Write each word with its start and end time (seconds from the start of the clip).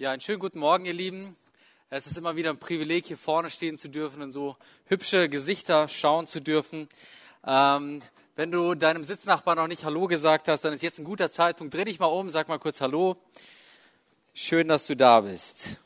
Ja, 0.00 0.12
einen 0.12 0.20
schönen 0.20 0.38
guten 0.38 0.60
Morgen, 0.60 0.84
ihr 0.84 0.92
Lieben. 0.92 1.36
Es 1.90 2.06
ist 2.06 2.16
immer 2.16 2.36
wieder 2.36 2.50
ein 2.50 2.58
Privileg, 2.58 3.06
hier 3.06 3.18
vorne 3.18 3.50
stehen 3.50 3.78
zu 3.78 3.88
dürfen 3.88 4.22
und 4.22 4.30
so 4.30 4.56
hübsche 4.86 5.28
Gesichter 5.28 5.88
schauen 5.88 6.28
zu 6.28 6.40
dürfen. 6.40 6.88
Ähm, 7.44 8.00
wenn 8.36 8.52
du 8.52 8.76
deinem 8.76 9.02
Sitznachbarn 9.02 9.58
noch 9.58 9.66
nicht 9.66 9.82
Hallo 9.82 10.06
gesagt 10.06 10.46
hast, 10.46 10.60
dann 10.60 10.72
ist 10.72 10.84
jetzt 10.84 11.00
ein 11.00 11.04
guter 11.04 11.32
Zeitpunkt. 11.32 11.74
Dreh 11.74 11.82
dich 11.82 11.98
mal 11.98 12.06
um, 12.06 12.30
sag 12.30 12.46
mal 12.46 12.60
kurz 12.60 12.80
Hallo. 12.80 13.16
Schön, 14.34 14.68
dass 14.68 14.86
du 14.86 14.94
da 14.94 15.22
bist. 15.22 15.78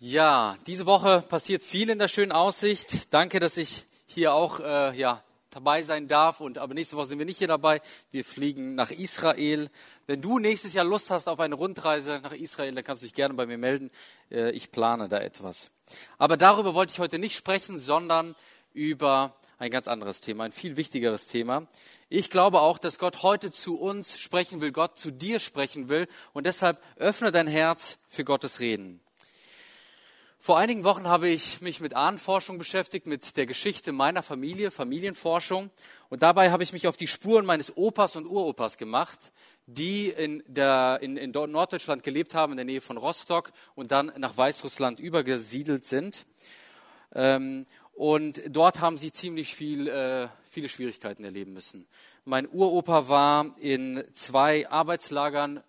Ja, 0.00 0.58
diese 0.66 0.86
Woche 0.86 1.24
passiert 1.28 1.62
viel 1.62 1.88
in 1.88 2.00
der 2.00 2.08
schönen 2.08 2.32
Aussicht. 2.32 3.14
Danke, 3.14 3.38
dass 3.38 3.58
ich 3.58 3.84
hier 4.08 4.34
auch 4.34 4.58
äh, 4.58 4.98
ja, 4.98 5.22
dabei 5.50 5.82
sein 5.82 6.08
darf. 6.08 6.40
Und 6.40 6.58
aber 6.58 6.74
nächste 6.74 6.96
Woche 6.96 7.06
sind 7.06 7.18
wir 7.18 7.26
nicht 7.26 7.38
hier 7.38 7.48
dabei. 7.48 7.80
Wir 8.10 8.24
fliegen 8.24 8.74
nach 8.74 8.90
Israel. 8.90 9.70
Wenn 10.06 10.20
du 10.20 10.38
nächstes 10.38 10.74
Jahr 10.74 10.84
Lust 10.84 11.10
hast 11.10 11.28
auf 11.28 11.40
eine 11.40 11.54
Rundreise 11.54 12.20
nach 12.22 12.32
Israel, 12.32 12.74
dann 12.74 12.84
kannst 12.84 13.02
du 13.02 13.06
dich 13.06 13.14
gerne 13.14 13.34
bei 13.34 13.46
mir 13.46 13.58
melden. 13.58 13.90
Äh, 14.30 14.50
ich 14.50 14.70
plane 14.70 15.08
da 15.08 15.18
etwas. 15.18 15.70
Aber 16.18 16.36
darüber 16.36 16.74
wollte 16.74 16.92
ich 16.92 16.98
heute 16.98 17.18
nicht 17.18 17.36
sprechen, 17.36 17.78
sondern 17.78 18.34
über 18.72 19.34
ein 19.58 19.70
ganz 19.70 19.88
anderes 19.88 20.20
Thema, 20.20 20.44
ein 20.44 20.52
viel 20.52 20.76
wichtigeres 20.76 21.26
Thema. 21.26 21.66
Ich 22.08 22.30
glaube 22.30 22.60
auch, 22.60 22.78
dass 22.78 22.98
Gott 22.98 23.22
heute 23.22 23.50
zu 23.50 23.78
uns 23.78 24.18
sprechen 24.18 24.60
will, 24.60 24.72
Gott 24.72 24.98
zu 24.98 25.10
dir 25.10 25.40
sprechen 25.40 25.88
will. 25.88 26.06
Und 26.32 26.46
deshalb 26.46 26.82
öffne 26.96 27.32
dein 27.32 27.46
Herz 27.46 27.98
für 28.08 28.24
Gottes 28.24 28.60
Reden. 28.60 29.00
Vor 30.40 30.56
einigen 30.56 30.84
Wochen 30.84 31.08
habe 31.08 31.28
ich 31.28 31.60
mich 31.60 31.80
mit 31.80 31.94
Ahnenforschung 31.94 32.58
beschäftigt, 32.58 33.08
mit 33.08 33.36
der 33.36 33.44
Geschichte 33.44 33.90
meiner 33.90 34.22
Familie, 34.22 34.70
Familienforschung. 34.70 35.70
Und 36.10 36.22
dabei 36.22 36.52
habe 36.52 36.62
ich 36.62 36.72
mich 36.72 36.86
auf 36.86 36.96
die 36.96 37.08
Spuren 37.08 37.44
meines 37.44 37.76
Opas 37.76 38.14
und 38.14 38.24
Uropas 38.24 38.78
gemacht, 38.78 39.18
die 39.66 40.08
in, 40.08 40.44
der, 40.46 41.00
in, 41.02 41.16
in 41.16 41.32
Norddeutschland 41.32 42.04
gelebt 42.04 42.36
haben, 42.36 42.52
in 42.52 42.56
der 42.56 42.64
Nähe 42.64 42.80
von 42.80 42.96
Rostock 42.96 43.52
und 43.74 43.90
dann 43.90 44.12
nach 44.16 44.36
Weißrussland 44.36 45.00
übergesiedelt 45.00 45.84
sind. 45.84 46.24
Ähm, 47.14 47.66
und 47.92 48.40
dort 48.48 48.80
haben 48.80 48.96
sie 48.96 49.10
ziemlich 49.10 49.56
viel, 49.56 49.88
äh, 49.88 50.28
viele 50.48 50.68
Schwierigkeiten 50.68 51.24
erleben 51.24 51.52
müssen. 51.52 51.84
Mein 52.24 52.48
Uropa 52.48 53.08
war 53.08 53.56
in 53.58 54.04
zwei 54.14 54.70
Arbeitslagern 54.70 55.64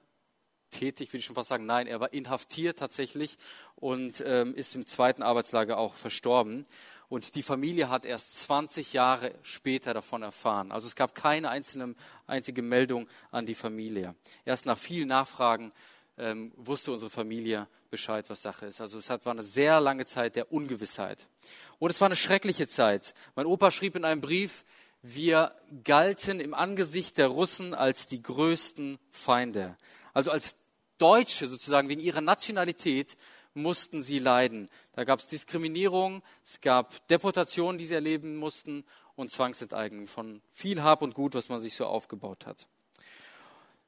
tätig, 0.70 1.12
will 1.14 1.20
ich 1.20 1.26
schon 1.26 1.36
fast 1.36 1.50
sagen. 1.50 1.66
Nein, 1.66 1.88
er 1.88 2.00
war 2.00 2.14
inhaftiert 2.14 2.80
tatsächlich 2.80 3.38
und 3.76 4.24
ähm, 4.26 4.54
ist 4.56 4.76
im 4.76 4.86
zweiten 4.86 5.22
Arbeitslager 5.22 5.78
auch 5.78 5.96
verstorben. 5.96 6.66
Und 7.10 7.36
die 7.36 7.44
Familie 7.44 7.90
hat 7.90 8.06
erst 8.06 8.40
20 8.42 8.94
Jahre 8.94 9.34
später 9.42 9.94
davon 9.94 10.22
erfahren. 10.22 10.72
Also 10.72 10.88
es 10.88 10.96
gab 10.96 11.16
keine 11.16 11.50
einzelne, 11.50 11.96
einzige 12.28 12.62
Meldung 12.62 13.08
an 13.32 13.48
die 13.48 13.56
Familie. 13.56 14.16
Erst 14.46 14.68
nach 14.68 14.78
vielen 14.78 15.08
Nachfragen 15.08 15.72
ähm, 16.20 16.52
wusste 16.56 16.92
unsere 16.92 17.10
Familie 17.10 17.68
Bescheid, 17.90 18.30
was 18.30 18.44
Sache 18.44 18.68
ist. 18.68 18.82
Also 18.82 19.00
es 19.00 19.10
hat, 19.10 19.26
war 19.26 19.34
eine 19.34 19.44
sehr 19.44 19.82
lange 19.82 20.06
Zeit 20.06 20.36
der 20.36 20.52
Ungewissheit. 20.52 21.28
Und 21.80 21.90
es 21.90 22.00
war 22.00 22.08
eine 22.08 22.16
schreckliche 22.16 22.68
Zeit. 22.68 23.16
Mein 23.36 23.48
Opa 23.48 23.72
schrieb 23.72 23.96
in 23.96 24.06
einem 24.06 24.22
Brief, 24.22 24.64
wir 25.02 25.56
galten 25.84 26.40
im 26.40 26.54
Angesicht 26.54 27.18
der 27.18 27.28
Russen 27.28 27.74
als 27.74 28.08
die 28.08 28.22
größten 28.22 29.00
Feinde. 29.12 29.78
Also 30.14 30.30
als 30.30 30.59
Deutsche 31.00 31.48
sozusagen 31.48 31.90
wegen 31.90 32.02
ihrer 32.02 32.22
Nationalität 32.22 33.18
mussten 33.54 34.04
sie 34.04 34.20
leiden. 34.20 34.70
Da 34.94 35.04
gab 35.04 35.20
es 35.20 35.28
Diskriminierung, 35.28 36.22
es 36.44 36.62
gab 36.62 37.08
Deportationen, 37.08 37.78
die 37.78 37.86
sie 37.86 37.96
erleben 37.96 38.38
mussten 38.38 38.86
und 39.16 39.32
Zwangsenteignung 39.32 40.08
von 40.08 40.42
viel 40.52 40.84
Hab 40.84 41.02
und 41.02 41.14
Gut, 41.14 41.36
was 41.36 41.50
man 41.50 41.62
sich 41.62 41.76
so 41.76 41.86
aufgebaut 41.86 42.46
hat. 42.46 42.68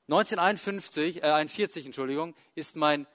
1941, 0.07 1.23
äh, 1.23 1.27
41, 1.27 1.85
Entschuldigung, 1.85 2.35
ist 2.55 2.75
mein 2.75 3.07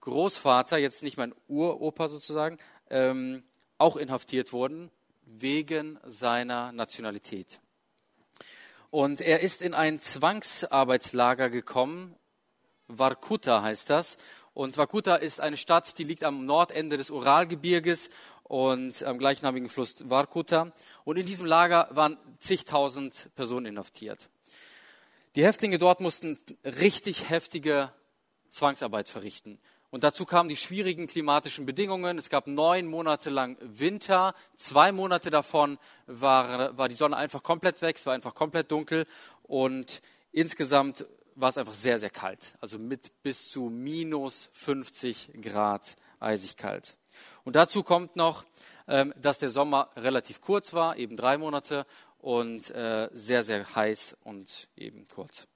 Großvater, 0.00 0.76
jetzt 0.76 1.02
nicht 1.02 1.16
mein 1.16 1.34
Uropa 1.48 2.08
sozusagen, 2.08 2.58
ähm, 2.90 3.42
auch 3.78 3.96
inhaftiert 3.96 4.52
worden 4.52 4.90
wegen 5.22 5.98
seiner 6.04 6.70
Nationalität. 6.72 7.60
Und 8.90 9.20
er 9.20 9.40
ist 9.40 9.62
in 9.62 9.74
ein 9.74 9.98
Zwangsarbeitslager 9.98 11.50
gekommen 11.50 12.14
Varkuta 12.88 13.62
heißt 13.62 13.90
das. 13.90 14.16
Und 14.52 14.76
Varkuta 14.76 15.16
ist 15.16 15.40
eine 15.40 15.56
Stadt, 15.56 15.98
die 15.98 16.04
liegt 16.04 16.22
am 16.22 16.46
Nordende 16.46 16.96
des 16.96 17.10
Uralgebirges 17.10 18.10
und 18.44 19.02
am 19.02 19.18
gleichnamigen 19.18 19.68
Fluss 19.68 20.08
Varkuta. 20.08 20.72
Und 21.04 21.16
in 21.16 21.26
diesem 21.26 21.46
Lager 21.46 21.88
waren 21.90 22.18
zigtausend 22.38 23.30
Personen 23.34 23.66
inhaftiert. 23.66 24.28
Die 25.34 25.44
Häftlinge 25.44 25.78
dort 25.78 26.00
mussten 26.00 26.38
richtig 26.64 27.28
heftige 27.28 27.92
Zwangsarbeit 28.50 29.08
verrichten. 29.08 29.58
Und 29.90 30.02
dazu 30.04 30.24
kamen 30.26 30.48
die 30.48 30.56
schwierigen 30.56 31.06
klimatischen 31.06 31.66
Bedingungen. 31.66 32.18
Es 32.18 32.28
gab 32.28 32.46
neun 32.46 32.86
Monate 32.86 33.30
lang 33.30 33.56
Winter. 33.60 34.34
Zwei 34.56 34.92
Monate 34.92 35.30
davon 35.30 35.78
war, 36.06 36.76
war 36.76 36.88
die 36.88 36.94
Sonne 36.96 37.16
einfach 37.16 37.42
komplett 37.42 37.80
weg. 37.82 37.96
Es 37.96 38.06
war 38.06 38.14
einfach 38.14 38.34
komplett 38.34 38.70
dunkel. 38.70 39.06
Und 39.44 40.02
insgesamt 40.32 41.06
war 41.36 41.48
es 41.48 41.58
einfach 41.58 41.74
sehr, 41.74 41.98
sehr 41.98 42.10
kalt. 42.10 42.56
Also 42.60 42.78
mit 42.78 43.22
bis 43.22 43.50
zu 43.50 43.64
minus 43.64 44.48
50 44.52 45.30
Grad 45.42 45.96
eisig 46.20 46.56
kalt. 46.56 46.96
Und 47.44 47.56
dazu 47.56 47.82
kommt 47.82 48.16
noch, 48.16 48.44
ähm, 48.88 49.14
dass 49.16 49.38
der 49.38 49.50
Sommer 49.50 49.90
relativ 49.96 50.40
kurz 50.40 50.72
war, 50.72 50.96
eben 50.96 51.16
drei 51.16 51.38
Monate 51.38 51.86
und 52.18 52.70
äh, 52.70 53.08
sehr, 53.12 53.44
sehr 53.44 53.74
heiß 53.74 54.16
und 54.24 54.68
eben 54.76 55.06
kurz. 55.08 55.46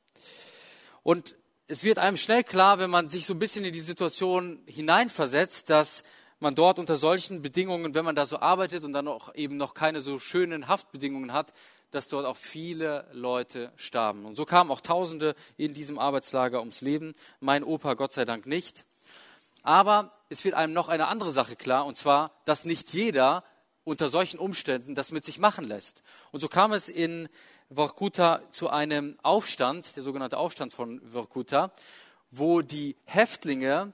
Und 1.03 1.35
es 1.67 1.85
wird 1.85 1.99
einem 1.99 2.17
schnell 2.17 2.45
klar, 2.45 2.79
wenn 2.79 2.91
man 2.91 3.09
sich 3.09 3.27
so 3.27 3.35
ein 3.35 3.39
bisschen 3.39 3.65
in 3.65 3.73
die 3.73 3.81
Situation 3.81 4.63
hineinversetzt, 4.67 5.71
dass 5.71 6.03
man 6.41 6.55
dort 6.55 6.79
unter 6.79 6.97
solchen 6.97 7.43
Bedingungen, 7.43 7.95
wenn 7.95 8.05
man 8.05 8.15
da 8.15 8.27
so 8.27 8.39
arbeitet 8.39 8.85
und 8.85 8.93
dann 8.93 9.09
auch 9.09 9.35
eben 9.35 9.57
noch 9.57 9.75
keine 9.75 10.01
so 10.01 10.19
schönen 10.19 10.69
Haftbedingungen 10.69 11.33
hat, 11.33 11.53
dass 11.91 12.09
dort 12.09 12.27
auch 12.27 12.37
viele 12.37 13.07
Leute 13.13 13.73
starben. 13.77 14.25
Und 14.25 14.37
so 14.37 14.45
kamen 14.45 14.71
auch 14.71 14.81
Tausende 14.81 15.35
in 15.57 15.75
diesem 15.75 15.99
Arbeitslager 15.99 16.61
ums 16.61 16.81
Leben. 16.81 17.15
Mein 17.41 17.65
Opa 17.65 17.95
Gott 17.95 18.13
sei 18.13 18.25
Dank 18.25 18.47
nicht. 18.47 18.85
Aber 19.63 20.13
es 20.29 20.45
wird 20.45 20.55
einem 20.55 20.73
noch 20.73 20.89
eine 20.89 21.09
andere 21.09 21.31
Sache 21.31 21.57
klar, 21.57 21.87
und 21.87 21.97
zwar, 21.97 22.31
dass 22.45 22.65
nicht 22.65 22.93
jeder 22.93 23.45
unter 23.85 24.09
solchen 24.09 24.39
Umständen 24.39 24.95
das 24.95 25.13
mit 25.13 25.25
sich 25.25 25.39
machen 25.39 25.67
lässt. 25.67 26.03
Und 26.31 26.41
so 26.41 26.49
kam 26.49 26.73
es 26.73 26.89
in 26.89 27.29
Vorkuta 27.71 28.43
zu 28.53 28.71
einem 28.71 29.19
Aufstand, 29.23 29.97
der 29.97 30.03
sogenannte 30.03 30.39
Aufstand 30.39 30.73
von 30.73 31.01
Vorkuta, 31.11 31.73
wo 32.31 32.63
die 32.63 32.97
Häftlinge 33.05 33.93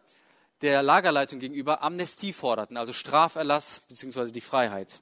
der 0.62 0.83
Lagerleitung 0.83 1.41
gegenüber 1.41 1.83
Amnestie 1.83 2.33
forderten, 2.33 2.77
also 2.77 2.93
Straferlass 2.93 3.83
bzw. 3.88 4.31
die 4.31 4.41
Freiheit. 4.41 5.00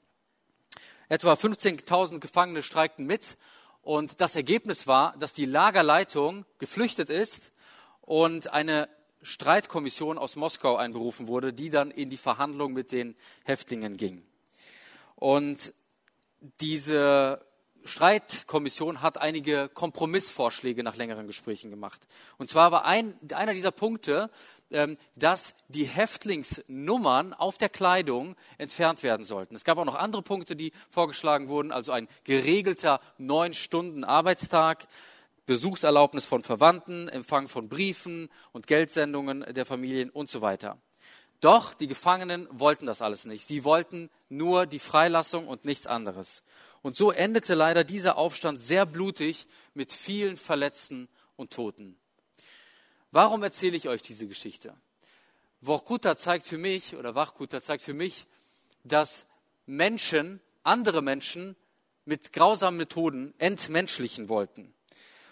Etwa 1.13 1.35
15.000 1.35 2.21
Gefangene 2.21 2.63
streikten 2.63 3.05
mit 3.05 3.37
und 3.83 4.23
das 4.23 4.35
Ergebnis 4.35 4.87
war, 4.87 5.15
dass 5.19 5.35
die 5.35 5.45
Lagerleitung 5.45 6.47
geflüchtet 6.57 7.11
ist 7.11 7.53
und 8.01 8.51
eine 8.55 8.89
Streitkommission 9.21 10.17
aus 10.17 10.37
Moskau 10.37 10.77
einberufen 10.77 11.29
wurde, 11.29 11.53
die 11.53 11.69
dann 11.69 11.91
in 11.91 12.09
die 12.09 12.17
Verhandlung 12.17 12.73
mit 12.73 12.93
den 12.93 13.15
Häftlingen 13.45 13.99
ging. 13.99 14.23
Und 15.15 15.75
diese 16.63 17.45
Streitkommission 17.85 19.03
hat 19.03 19.19
einige 19.19 19.69
Kompromissvorschläge 19.69 20.83
nach 20.83 20.97
längeren 20.97 21.27
Gesprächen 21.27 21.71
gemacht. 21.71 22.01
Und 22.39 22.49
zwar 22.49 22.73
war 22.73 22.87
ein, 22.87 23.15
einer 23.35 23.53
dieser 23.53 23.71
Punkte, 23.71 24.31
dass 25.17 25.55
die 25.69 25.85
Häftlingsnummern 25.85 27.35
auf 27.35 27.59
der 27.59 27.69
Kleidung 27.69 28.37
entfernt 28.59 29.03
werden 29.03 29.25
sollten. 29.25 29.55
Es 29.55 29.65
gab 29.65 29.79
auch 29.79 29.85
noch 29.85 29.95
andere 29.95 30.23
Punkte, 30.23 30.57
die 30.57 30.73
vorgeschlagen 30.91 31.49
wurden, 31.49 31.73
also 31.73 31.93
ein 31.93 32.09
geregelter 32.25 33.01
neun 33.19 33.55
Stunden 33.55 34.05
Arbeitstag, 34.05 34.87
Besuchserlaubnis 35.47 36.25
von 36.25 36.43
Verwandten, 36.43 37.09
Empfang 37.09 37.49
von 37.49 37.69
Briefen 37.69 38.29
und 38.53 38.67
Geldsendungen 38.67 39.45
der 39.53 39.67
Familien 39.67 40.11
und 40.11 40.31
so 40.31 40.41
weiter. 40.41 40.79
Doch 41.41 41.75
die 41.75 41.89
Gefangenen 41.89 42.47
wollten 42.53 42.87
das 42.87 43.03
alles 43.03 43.25
nicht. 43.25 43.45
Sie 43.45 43.65
wollten 43.65 44.11
nur 44.29 44.65
die 44.65 44.79
Freilassung 44.79 45.49
und 45.49 45.65
nichts 45.65 45.89
anderes. 45.89 46.45
Und 46.83 46.95
so 46.95 47.11
endete 47.11 47.55
leider 47.55 47.83
dieser 47.83 48.17
Aufstand 48.17 48.61
sehr 48.61 48.87
blutig 48.87 49.47
mit 49.75 49.93
vielen 49.93 50.37
Verletzten 50.37 51.09
und 51.37 51.53
Toten. 51.53 51.99
Warum 53.13 53.43
erzähle 53.43 53.77
ich 53.77 53.89
euch 53.89 54.01
diese 54.01 54.27
Geschichte? 54.27 54.75
Vorkuta 55.61 56.17
zeigt 56.17 56.47
für 56.47 56.57
mich, 56.57 56.97
oder 56.97 57.15
Wachkuta 57.15 57.61
zeigt 57.61 57.85
für 57.85 57.93
mich, 57.93 58.27
dass 58.85 59.27
Menschen, 59.67 60.41
andere 60.65 61.03
Menschen 61.03 61.55
mit 62.07 62.33
grausamen 62.33 62.79
Methoden 62.79 63.35
entmenschlichen 63.39 64.31
wollten. 64.31 64.75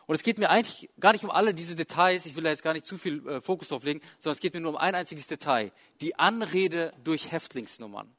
Und 0.06 0.14
es 0.14 0.22
geht 0.22 0.38
mir 0.38 0.50
eigentlich 0.50 0.90
gar 1.00 1.12
nicht 1.12 1.24
um 1.24 1.30
alle 1.30 1.54
diese 1.54 1.74
Details, 1.74 2.26
ich 2.26 2.36
will 2.36 2.42
da 2.42 2.50
jetzt 2.50 2.62
gar 2.62 2.74
nicht 2.74 2.84
zu 2.84 2.98
viel 2.98 3.26
äh, 3.26 3.40
Fokus 3.40 3.68
drauf 3.68 3.82
legen, 3.82 4.00
sondern 4.18 4.34
es 4.34 4.40
geht 4.40 4.52
mir 4.52 4.60
nur 4.60 4.72
um 4.72 4.76
ein 4.76 4.94
einziges 4.94 5.26
Detail, 5.26 5.72
die 6.02 6.18
Anrede 6.18 6.92
durch 7.02 7.32
Häftlingsnummern. 7.32 8.14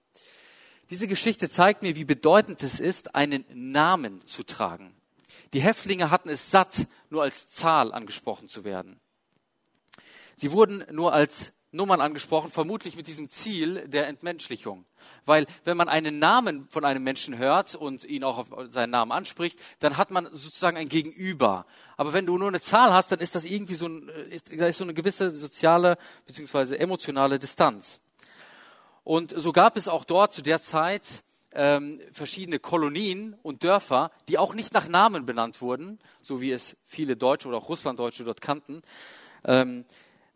Diese 0.89 1.07
Geschichte 1.07 1.49
zeigt 1.49 1.83
mir, 1.83 1.95
wie 1.95 2.03
bedeutend 2.03 2.63
es 2.63 2.79
ist, 2.79 3.13
einen 3.13 3.45
Namen 3.53 4.25
zu 4.25 4.43
tragen. 4.43 4.95
Die 5.53 5.61
Häftlinge 5.61 6.09
hatten 6.09 6.29
es 6.29 6.49
satt, 6.49 6.87
nur 7.09 7.21
als 7.21 7.49
Zahl 7.49 7.93
angesprochen 7.93 8.49
zu 8.49 8.63
werden. 8.63 8.99
Sie 10.35 10.51
wurden 10.51 10.83
nur 10.91 11.13
als 11.13 11.53
Nummern 11.73 12.01
angesprochen, 12.01 12.51
vermutlich 12.51 12.95
mit 12.95 13.07
diesem 13.07 13.29
Ziel 13.29 13.87
der 13.87 14.07
Entmenschlichung. 14.07 14.85
Weil 15.25 15.45
wenn 15.63 15.77
man 15.77 15.87
einen 15.87 16.19
Namen 16.19 16.67
von 16.69 16.83
einem 16.83 17.03
Menschen 17.03 17.37
hört 17.37 17.75
und 17.75 18.03
ihn 18.03 18.23
auch 18.23 18.37
auf 18.37 18.47
seinen 18.69 18.89
Namen 18.89 19.11
anspricht, 19.11 19.57
dann 19.79 19.95
hat 19.95 20.11
man 20.11 20.25
sozusagen 20.33 20.77
ein 20.77 20.89
Gegenüber. 20.89 21.65
Aber 21.95 22.11
wenn 22.11 22.25
du 22.25 22.37
nur 22.37 22.49
eine 22.49 22.59
Zahl 22.59 22.93
hast, 22.93 23.11
dann 23.11 23.19
ist 23.19 23.35
das 23.35 23.45
irgendwie 23.45 23.75
so, 23.75 23.87
ein, 23.87 24.09
da 24.57 24.67
ist 24.67 24.77
so 24.77 24.83
eine 24.83 24.93
gewisse 24.93 25.31
soziale 25.31 25.97
bzw. 26.25 26.75
emotionale 26.75 27.39
Distanz. 27.39 28.01
Und 29.03 29.33
so 29.35 29.51
gab 29.51 29.77
es 29.77 29.87
auch 29.87 30.03
dort 30.03 30.33
zu 30.33 30.41
der 30.41 30.61
Zeit 30.61 31.23
ähm, 31.53 31.99
verschiedene 32.11 32.59
Kolonien 32.59 33.35
und 33.43 33.63
Dörfer, 33.63 34.11
die 34.27 34.37
auch 34.37 34.53
nicht 34.53 34.73
nach 34.73 34.87
Namen 34.87 35.25
benannt 35.25 35.61
wurden, 35.61 35.99
so 36.21 36.41
wie 36.41 36.51
es 36.51 36.77
viele 36.85 37.15
Deutsche 37.15 37.47
oder 37.47 37.57
auch 37.57 37.69
Russlanddeutsche 37.69 38.23
dort 38.23 38.41
kannten. 38.41 38.81
Ähm, 39.43 39.85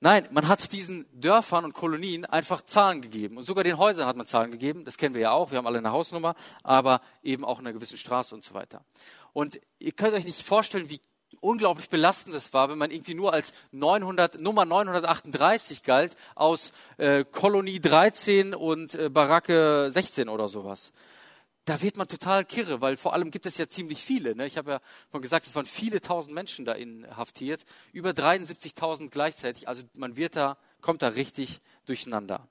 nein, 0.06 0.28
man 0.30 0.48
hat 0.48 0.72
diesen 0.72 1.08
Dörfern 1.20 1.66
und 1.66 1.74
Kolonien 1.74 2.26
einfach 2.26 2.62
Zahlen 2.62 3.02
gegeben. 3.02 3.38
Und 3.38 3.44
sogar 3.44 3.64
den 3.64 3.80
Häusern 3.80 4.08
hat 4.08 4.16
man 4.16 4.28
Zahlen 4.28 4.52
gegeben. 4.52 4.86
Das 4.86 5.00
kennen 5.00 5.16
wir 5.16 5.22
ja 5.22 5.32
auch. 5.32 5.50
Wir 5.50 5.58
haben 5.58 5.66
alle 5.66 5.80
eine 5.80 5.92
Hausnummer, 5.92 6.36
aber 6.62 7.02
eben 7.24 7.44
auch 7.44 7.58
eine 7.58 7.74
gewisse 7.74 7.98
Straße 7.98 8.36
und 8.36 8.44
so 8.44 8.54
weiter. 8.54 8.86
Und 9.34 9.60
ihr 9.80 9.94
könnt 9.94 10.14
euch 10.14 10.26
nicht 10.26 10.44
vorstellen, 10.44 10.92
wie 10.92 11.02
unglaublich 11.42 11.90
belastend 11.90 12.36
es 12.36 12.54
war, 12.54 12.70
wenn 12.70 12.78
man 12.78 12.92
irgendwie 12.92 13.16
nur 13.16 13.34
als 13.34 13.52
900, 13.72 14.40
Nummer 14.40 14.64
938 14.64 15.82
galt 15.82 16.16
aus 16.36 16.72
äh, 16.98 17.26
Kolonie 17.26 17.80
13 17.80 18.54
und 18.54 18.94
äh, 18.94 19.10
Baracke 19.10 19.88
16 19.90 20.30
oder 20.30 20.50
sowas. 20.50 20.94
Da 21.66 21.82
wird 21.82 21.98
man 21.98 22.08
total 22.08 22.46
kirre, 22.46 22.80
weil 22.82 22.96
vor 22.96 23.14
allem 23.14 23.32
gibt 23.32 23.48
es 23.48 23.58
ja 23.58 23.68
ziemlich 23.68 24.04
viele. 24.04 24.36
Ne? 24.36 24.46
Ich 24.46 24.58
habe 24.58 24.72
ja 24.72 24.80
schon 25.12 25.24
gesagt, 25.24 25.48
es 25.48 25.56
waren 25.56 25.66
viele 25.66 26.00
tausend 26.00 26.36
Menschen 26.36 26.64
da 26.64 26.74
inhaftiert, 26.74 27.66
über 27.92 28.12
73.000 28.12 29.10
gleichzeitig. 29.10 29.68
Also 29.68 29.82
man 29.98 30.16
wird 30.16 30.36
da, 30.36 30.58
kommt 30.82 31.02
da 31.02 31.10
richtig 31.10 31.62
durcheinander. 31.88 32.48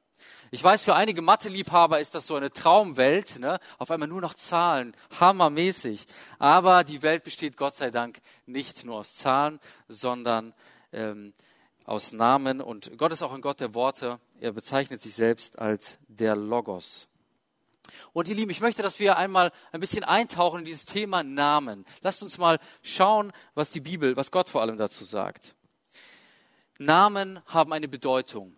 Ich 0.51 0.63
weiß, 0.63 0.85
für 0.85 0.95
einige 0.95 1.23
Mathe-Liebhaber 1.23 2.01
ist 2.01 2.15
das 2.15 2.27
so 2.27 2.35
eine 2.35 2.51
Traumwelt, 2.51 3.39
ne? 3.39 3.59
auf 3.79 3.91
einmal 3.91 4.09
nur 4.09 4.21
noch 4.21 4.35
Zahlen, 4.35 4.97
hammermäßig. 5.21 6.07
Aber 6.39 6.83
die 6.83 7.03
Welt 7.03 7.25
besteht 7.25 7.57
Gott 7.57 7.75
sei 7.75 7.91
Dank 7.91 8.19
nicht 8.47 8.85
nur 8.85 8.99
aus 8.99 9.15
Zahlen, 9.15 9.61
sondern 9.89 10.55
ähm, 10.93 11.35
aus 11.85 12.13
Namen. 12.13 12.61
Und 12.61 12.97
Gott 12.99 13.13
ist 13.13 13.23
auch 13.23 13.33
ein 13.33 13.43
Gott 13.43 13.61
der 13.61 13.75
Worte. 13.75 14.19
Er 14.41 14.53
bezeichnet 14.53 15.03
sich 15.03 15.15
selbst 15.15 15.59
als 15.59 15.99
der 16.09 16.37
Logos. 16.37 17.09
Und 18.13 18.29
ihr 18.29 18.35
Lieben, 18.35 18.51
ich 18.51 18.61
möchte, 18.61 18.83
dass 18.83 18.99
wir 18.99 19.17
einmal 19.17 19.53
ein 19.73 19.81
bisschen 19.81 20.05
eintauchen 20.05 20.61
in 20.61 20.65
dieses 20.65 20.87
Thema 20.87 21.23
Namen. 21.23 21.85
Lasst 22.03 22.23
uns 22.23 22.39
mal 22.39 22.59
schauen, 22.83 23.33
was 23.55 23.71
die 23.71 23.81
Bibel, 23.81 24.17
was 24.17 24.31
Gott 24.31 24.49
vor 24.49 24.63
allem 24.63 24.79
dazu 24.79 25.05
sagt. 25.05 25.55
Namen 26.79 27.41
haben 27.47 27.73
eine 27.73 27.89
Bedeutung. 27.89 28.57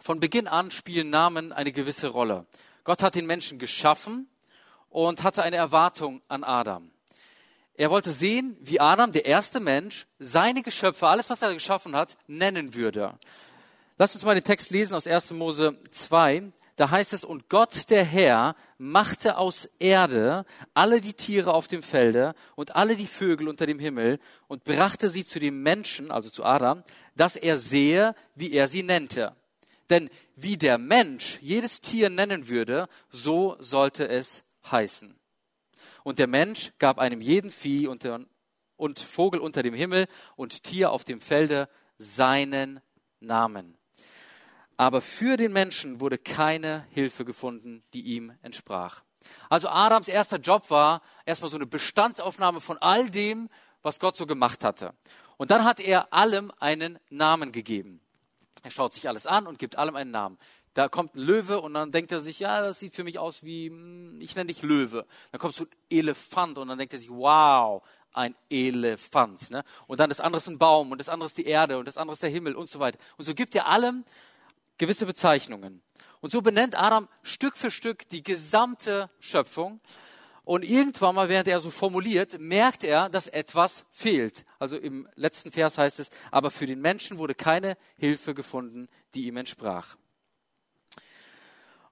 Von 0.00 0.20
Beginn 0.20 0.46
an 0.46 0.70
spielen 0.70 1.10
Namen 1.10 1.52
eine 1.52 1.72
gewisse 1.72 2.08
Rolle. 2.08 2.46
Gott 2.84 3.02
hat 3.02 3.14
den 3.14 3.26
Menschen 3.26 3.58
geschaffen 3.58 4.28
und 4.88 5.22
hatte 5.22 5.42
eine 5.42 5.56
Erwartung 5.56 6.22
an 6.28 6.44
Adam. 6.44 6.90
Er 7.74 7.90
wollte 7.90 8.10
sehen, 8.10 8.56
wie 8.60 8.80
Adam, 8.80 9.12
der 9.12 9.26
erste 9.26 9.60
Mensch, 9.60 10.06
seine 10.18 10.62
Geschöpfe, 10.62 11.08
alles, 11.08 11.28
was 11.28 11.42
er 11.42 11.52
geschaffen 11.52 11.94
hat, 11.94 12.16
nennen 12.26 12.74
würde. 12.74 13.18
Lasst 13.98 14.14
uns 14.14 14.24
mal 14.24 14.34
den 14.34 14.44
Text 14.44 14.70
lesen 14.70 14.94
aus 14.94 15.06
1. 15.06 15.32
Mose 15.32 15.78
2. 15.90 16.52
Da 16.76 16.90
heißt 16.90 17.14
es, 17.14 17.24
und 17.24 17.48
Gott 17.48 17.88
der 17.88 18.04
Herr 18.04 18.54
machte 18.76 19.38
aus 19.38 19.64
Erde 19.78 20.44
alle 20.74 21.00
die 21.00 21.14
Tiere 21.14 21.54
auf 21.54 21.68
dem 21.68 21.82
Felde 21.82 22.34
und 22.54 22.76
alle 22.76 22.96
die 22.96 23.06
Vögel 23.06 23.48
unter 23.48 23.66
dem 23.66 23.78
Himmel 23.78 24.20
und 24.46 24.64
brachte 24.64 25.08
sie 25.08 25.24
zu 25.24 25.40
dem 25.40 25.62
Menschen, 25.62 26.10
also 26.10 26.28
zu 26.28 26.44
Adam, 26.44 26.84
dass 27.14 27.36
er 27.36 27.56
sehe, 27.56 28.14
wie 28.34 28.52
er 28.52 28.68
sie 28.68 28.82
nennte. 28.82 29.34
Denn 29.88 30.10
wie 30.34 30.58
der 30.58 30.76
Mensch 30.76 31.38
jedes 31.40 31.80
Tier 31.80 32.10
nennen 32.10 32.48
würde, 32.48 32.88
so 33.08 33.56
sollte 33.58 34.06
es 34.06 34.44
heißen. 34.70 35.18
Und 36.04 36.18
der 36.18 36.26
Mensch 36.26 36.72
gab 36.78 36.98
einem 36.98 37.22
jeden 37.22 37.50
Vieh 37.50 37.86
und, 37.86 38.06
und 38.76 39.00
Vogel 39.00 39.40
unter 39.40 39.62
dem 39.62 39.74
Himmel 39.74 40.08
und 40.36 40.62
Tier 40.62 40.90
auf 40.90 41.04
dem 41.04 41.22
Felde 41.22 41.70
seinen 41.96 42.80
Namen. 43.20 43.78
Aber 44.76 45.00
für 45.00 45.36
den 45.36 45.52
Menschen 45.52 46.00
wurde 46.00 46.18
keine 46.18 46.86
Hilfe 46.90 47.24
gefunden, 47.24 47.82
die 47.94 48.02
ihm 48.02 48.32
entsprach. 48.42 49.02
Also 49.48 49.68
Adams 49.68 50.08
erster 50.08 50.38
Job 50.38 50.70
war 50.70 51.02
erstmal 51.24 51.50
so 51.50 51.56
eine 51.56 51.66
Bestandsaufnahme 51.66 52.60
von 52.60 52.78
all 52.78 53.10
dem, 53.10 53.48
was 53.82 54.00
Gott 54.00 54.16
so 54.16 54.26
gemacht 54.26 54.64
hatte. 54.64 54.92
Und 55.36 55.50
dann 55.50 55.64
hat 55.64 55.80
er 55.80 56.12
allem 56.12 56.52
einen 56.58 56.98
Namen 57.10 57.52
gegeben. 57.52 58.00
Er 58.62 58.70
schaut 58.70 58.92
sich 58.92 59.08
alles 59.08 59.26
an 59.26 59.46
und 59.46 59.58
gibt 59.58 59.76
allem 59.76 59.96
einen 59.96 60.10
Namen. 60.10 60.38
Da 60.74 60.88
kommt 60.88 61.14
ein 61.14 61.20
Löwe 61.20 61.60
und 61.60 61.72
dann 61.72 61.90
denkt 61.90 62.12
er 62.12 62.20
sich, 62.20 62.38
ja, 62.38 62.60
das 62.60 62.78
sieht 62.78 62.94
für 62.94 63.04
mich 63.04 63.18
aus 63.18 63.42
wie, 63.42 63.68
hm, 63.68 64.20
ich 64.20 64.34
nenne 64.36 64.48
dich 64.48 64.62
Löwe. 64.62 65.06
Dann 65.32 65.40
kommt 65.40 65.54
so 65.54 65.64
ein 65.64 65.70
Elefant 65.88 66.58
und 66.58 66.68
dann 66.68 66.76
denkt 66.76 66.92
er 66.92 66.98
sich, 66.98 67.10
wow, 67.10 67.82
ein 68.12 68.34
Elefant. 68.50 69.50
Ne? 69.50 69.64
Und 69.86 70.00
dann 70.00 70.10
das 70.10 70.20
andere 70.20 70.38
ist 70.38 70.48
ein 70.48 70.58
Baum 70.58 70.90
und 70.90 70.98
das 70.98 71.08
andere 71.08 71.26
ist 71.26 71.38
die 71.38 71.46
Erde 71.46 71.78
und 71.78 71.86
das 71.86 71.96
andere 71.96 72.12
ist 72.14 72.22
der 72.22 72.30
Himmel 72.30 72.54
und 72.54 72.68
so 72.68 72.78
weiter. 72.78 72.98
Und 73.16 73.24
so 73.24 73.34
gibt 73.34 73.54
er 73.54 73.68
allem 73.68 74.04
gewisse 74.78 75.06
Bezeichnungen. 75.06 75.82
Und 76.20 76.30
so 76.30 76.42
benennt 76.42 76.78
Adam 76.80 77.08
Stück 77.22 77.56
für 77.56 77.70
Stück 77.70 78.08
die 78.08 78.22
gesamte 78.22 79.10
Schöpfung. 79.20 79.80
Und 80.44 80.64
irgendwann 80.64 81.16
mal, 81.16 81.28
während 81.28 81.48
er 81.48 81.58
so 81.58 81.70
formuliert, 81.70 82.38
merkt 82.38 82.84
er, 82.84 83.08
dass 83.08 83.26
etwas 83.26 83.86
fehlt. 83.90 84.44
Also 84.60 84.76
im 84.76 85.08
letzten 85.16 85.50
Vers 85.50 85.76
heißt 85.76 85.98
es, 85.98 86.10
aber 86.30 86.50
für 86.50 86.66
den 86.66 86.80
Menschen 86.80 87.18
wurde 87.18 87.34
keine 87.34 87.76
Hilfe 87.96 88.32
gefunden, 88.32 88.88
die 89.14 89.26
ihm 89.26 89.36
entsprach. 89.36 89.96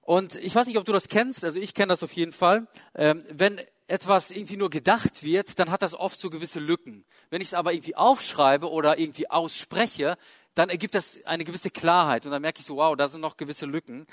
Und 0.01 0.35
ich 0.35 0.53
weiß 0.53 0.67
nicht, 0.67 0.77
ob 0.77 0.85
du 0.85 0.93
das 0.93 1.09
kennst, 1.09 1.43
also 1.43 1.59
ich 1.59 1.73
kenne 1.73 1.89
das 1.89 2.03
auf 2.03 2.13
jeden 2.13 2.31
Fall. 2.31 2.67
Ähm, 2.93 3.23
wenn 3.29 3.59
etwas 3.87 4.31
irgendwie 4.31 4.55
nur 4.55 4.69
gedacht 4.69 5.23
wird, 5.23 5.59
dann 5.59 5.69
hat 5.69 5.81
das 5.81 5.93
oft 5.93 6.19
so 6.19 6.29
gewisse 6.29 6.59
Lücken. 6.59 7.05
Wenn 7.29 7.41
ich 7.41 7.49
es 7.49 7.53
aber 7.53 7.73
irgendwie 7.73 7.95
aufschreibe 7.95 8.69
oder 8.69 8.97
irgendwie 8.99 9.29
ausspreche, 9.29 10.17
dann 10.55 10.69
ergibt 10.69 10.95
das 10.95 11.23
eine 11.25 11.43
gewisse 11.43 11.69
Klarheit. 11.69 12.25
Und 12.25 12.31
dann 12.31 12.41
merke 12.41 12.61
ich 12.61 12.65
so, 12.65 12.77
wow, 12.77 12.95
da 12.95 13.07
sind 13.07 13.21
noch 13.21 13.37
gewisse 13.37 13.65
Lücken. 13.65 14.07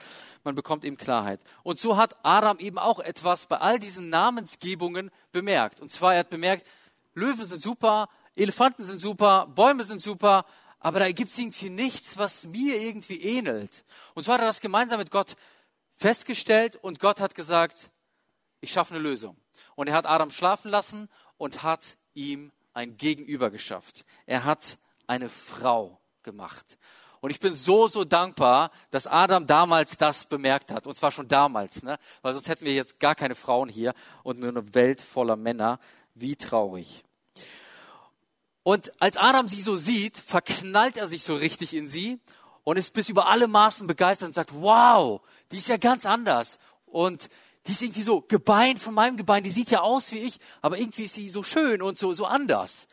Man 0.45 0.55
bekommt 0.55 0.85
eben 0.85 0.97
Klarheit. 0.97 1.41
Und 1.63 1.81
so 1.81 1.97
hat 1.97 2.17
Adam 2.25 2.59
eben 2.59 2.79
auch 2.79 2.99
etwas 2.99 3.47
bei 3.47 3.59
all 3.59 3.79
diesen 3.79 4.11
Namensgebungen 4.11 5.11
bemerkt. 5.31 5.81
Und 5.81 5.91
zwar, 5.91 6.15
er 6.15 6.21
hat 6.21 6.31
bemerkt, 6.31 6.67
Löwen 7.15 7.47
sind 7.47 7.63
super, 7.63 8.09
Elefanten 8.35 8.85
sind 8.85 9.01
super, 9.01 9.47
Bäume 9.55 9.85
sind 9.85 10.03
super, 10.03 10.45
aber 10.81 10.99
da 10.99 11.13
gibt 11.13 11.31
es 11.31 11.39
irgendwie 11.39 11.71
nichts, 11.71 12.19
was 12.19 12.45
mir 12.45 12.81
irgendwie 12.81 13.21
ähnelt. 13.23 13.85
Und 14.15 14.25
so 14.25 14.33
hat 14.33 14.41
er 14.41 14.47
das 14.47 14.61
gemeinsam 14.61 14.99
mit 14.99 15.11
Gott 15.13 15.37
festgestellt 15.97 16.77
und 16.77 16.99
Gott 16.99 17.21
hat 17.21 17.37
gesagt, 17.37 17.91
ich 18.61 18.73
schaffe 18.73 18.95
eine 18.95 19.03
Lösung. 19.03 19.37
Und 19.77 19.89
er 19.89 19.95
hat 19.95 20.07
Adam 20.07 20.31
schlafen 20.31 20.71
lassen 20.71 21.09
und 21.37 21.63
hat 21.63 21.97
ihm 22.15 22.51
ein 22.75 22.97
Gegenüber 22.97 23.51
geschafft. 23.51 24.05
Er 24.27 24.45
hat 24.45 24.79
eine 25.07 25.29
Frau 25.29 26.02
gemacht. 26.23 26.79
Und 27.21 27.31
ich 27.31 27.39
bin 27.39 27.55
so, 27.55 27.87
so 27.87 28.05
dankbar, 28.05 28.73
dass 28.91 29.07
Adam 29.07 29.47
damals 29.47 29.97
das 29.97 30.25
bemerkt 30.25 30.73
hat. 30.73 30.89
Und 30.89 30.97
zwar 30.97 31.13
schon 31.13 31.29
damals, 31.29 31.85
ne? 31.85 31.99
Weil 32.21 32.33
sonst 32.33 32.49
hätten 32.49 32.65
wir 32.65 32.75
jetzt 32.75 32.99
gar 32.99 33.15
keine 33.15 33.37
Frauen 33.37 33.69
hier 33.69 33.95
und 34.25 34.41
nur 34.41 34.49
eine 34.49 34.75
Welt 34.75 35.01
voller 35.01 35.37
Männer. 35.37 35.79
Wie 36.15 36.35
traurig. 36.35 37.05
Und 38.65 38.93
als 39.01 39.17
Adam 39.17 39.49
sie 39.49 39.63
so 39.63 39.77
sieht, 39.77 40.17
verknallt 40.17 40.97
er 40.97 41.07
sich 41.07 41.23
so 41.23 41.35
richtig 41.35 41.75
in 41.75 41.89
sie 41.89 42.21
und 42.65 42.77
ist 42.77 42.93
bis 42.93 43.09
über 43.09 43.29
alle 43.29 43.49
Maßen 43.49 43.87
begeistert 43.87 44.27
und 44.27 44.35
sagt, 44.35 44.51
wow, 44.55 45.21
die 45.51 45.59
ist 45.59 45.69
ja 45.69 45.77
ganz 45.77 46.07
anders. 46.07 46.59
Und 46.87 47.29
die 47.67 47.73
ist 47.73 47.83
irgendwie 47.83 48.03
so 48.03 48.21
Gebein 48.21 48.77
von 48.77 48.95
meinem 48.95 49.17
Gebein, 49.17 49.45
die 49.45 49.51
sieht 49.51 49.71
ja 49.71 49.81
aus 49.81 50.13
wie 50.13 50.19
ich, 50.19 50.39
aber 50.61 50.79
irgendwie 50.79 51.05
ist 51.05 51.15
sie 51.15 51.31
so 51.31 51.43
schön 51.43 51.83
und 51.83 51.97
so, 51.99 52.13
so 52.13 52.27
anders. 52.27 52.87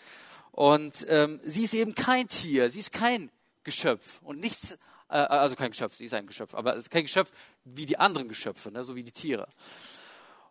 Und 0.52 1.06
ähm, 1.10 1.40
sie 1.44 1.64
ist 1.64 1.74
eben 1.74 1.96
kein 1.96 2.28
Tier, 2.28 2.70
sie 2.70 2.80
ist 2.80 2.92
kein 2.92 3.32
Geschöpf 3.64 4.20
und 4.24 4.40
nichts, 4.40 4.72
äh, 5.10 5.18
also 5.18 5.56
kein 5.56 5.72
Geschöpf, 5.72 5.96
sie 5.96 6.06
ist 6.06 6.14
ein 6.14 6.28
Geschöpf, 6.28 6.54
aber 6.54 6.74
es 6.74 6.86
ist 6.86 6.90
kein 6.90 7.04
Geschöpf 7.04 7.32
wie 7.64 7.86
die 7.86 7.98
anderen 7.98 8.28
Geschöpfe, 8.28 8.72
ne, 8.72 8.84
so 8.84 8.96
wie 8.96 9.04
die 9.04 9.12
Tiere. 9.12 9.48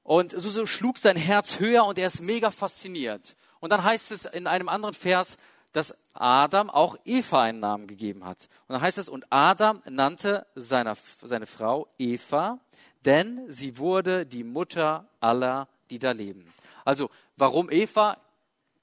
Und 0.03 0.33
so, 0.33 0.49
so 0.49 0.65
schlug 0.65 0.99
sein 0.99 1.17
Herz 1.17 1.59
höher 1.59 1.85
und 1.85 1.99
er 1.99 2.07
ist 2.07 2.23
mega 2.23 2.51
fasziniert. 2.51 3.37
Und 3.61 3.71
dann 3.71 3.85
heißt 3.85 4.11
es 4.13 4.25
in 4.25 4.47
einem 4.47 4.69
anderen 4.69 4.95
Vers, 4.95 5.37
dass 5.73 5.97
Adam 6.15 6.71
auch 6.71 6.97
Eva 7.05 7.43
einen 7.43 7.61
Namen 7.61 7.87
gegeben 7.87 8.25
hat. 8.25 8.49
Und 8.67 8.75
dann 8.75 8.81
heißt 8.81 8.99
es, 8.99 9.09
und 9.09 9.27
Adam 9.31 9.83
nannte 9.89 10.47
seine, 10.55 10.95
seine 11.23 11.47
Frau 11.47 11.89
Eva, 11.99 12.59
denn 13.05 13.45
sie 13.49 13.79
wurde 13.79 14.27
die 14.27 14.45
Mutter 14.45 15.09
aller, 15.21 15.69
die 15.91 15.99
da 15.99 16.13
leben. 16.13 16.53
Also, 16.85 17.11
warum 17.37 17.71
Eva? 17.71 18.17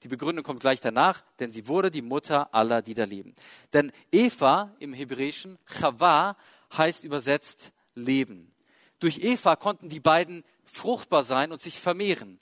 Die 0.02 0.08
Begründung 0.08 0.44
kommt 0.44 0.60
gleich 0.60 0.80
danach, 0.80 1.22
denn 1.38 1.52
sie 1.52 1.68
wurde 1.68 1.90
die 1.90 2.02
Mutter 2.02 2.54
aller, 2.54 2.82
die 2.82 2.94
da 2.94 3.04
leben. 3.04 3.34
Denn 3.72 3.92
Eva 4.12 4.74
im 4.78 4.92
Hebräischen, 4.92 5.58
Chava, 5.66 6.36
heißt 6.76 7.04
übersetzt 7.04 7.72
Leben. 7.94 8.52
Durch 8.98 9.18
Eva 9.18 9.56
konnten 9.56 9.88
die 9.88 10.00
beiden 10.00 10.44
fruchtbar 10.64 11.22
sein 11.22 11.52
und 11.52 11.60
sich 11.60 11.78
vermehren. 11.80 12.40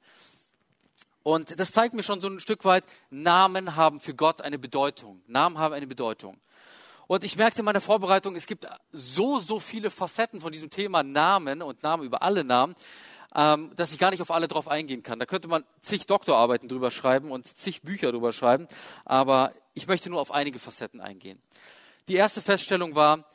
Und 1.23 1.58
das 1.58 1.73
zeigt 1.73 1.94
mir 1.94 2.02
schon 2.02 2.20
so 2.20 2.28
ein 2.28 2.40
Stück 2.40 2.64
weit, 2.64 2.84
Namen 3.11 3.76
haben 3.76 4.00
für 4.00 4.14
Gott 4.14 4.42
eine 4.42 4.58
Bedeutung. 4.58 5.23
Namen 5.26 5.58
haben 5.58 5.75
eine 5.75 5.87
Bedeutung. 5.87 6.37
Und 7.06 7.25
ich 7.25 7.37
merkte 7.37 7.61
in 7.61 7.64
meiner 7.64 7.80
Vorbereitung, 7.80 8.34
es 8.34 8.46
gibt 8.46 8.66
so, 8.92 9.38
so 9.38 9.61
viele 9.61 9.90
Facetten 9.90 10.40
von 10.40 10.52
diesem 10.52 10.70
Thema 10.70 11.02
Namen 11.02 11.62
und 11.62 11.82
Namen 11.82 12.04
über 12.04 12.23
alle 12.23 12.44
Namen, 12.44 12.75
ähm, 13.34 13.72
dass 13.76 13.92
ich 13.92 13.98
gar 13.98 14.10
nicht 14.10 14.22
auf 14.22 14.30
alle 14.30 14.48
drauf 14.48 14.68
eingehen 14.68 15.02
kann. 15.02 15.18
Da 15.18 15.26
könnte 15.26 15.48
man 15.48 15.64
zig 15.80 16.06
Doktorarbeiten 16.06 16.68
drüber 16.68 16.90
schreiben 16.90 17.30
und 17.30 17.46
zig 17.46 17.82
Bücher 17.82 18.12
drüber 18.12 18.32
schreiben, 18.32 18.68
aber 19.04 19.52
ich 19.74 19.86
möchte 19.86 20.10
nur 20.10 20.20
auf 20.20 20.32
einige 20.32 20.58
Facetten 20.58 21.00
eingehen. 21.00 21.42
Die 22.08 22.14
erste 22.14 22.42
Feststellung 22.42 22.94
war, 22.94 23.28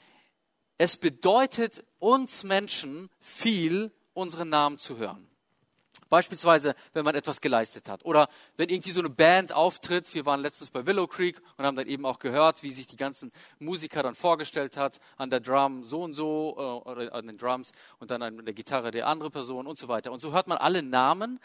es 0.77 0.97
bedeutet 0.97 1.83
uns 1.99 2.43
Menschen 2.43 3.09
viel, 3.19 3.91
unseren 4.13 4.49
Namen 4.49 4.77
zu 4.77 4.97
hören. 4.97 5.28
Beispielsweise, 6.09 6.75
wenn 6.93 7.05
man 7.05 7.15
etwas 7.15 7.41
geleistet 7.41 7.87
hat. 7.87 8.03
Oder 8.03 8.27
wenn 8.57 8.69
irgendwie 8.69 8.91
so 8.91 8.99
eine 8.99 9.09
Band 9.09 9.53
auftritt. 9.53 10.13
Wir 10.13 10.25
waren 10.25 10.41
letztens 10.41 10.69
bei 10.71 10.85
Willow 10.85 11.07
Creek 11.07 11.41
und 11.57 11.65
haben 11.65 11.75
dann 11.75 11.87
eben 11.87 12.05
auch 12.05 12.19
gehört, 12.19 12.63
wie 12.63 12.71
sich 12.71 12.87
die 12.87 12.97
ganzen 12.97 13.31
Musiker 13.59 14.03
dann 14.03 14.15
vorgestellt 14.15 14.77
hat. 14.77 14.99
An 15.17 15.29
der 15.29 15.39
Drum 15.39 15.85
so 15.85 16.03
und 16.03 16.13
so, 16.13 16.55
äh, 16.57 16.89
oder 16.89 17.13
an 17.13 17.27
den 17.27 17.37
Drums 17.37 17.71
und 17.99 18.11
dann 18.11 18.21
an 18.21 18.43
der 18.43 18.53
Gitarre 18.53 18.91
der 18.91 19.07
andere 19.07 19.29
Person 19.29 19.67
und 19.67 19.77
so 19.77 19.87
weiter. 19.87 20.11
Und 20.11 20.19
so 20.19 20.31
hört 20.31 20.47
man 20.47 20.57
alle 20.57 20.81
Namen 20.81 21.39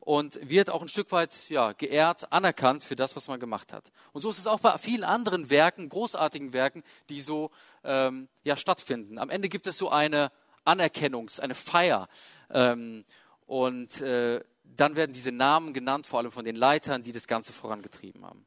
und 0.00 0.38
wird 0.48 0.70
auch 0.70 0.82
ein 0.82 0.88
Stück 0.88 1.12
weit 1.12 1.48
ja, 1.48 1.72
geehrt, 1.72 2.32
anerkannt 2.32 2.84
für 2.84 2.96
das, 2.96 3.16
was 3.16 3.28
man 3.28 3.38
gemacht 3.38 3.72
hat. 3.72 3.92
Und 4.12 4.22
so 4.22 4.30
ist 4.30 4.38
es 4.38 4.46
auch 4.46 4.60
bei 4.60 4.76
vielen 4.78 5.04
anderen 5.04 5.50
Werken, 5.50 5.88
großartigen 5.88 6.52
Werken, 6.52 6.82
die 7.08 7.20
so 7.20 7.50
ähm, 7.84 8.28
ja, 8.42 8.56
stattfinden. 8.56 9.18
Am 9.18 9.30
Ende 9.30 9.48
gibt 9.48 9.66
es 9.66 9.78
so 9.78 9.90
eine 9.90 10.32
Anerkennungs-, 10.64 11.40
eine 11.40 11.54
Feier. 11.54 12.08
Ähm, 12.50 13.04
und 13.50 14.00
äh, 14.00 14.44
dann 14.62 14.94
werden 14.94 15.12
diese 15.12 15.32
Namen 15.32 15.72
genannt, 15.72 16.06
vor 16.06 16.20
allem 16.20 16.30
von 16.30 16.44
den 16.44 16.54
Leitern, 16.54 17.02
die 17.02 17.10
das 17.10 17.26
Ganze 17.26 17.52
vorangetrieben 17.52 18.24
haben. 18.24 18.46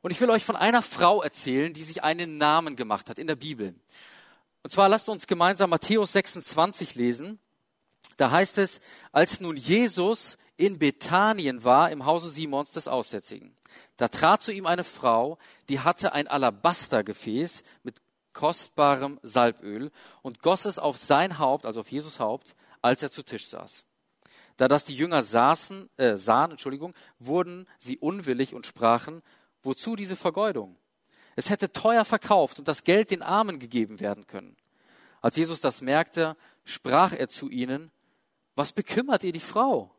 Und 0.00 0.12
ich 0.12 0.20
will 0.20 0.30
euch 0.30 0.44
von 0.44 0.54
einer 0.54 0.80
Frau 0.80 1.24
erzählen, 1.24 1.72
die 1.72 1.82
sich 1.82 2.04
einen 2.04 2.36
Namen 2.36 2.76
gemacht 2.76 3.10
hat 3.10 3.18
in 3.18 3.26
der 3.26 3.34
Bibel. 3.34 3.74
Und 4.62 4.70
zwar 4.70 4.88
lasst 4.88 5.08
uns 5.08 5.26
gemeinsam 5.26 5.70
Matthäus 5.70 6.12
26 6.12 6.94
lesen. 6.94 7.40
Da 8.16 8.30
heißt 8.30 8.58
es, 8.58 8.78
als 9.10 9.40
nun 9.40 9.56
Jesus 9.56 10.38
in 10.56 10.78
Bethanien 10.78 11.64
war, 11.64 11.90
im 11.90 12.06
Hause 12.06 12.28
Simons 12.28 12.70
des 12.70 12.86
Aussätzigen, 12.86 13.56
da 13.96 14.06
trat 14.06 14.44
zu 14.44 14.52
ihm 14.52 14.66
eine 14.66 14.84
Frau, 14.84 15.36
die 15.68 15.80
hatte 15.80 16.12
ein 16.12 16.28
Alabastergefäß 16.28 17.64
mit 17.82 18.00
kostbarem 18.34 19.18
Salböl 19.24 19.90
und 20.22 20.42
goss 20.42 20.64
es 20.64 20.78
auf 20.78 20.96
sein 20.96 21.40
Haupt, 21.40 21.66
also 21.66 21.80
auf 21.80 21.90
Jesus 21.90 22.20
Haupt, 22.20 22.54
als 22.82 23.02
er 23.02 23.10
zu 23.10 23.24
Tisch 23.24 23.48
saß. 23.48 23.84
Da 24.56 24.68
das 24.68 24.84
die 24.84 24.94
Jünger 24.94 25.22
saßen, 25.22 25.88
äh, 25.96 26.16
sahen, 26.16 26.52
Entschuldigung, 26.52 26.94
wurden 27.18 27.66
sie 27.78 27.98
unwillig 27.98 28.54
und 28.54 28.66
sprachen, 28.66 29.22
wozu 29.62 29.96
diese 29.96 30.16
Vergeudung? 30.16 30.76
Es 31.36 31.50
hätte 31.50 31.72
teuer 31.72 32.04
verkauft 32.04 32.58
und 32.58 32.68
das 32.68 32.84
Geld 32.84 33.10
den 33.10 33.22
Armen 33.22 33.58
gegeben 33.58 34.00
werden 34.00 34.26
können. 34.26 34.56
Als 35.20 35.36
Jesus 35.36 35.60
das 35.60 35.80
merkte, 35.80 36.36
sprach 36.64 37.12
er 37.12 37.28
zu 37.28 37.48
ihnen, 37.48 37.90
was 38.54 38.72
bekümmert 38.72 39.24
ihr 39.24 39.32
die 39.32 39.40
Frau? 39.40 39.94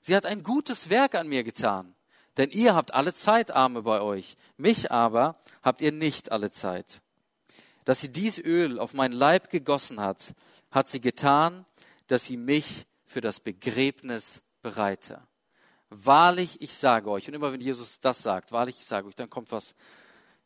Sie 0.00 0.14
hat 0.14 0.26
ein 0.26 0.42
gutes 0.42 0.90
Werk 0.90 1.14
an 1.14 1.28
mir 1.28 1.44
getan. 1.44 1.94
Denn 2.36 2.50
ihr 2.50 2.74
habt 2.74 2.92
alle 2.94 3.14
Zeit 3.14 3.52
Arme 3.52 3.82
bei 3.82 4.00
euch, 4.00 4.36
mich 4.56 4.90
aber 4.90 5.36
habt 5.62 5.80
ihr 5.80 5.92
nicht 5.92 6.32
alle 6.32 6.50
Zeit. 6.50 7.00
Dass 7.84 8.00
sie 8.00 8.12
dies 8.12 8.38
Öl 8.38 8.78
auf 8.78 8.92
meinen 8.92 9.12
Leib 9.12 9.50
gegossen 9.50 10.00
hat, 10.00 10.34
hat 10.70 10.88
sie 10.88 11.00
getan, 11.00 11.64
dass 12.08 12.24
sie 12.24 12.36
mich 12.36 12.86
für 13.14 13.20
das 13.20 13.38
Begräbnis 13.38 14.42
bereite. 14.60 15.22
Wahrlich, 15.88 16.60
ich 16.60 16.74
sage 16.74 17.08
euch, 17.08 17.28
und 17.28 17.34
immer 17.34 17.52
wenn 17.52 17.60
Jesus 17.60 18.00
das 18.00 18.24
sagt, 18.24 18.50
wahrlich, 18.50 18.76
ich 18.80 18.86
sage 18.86 19.06
euch, 19.06 19.14
dann 19.14 19.30
kommt 19.30 19.52
was 19.52 19.76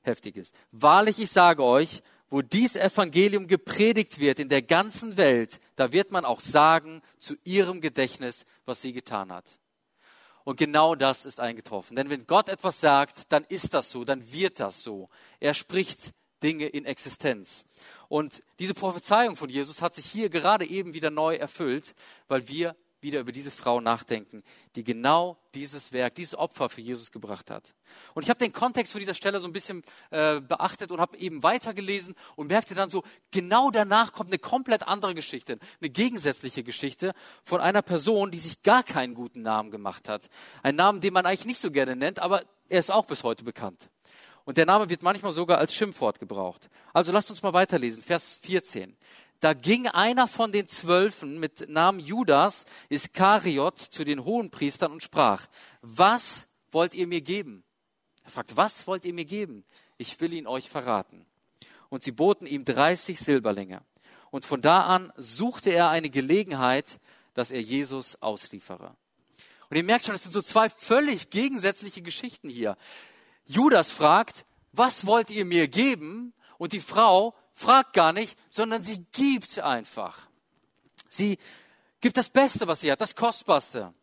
Heftiges. 0.03 0.53
Wahrlich, 0.71 1.19
ich 1.19 1.31
sage 1.31 1.65
euch, 1.65 2.03
wo 2.29 2.43
dies 2.43 2.77
Evangelium 2.77 3.47
gepredigt 3.47 4.21
wird 4.21 4.39
in 4.39 4.51
der 4.51 4.61
ganzen 4.61 5.17
Welt, 5.17 5.61
da 5.77 5.93
wird 5.93 6.13
man 6.13 6.27
auch 6.27 6.41
sagen 6.41 7.01
zu 7.19 7.37
ihrem 7.43 7.81
Gedächtnis, 7.81 8.45
was 8.67 8.83
sie 8.83 8.93
getan 8.93 9.33
hat. 9.33 9.59
Und 10.45 10.59
genau 10.59 10.95
das 10.95 11.25
ist 11.25 11.41
eingetroffen. 11.41 11.97
Denn 11.97 12.11
wenn 12.11 12.27
Gott 12.27 12.51
etwas 12.51 12.81
sagt, 12.81 13.33
dann 13.33 13.45
ist 13.49 13.73
das 13.73 13.91
so, 13.91 14.05
dann 14.05 14.31
wird 14.31 14.61
das 14.61 14.83
so. 14.83 15.09
Er 15.41 15.55
spricht 15.55 16.13
Dinge 16.43 16.67
in 16.67 16.85
Existenz. 16.85 17.65
Und 18.09 18.43
diese 18.59 18.75
Prophezeiung 18.75 19.37
von 19.37 19.51
Jesus 19.51 19.83
hat 19.83 19.95
sich 19.95 20.07
hier 20.07 20.31
gerade 20.31 20.67
eben 20.67 20.95
wieder 20.95 21.11
neu 21.11 21.37
erfüllt, 21.37 21.95
weil 22.27 22.49
wir 22.49 22.75
wieder 23.01 23.21
über 23.21 23.33
diese 23.33 23.51
Frau 23.51 23.81
nachdenken, 23.81 24.43
die 24.75 24.83
genau 24.83 25.39
dieses 25.55 25.93
Werk, 25.93 26.17
dieses 26.17 26.35
Opfer 26.35 26.69
für 26.69 26.81
Jesus 26.81 27.13
gebracht 27.13 27.51
hat. 27.51 27.75
Und 28.15 28.25
ich 28.25 28.31
habe 28.31 28.39
den 28.39 28.53
Kontext 28.53 28.93
für 28.93 28.99
dieser 28.99 29.15
Stelle 29.15 29.39
so 29.41 29.47
ein 29.47 29.53
bisschen 29.53 29.85
äh, 30.11 30.41
beachtet 30.41 30.91
und 30.91 31.01
habe 31.01 31.17
eben 31.19 31.43
weitergelesen 31.43 32.15
und 32.35 32.49
merkte 32.49 32.75
dann 32.75 32.91
so, 32.91 33.05
genau 33.31 33.71
danach 33.71 34.13
kommt 34.13 34.31
eine 34.31 34.39
komplett 34.39 34.87
andere 34.87 35.15
Geschichte, 35.15 35.59
eine 35.81 35.91
gegensätzliche 35.91 36.65
Geschichte 36.65 37.15
von 37.45 37.61
einer 37.61 37.83
Person, 37.83 38.31
die 38.31 38.41
sich 38.41 38.63
gar 38.63 38.83
keinen 38.83 39.15
guten 39.15 39.43
Namen 39.43 39.71
gemacht 39.71 40.09
hat. 40.09 40.29
Ein 40.63 40.77
Namen, 40.77 41.01
den 41.01 41.13
man 41.13 41.25
eigentlich 41.25 41.47
nicht 41.47 41.61
so 41.61 41.71
gerne 41.71 41.95
nennt, 41.95 42.19
aber 42.19 42.43
er 42.69 42.81
ist 42.81 42.91
auch 42.91 43.07
bis 43.07 43.23
heute 43.23 43.45
bekannt. 43.45 43.91
Und 44.49 44.57
der 44.57 44.65
Name 44.65 44.89
wird 44.89 45.03
manchmal 45.03 45.31
sogar 45.31 45.59
als 45.59 45.75
Schimpfwort 45.75 46.21
gebraucht. 46.21 46.71
Also 46.95 47.13
lasst 47.13 47.29
uns 47.29 47.43
mal 47.43 47.53
weiterlesen, 47.53 48.03
Vers 48.03 48.41
14. 48.43 48.97
Da 49.41 49.53
ging 49.53 49.89
einer 49.89 50.27
von 50.27 50.53
den 50.53 50.67
Zwölfen 50.67 51.39
mit 51.39 51.69
Namen 51.69 52.01
Judas 52.01 52.65
Iskariot 52.89 53.79
zu 53.79 54.05
den 54.05 54.25
Hohenpriestern 54.25 54.91
und 54.91 55.03
sprach, 55.03 55.49
was 55.83 56.47
wollt 56.71 56.95
ihr 56.95 57.07
mir 57.07 57.21
geben? 57.21 57.63
Er 58.25 58.31
fragt, 58.31 58.57
was 58.57 58.87
wollt 58.87 59.05
ihr 59.05 59.13
mir 59.13 59.27
geben? 59.27 59.65
Ich 59.99 60.19
will 60.19 60.33
ihn 60.33 60.47
euch 60.47 60.71
verraten. 60.71 61.27
Und 61.91 62.03
sie 62.03 62.13
boten 62.13 62.47
ihm 62.47 62.65
30 62.65 63.21
Silberlinge. 63.21 63.83
Und 64.31 64.47
von 64.47 64.63
da 64.63 64.87
an 64.87 65.13
suchte 65.19 65.69
er 65.69 65.91
eine 65.91 66.09
Gelegenheit, 66.09 67.01
dass 67.35 67.51
er 67.51 67.61
Jesus 67.61 68.23
ausliefere. 68.23 68.97
Und 69.69 69.77
ihr 69.77 69.85
merkt 69.85 70.07
schon, 70.07 70.15
es 70.15 70.23
sind 70.23 70.33
so 70.33 70.41
zwei 70.41 70.71
völlig 70.71 71.29
gegensätzliche 71.29 72.01
Geschichten 72.01 72.49
hier. 72.49 72.79
Judas 73.49 73.91
fragt, 73.91 74.45
was 74.73 75.07
wollt 75.07 75.31
ihr 75.31 75.45
mir 75.45 75.69
geben? 75.69 76.35
Und 76.59 76.73
die 76.73 76.81
Frau 76.81 77.35
fragt 77.55 77.95
gar 77.95 78.13
nicht, 78.13 78.39
sondern 78.51 78.83
sie 78.83 79.05
gibt 79.13 79.59
einfach. 79.59 80.29
Sie 81.09 81.39
gibt 82.01 82.17
das 82.19 82.29
Beste, 82.29 82.69
was 82.69 82.83
sie 82.83 82.93
hat, 82.93 83.01
das 83.01 83.17
Kostbarste. 83.17 83.95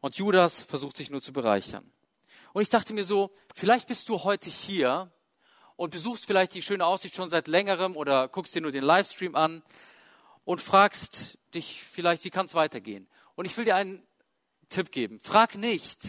Und 0.00 0.16
Judas 0.16 0.60
versucht 0.60 0.96
sich 0.96 1.10
nur 1.10 1.20
zu 1.20 1.32
bereichern. 1.32 1.90
Und 2.52 2.62
ich 2.62 2.70
dachte 2.70 2.94
mir 2.94 3.04
so, 3.04 3.32
vielleicht 3.54 3.88
bist 3.88 4.08
du 4.08 4.22
heute 4.22 4.48
hier 4.48 5.10
und 5.74 5.90
besuchst 5.90 6.26
vielleicht 6.26 6.54
die 6.54 6.62
schöne 6.62 6.86
Aussicht 6.86 7.16
schon 7.16 7.28
seit 7.28 7.48
längerem 7.48 7.96
oder 7.96 8.28
guckst 8.28 8.54
dir 8.54 8.60
nur 8.60 8.70
den 8.70 8.84
Livestream 8.84 9.34
an 9.34 9.62
und 10.44 10.60
fragst 10.60 11.38
dich 11.54 11.82
vielleicht, 11.82 12.22
wie 12.22 12.30
kann 12.30 12.46
es 12.46 12.54
weitergehen? 12.54 13.08
Und 13.34 13.46
ich 13.46 13.56
will 13.56 13.64
dir 13.64 13.74
einen 13.74 14.06
Tipp 14.68 14.92
geben. 14.92 15.18
Frag 15.18 15.56
nicht, 15.56 16.00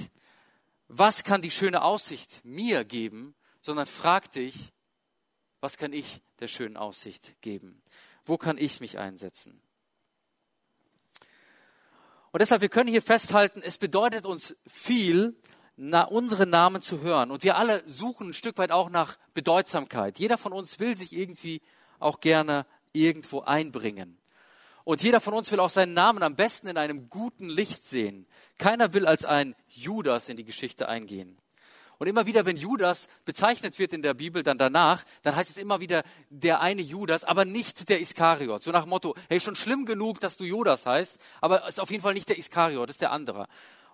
was 0.87 1.23
kann 1.23 1.41
die 1.41 1.51
schöne 1.51 1.83
Aussicht 1.83 2.41
mir 2.43 2.83
geben, 2.85 3.35
sondern 3.61 3.85
frag 3.85 4.31
dich, 4.31 4.71
was 5.59 5.77
kann 5.77 5.93
ich 5.93 6.21
der 6.39 6.47
schönen 6.47 6.77
Aussicht 6.77 7.35
geben? 7.41 7.81
Wo 8.25 8.37
kann 8.37 8.57
ich 8.57 8.79
mich 8.79 8.99
einsetzen? 8.99 9.61
Und 12.31 12.41
deshalb, 12.41 12.61
wir 12.61 12.69
können 12.69 12.89
hier 12.89 13.01
festhalten, 13.01 13.61
es 13.63 13.77
bedeutet 13.77 14.25
uns 14.25 14.57
viel, 14.67 15.35
na, 15.77 16.03
unsere 16.03 16.45
Namen 16.45 16.81
zu 16.81 17.01
hören. 17.01 17.31
Und 17.31 17.43
wir 17.43 17.55
alle 17.55 17.81
suchen 17.87 18.29
ein 18.29 18.33
Stück 18.33 18.57
weit 18.57 18.71
auch 18.71 18.89
nach 18.89 19.17
Bedeutsamkeit. 19.33 20.19
Jeder 20.19 20.37
von 20.37 20.53
uns 20.53 20.79
will 20.79 20.95
sich 20.95 21.13
irgendwie 21.13 21.61
auch 21.99 22.19
gerne 22.19 22.65
irgendwo 22.93 23.41
einbringen. 23.41 24.17
Und 24.85 25.01
jeder 25.01 25.19
von 25.19 25.33
uns 25.33 25.51
will 25.51 25.59
auch 25.59 25.71
seinen 25.71 25.93
Namen 25.93 26.23
am 26.23 26.35
besten 26.35 26.67
in 26.67 26.77
einem 26.77 27.09
guten 27.09 27.49
Licht 27.49 27.83
sehen. 27.83 28.27
Keiner 28.59 28.93
will 28.93 29.07
als 29.07 29.25
ein 29.25 29.55
Judas 29.67 30.29
in 30.29 30.37
die 30.37 30.45
Geschichte 30.45 30.87
eingehen. 30.87 31.37
Und 31.97 32.07
immer 32.07 32.27
wieder, 32.27 32.45
wenn 32.45 32.55
Judas 32.55 33.07
bezeichnet 33.23 33.79
wird 33.79 33.93
in 33.93 34.03
der 34.03 34.13
Bibel, 34.13 34.43
dann 34.43 34.57
danach, 34.57 35.03
dann 35.23 35.35
heißt 35.35 35.49
es 35.49 35.57
immer 35.57 35.79
wieder 35.79 36.03
der 36.29 36.61
eine 36.61 36.81
Judas, 36.81 37.23
aber 37.23 37.45
nicht 37.45 37.89
der 37.89 37.99
Iskariot. 37.99 38.63
So 38.63 38.71
nach 38.71 38.85
Motto, 38.85 39.15
hey, 39.27 39.39
schon 39.39 39.55
schlimm 39.55 39.85
genug, 39.85 40.19
dass 40.19 40.37
du 40.37 40.43
Judas 40.43 40.85
heißt, 40.85 41.17
aber 41.41 41.63
es 41.63 41.75
ist 41.75 41.79
auf 41.79 41.89
jeden 41.89 42.03
Fall 42.03 42.13
nicht 42.13 42.29
der 42.29 42.37
Iskariot, 42.37 42.89
ist 42.89 43.01
der 43.01 43.11
andere. 43.11 43.47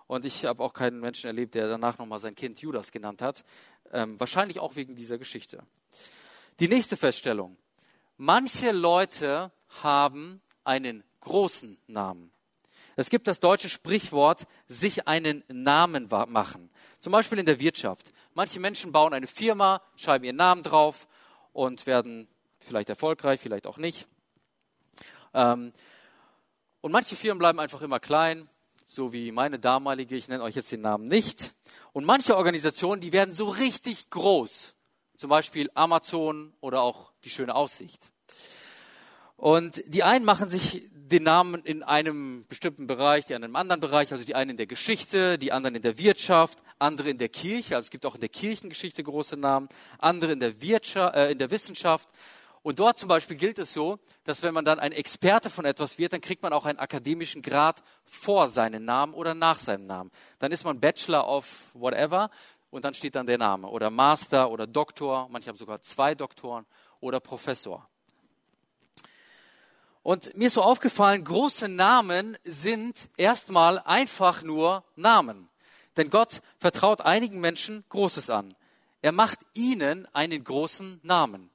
Und 0.08 0.26
ich 0.26 0.44
habe 0.44 0.62
auch 0.62 0.74
keinen 0.74 1.00
Menschen 1.00 1.28
erlebt, 1.28 1.54
der 1.54 1.68
danach 1.68 1.96
nochmal 1.96 2.18
sein 2.18 2.34
Kind 2.34 2.60
Judas 2.60 2.92
genannt 2.92 3.22
hat. 3.22 3.44
Ähm, 3.92 4.20
wahrscheinlich 4.20 4.58
auch 4.58 4.76
wegen 4.76 4.94
dieser 4.94 5.16
Geschichte. 5.16 5.62
Die 6.60 6.68
nächste 6.68 6.98
Feststellung. 6.98 7.56
Manche 8.18 8.72
Leute 8.72 9.52
haben 9.82 10.40
einen 10.64 11.04
großen 11.20 11.78
Namen. 11.86 12.32
Es 12.96 13.10
gibt 13.10 13.26
das 13.26 13.40
deutsche 13.40 13.68
Sprichwort, 13.68 14.46
sich 14.68 15.08
einen 15.08 15.44
Namen 15.48 16.08
machen. 16.28 16.70
Zum 17.00 17.12
Beispiel 17.12 17.38
in 17.38 17.46
der 17.46 17.58
Wirtschaft. 17.60 18.12
Manche 18.34 18.60
Menschen 18.60 18.92
bauen 18.92 19.14
eine 19.14 19.26
Firma, 19.26 19.82
schreiben 19.96 20.24
ihren 20.24 20.36
Namen 20.36 20.62
drauf 20.62 21.08
und 21.52 21.86
werden 21.86 22.28
vielleicht 22.60 22.88
erfolgreich, 22.88 23.40
vielleicht 23.40 23.66
auch 23.66 23.78
nicht. 23.78 24.06
Ähm, 25.34 25.72
und 26.80 26.92
manche 26.92 27.16
Firmen 27.16 27.38
bleiben 27.38 27.60
einfach 27.60 27.82
immer 27.82 28.00
klein, 28.00 28.48
so 28.86 29.12
wie 29.12 29.32
meine 29.32 29.58
damalige, 29.58 30.16
ich 30.16 30.28
nenne 30.28 30.42
euch 30.42 30.54
jetzt 30.54 30.72
den 30.72 30.82
Namen 30.82 31.08
nicht. 31.08 31.52
Und 31.92 32.04
manche 32.04 32.36
Organisationen, 32.36 33.00
die 33.00 33.12
werden 33.12 33.34
so 33.34 33.48
richtig 33.48 34.10
groß 34.10 34.74
zum 35.16 35.30
Beispiel 35.30 35.70
Amazon 35.74 36.52
oder 36.60 36.82
auch 36.82 37.12
die 37.24 37.30
schöne 37.30 37.54
Aussicht. 37.54 38.10
Und 39.42 39.82
die 39.88 40.04
einen 40.04 40.24
machen 40.24 40.48
sich 40.48 40.88
den 40.92 41.24
Namen 41.24 41.64
in 41.64 41.82
einem 41.82 42.46
bestimmten 42.48 42.86
Bereich, 42.86 43.24
die 43.24 43.34
anderen 43.34 43.50
im 43.50 43.56
anderen 43.56 43.80
Bereich, 43.80 44.12
also 44.12 44.24
die 44.24 44.36
einen 44.36 44.50
in 44.50 44.56
der 44.56 44.68
Geschichte, 44.68 45.36
die 45.36 45.50
anderen 45.50 45.74
in 45.74 45.82
der 45.82 45.98
Wirtschaft, 45.98 46.60
andere 46.78 47.10
in 47.10 47.18
der 47.18 47.28
Kirche, 47.28 47.74
also 47.74 47.86
es 47.86 47.90
gibt 47.90 48.06
auch 48.06 48.14
in 48.14 48.20
der 48.20 48.28
Kirchengeschichte 48.28 49.02
große 49.02 49.36
Namen, 49.36 49.68
andere 49.98 50.30
in 50.30 50.38
der, 50.38 50.62
Wirtschaft, 50.62 51.16
äh, 51.16 51.32
in 51.32 51.40
der 51.40 51.50
Wissenschaft. 51.50 52.08
Und 52.62 52.78
dort 52.78 53.00
zum 53.00 53.08
Beispiel 53.08 53.36
gilt 53.36 53.58
es 53.58 53.72
so, 53.72 53.98
dass 54.22 54.44
wenn 54.44 54.54
man 54.54 54.64
dann 54.64 54.78
ein 54.78 54.92
Experte 54.92 55.50
von 55.50 55.64
etwas 55.64 55.98
wird, 55.98 56.12
dann 56.12 56.20
kriegt 56.20 56.44
man 56.44 56.52
auch 56.52 56.64
einen 56.64 56.78
akademischen 56.78 57.42
Grad 57.42 57.82
vor 58.04 58.46
seinem 58.46 58.84
Namen 58.84 59.12
oder 59.12 59.34
nach 59.34 59.58
seinem 59.58 59.88
Namen. 59.88 60.12
Dann 60.38 60.52
ist 60.52 60.62
man 60.62 60.78
Bachelor 60.78 61.26
of 61.26 61.72
whatever 61.74 62.30
und 62.70 62.84
dann 62.84 62.94
steht 62.94 63.16
dann 63.16 63.26
der 63.26 63.38
Name 63.38 63.66
oder 63.66 63.90
Master 63.90 64.52
oder 64.52 64.68
Doktor, 64.68 65.26
manche 65.32 65.48
haben 65.48 65.56
sogar 65.56 65.82
zwei 65.82 66.14
Doktoren 66.14 66.64
oder 67.00 67.18
Professor. 67.18 67.88
Und 70.02 70.36
mir 70.36 70.48
ist 70.48 70.54
so 70.54 70.62
aufgefallen, 70.62 71.22
große 71.22 71.68
Namen 71.68 72.36
sind 72.44 73.08
erstmal 73.16 73.78
einfach 73.78 74.42
nur 74.42 74.84
Namen. 74.96 75.48
Denn 75.96 76.10
Gott 76.10 76.42
vertraut 76.58 77.00
einigen 77.02 77.40
Menschen 77.40 77.84
Großes 77.88 78.30
an. 78.30 78.54
Er 79.00 79.12
macht 79.12 79.40
ihnen 79.54 80.08
einen 80.12 80.42
großen 80.42 81.00
Namen. 81.02 81.50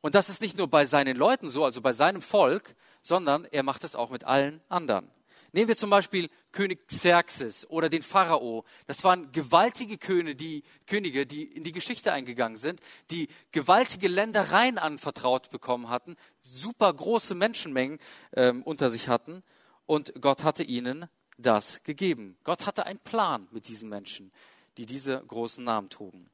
Und 0.00 0.14
das 0.14 0.28
ist 0.28 0.40
nicht 0.40 0.56
nur 0.56 0.68
bei 0.68 0.86
seinen 0.86 1.16
Leuten 1.16 1.48
so, 1.48 1.64
also 1.64 1.80
bei 1.80 1.92
seinem 1.92 2.22
Volk, 2.22 2.74
sondern 3.02 3.44
er 3.44 3.62
macht 3.62 3.84
es 3.84 3.94
auch 3.94 4.10
mit 4.10 4.24
allen 4.24 4.60
anderen. 4.68 5.08
Nehmen 5.52 5.68
wir 5.68 5.76
zum 5.76 5.90
Beispiel 5.90 6.28
König 6.52 6.86
Xerxes 6.86 7.68
oder 7.68 7.88
den 7.88 8.02
Pharao. 8.02 8.64
Das 8.86 9.02
waren 9.04 9.32
gewaltige 9.32 9.98
Könige 9.98 10.36
die, 10.36 10.62
Könige, 10.86 11.26
die 11.26 11.44
in 11.44 11.64
die 11.64 11.72
Geschichte 11.72 12.12
eingegangen 12.12 12.56
sind, 12.56 12.80
die 13.10 13.28
gewaltige 13.52 14.08
Ländereien 14.08 14.78
anvertraut 14.78 15.50
bekommen 15.50 15.88
hatten, 15.88 16.16
super 16.42 16.92
große 16.92 17.34
Menschenmengen 17.34 17.98
ähm, 18.34 18.62
unter 18.62 18.90
sich 18.90 19.08
hatten 19.08 19.42
und 19.86 20.12
Gott 20.20 20.44
hatte 20.44 20.62
ihnen 20.62 21.08
das 21.36 21.82
gegeben. 21.82 22.36
Gott 22.44 22.66
hatte 22.66 22.86
einen 22.86 23.00
Plan 23.00 23.48
mit 23.50 23.68
diesen 23.68 23.88
Menschen, 23.88 24.30
die 24.76 24.86
diese 24.86 25.22
großen 25.26 25.64
Namen 25.64 25.90
trugen. 25.90 26.30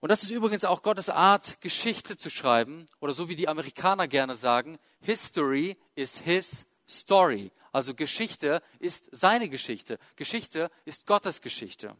Und 0.00 0.10
das 0.10 0.22
ist 0.22 0.30
übrigens 0.30 0.64
auch 0.64 0.82
Gottes 0.82 1.08
Art, 1.08 1.60
Geschichte 1.60 2.16
zu 2.16 2.30
schreiben, 2.30 2.86
oder 3.00 3.12
so 3.12 3.28
wie 3.28 3.34
die 3.34 3.48
Amerikaner 3.48 4.06
gerne 4.06 4.36
sagen, 4.36 4.78
History 5.00 5.76
is 5.94 6.18
his 6.18 6.66
story. 6.88 7.50
Also 7.72 7.94
Geschichte 7.94 8.62
ist 8.78 9.08
seine 9.12 9.48
Geschichte. 9.48 9.98
Geschichte 10.16 10.70
ist 10.84 11.06
Gottes 11.06 11.42
Geschichte. 11.42 11.96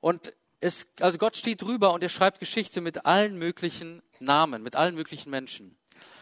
Und 0.00 0.32
es, 0.60 0.88
also 1.00 1.18
Gott 1.18 1.36
steht 1.36 1.62
drüber 1.62 1.92
und 1.92 2.02
er 2.02 2.08
schreibt 2.08 2.38
Geschichte 2.38 2.80
mit 2.80 3.06
allen 3.06 3.38
möglichen 3.38 4.02
Namen, 4.18 4.62
mit 4.62 4.76
allen 4.76 4.94
möglichen 4.94 5.30
Menschen. 5.30 5.76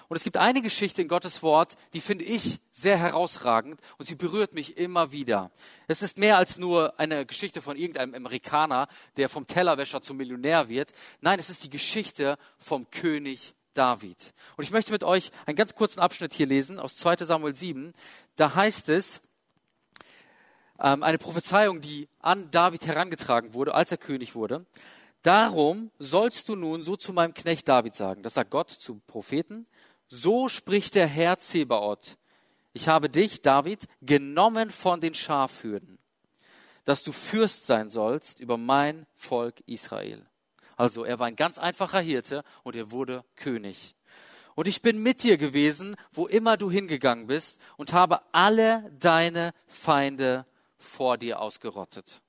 Und 0.09 0.17
es 0.17 0.25
gibt 0.25 0.39
eine 0.39 0.63
Geschichte 0.63 1.03
in 1.03 1.09
Gottes 1.09 1.43
Wort, 1.43 1.77
die 1.93 2.01
finde 2.01 2.25
ich 2.25 2.61
sehr 2.73 2.97
herausragend 2.97 3.79
und 3.99 4.07
sie 4.07 4.15
berührt 4.15 4.55
mich 4.55 4.79
immer 4.79 5.13
wieder. 5.13 5.51
Es 5.87 6.01
ist 6.01 6.17
mehr 6.17 6.39
als 6.39 6.57
nur 6.57 6.99
eine 6.99 7.27
Geschichte 7.27 7.61
von 7.61 7.77
irgendeinem 7.77 8.15
Amerikaner, 8.15 8.89
der 9.19 9.29
vom 9.29 9.47
Tellerwäscher 9.47 10.01
zum 10.01 10.17
Millionär 10.17 10.71
wird. 10.71 10.93
Nein, 11.21 11.39
es 11.39 11.51
ist 11.51 11.63
die 11.63 11.71
Geschichte 11.71 12.39
vom 12.57 12.91
König 12.91 13.55
David. 13.79 14.35
Und 14.57 14.65
ich 14.65 14.73
möchte 14.73 14.91
mit 14.91 15.05
euch 15.05 15.31
einen 15.47 15.57
ganz 15.57 15.75
kurzen 15.75 16.01
Abschnitt 16.01 16.35
hier 16.35 16.47
lesen 16.47 16.81
aus 16.81 16.97
2 16.97 17.17
Samuel 17.19 17.55
7. 17.55 17.93
Da 18.35 18.57
heißt 18.57 18.89
es, 18.89 19.21
ähm, 20.81 21.03
eine 21.05 21.19
Prophezeiung, 21.19 21.81
die 21.81 22.09
an 22.19 22.51
David 22.51 22.87
herangetragen 22.87 23.55
wurde, 23.55 23.75
als 23.75 23.93
er 23.93 23.99
König 23.99 24.35
wurde. 24.35 24.67
Darum 25.23 25.91
sollst 25.99 26.49
du 26.49 26.57
nun 26.57 26.83
so 26.83 26.97
zu 26.97 27.13
meinem 27.13 27.35
Knecht 27.35 27.69
David 27.69 27.95
sagen. 27.95 28.23
Das 28.23 28.35
sagt 28.35 28.51
Gott 28.51 28.71
zu 28.71 29.01
Propheten. 29.07 29.67
So 30.09 30.49
spricht 30.49 30.95
der 30.97 31.07
Herr 31.07 31.39
Zebaoth. 31.39 32.17
Ich 32.73 32.89
habe 32.89 33.09
dich, 33.09 33.43
David, 33.43 33.87
genommen 34.03 34.71
von 34.71 35.01
den 35.01 35.15
Schafhürden, 35.15 35.99
dass 36.85 37.03
du 37.03 37.13
Fürst 37.13 37.67
sein 37.67 37.91
sollst 37.91 38.41
über 38.41 38.57
mein 38.57 39.07
Volk 39.15 39.61
Israel. 39.67 40.27
Also 40.79 41.05
er 41.05 41.19
war 41.19 41.27
ein 41.27 41.37
ganz 41.37 41.59
einfacher 41.59 42.01
Hirte 42.01 42.45
und 42.63 42.77
er 42.77 42.93
wurde 42.93 43.25
König. 43.35 43.97
Und 44.55 44.69
ich 44.69 44.81
bin 44.81 45.03
mit 45.03 45.25
dir 45.25 45.37
gewesen, 45.37 45.97
wo 46.13 46.27
immer 46.27 46.57
du 46.57 46.71
hingegangen 46.71 47.27
bist, 47.27 47.61
und 47.77 47.93
habe 47.93 48.23
alle 48.33 48.91
deine 48.99 49.53
Feinde 49.67 50.47
vor 50.79 51.19
dir 51.19 51.41
ausgerottet. 51.41 52.23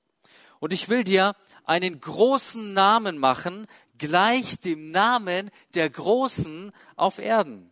Und 0.58 0.72
ich 0.72 0.88
will 0.88 1.04
dir 1.04 1.34
einen 1.64 2.00
großen 2.00 2.74
Namen 2.74 3.18
machen, 3.18 3.66
gleich 3.98 4.60
dem 4.60 4.90
Namen 4.90 5.50
der 5.74 5.88
Großen 5.88 6.72
auf 6.96 7.18
Erden. 7.18 7.70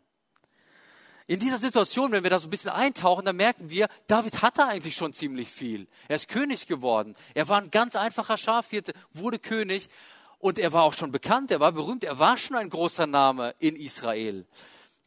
In 1.27 1.41
dieser 1.41 1.59
Situation, 1.59 2.13
wenn 2.13 2.23
wir 2.23 2.31
da 2.31 2.39
so 2.39 2.47
ein 2.47 2.51
bisschen 2.51 2.71
eintauchen, 2.71 3.27
dann 3.27 3.37
merken 3.37 3.69
wir, 3.69 3.89
David 4.07 4.43
hatte 4.43 4.65
eigentlich 4.65 4.97
schon 4.97 5.13
ziemlich 5.13 5.51
viel. 5.51 5.87
Er 6.07 6.17
ist 6.17 6.29
König 6.29 6.67
geworden. 6.67 7.17
Er 7.35 7.49
war 7.49 7.61
ein 7.61 7.71
ganz 7.71 7.97
einfacher 7.97 8.39
Schafhirte, 8.39 8.93
wurde 9.13 9.39
König 9.39 9.91
und 10.39 10.59
er 10.59 10.73
war 10.73 10.83
auch 10.83 10.95
schon 10.95 11.13
bekannt, 11.13 11.51
er 11.51 11.61
war 11.61 11.73
berühmt, 11.73 12.05
er 12.05 12.19
war 12.19 12.37
schon 12.37 12.57
ein 12.57 12.71
großer 12.71 13.07
Name 13.07 13.55
in 13.59 13.77
Israel. 13.77 14.47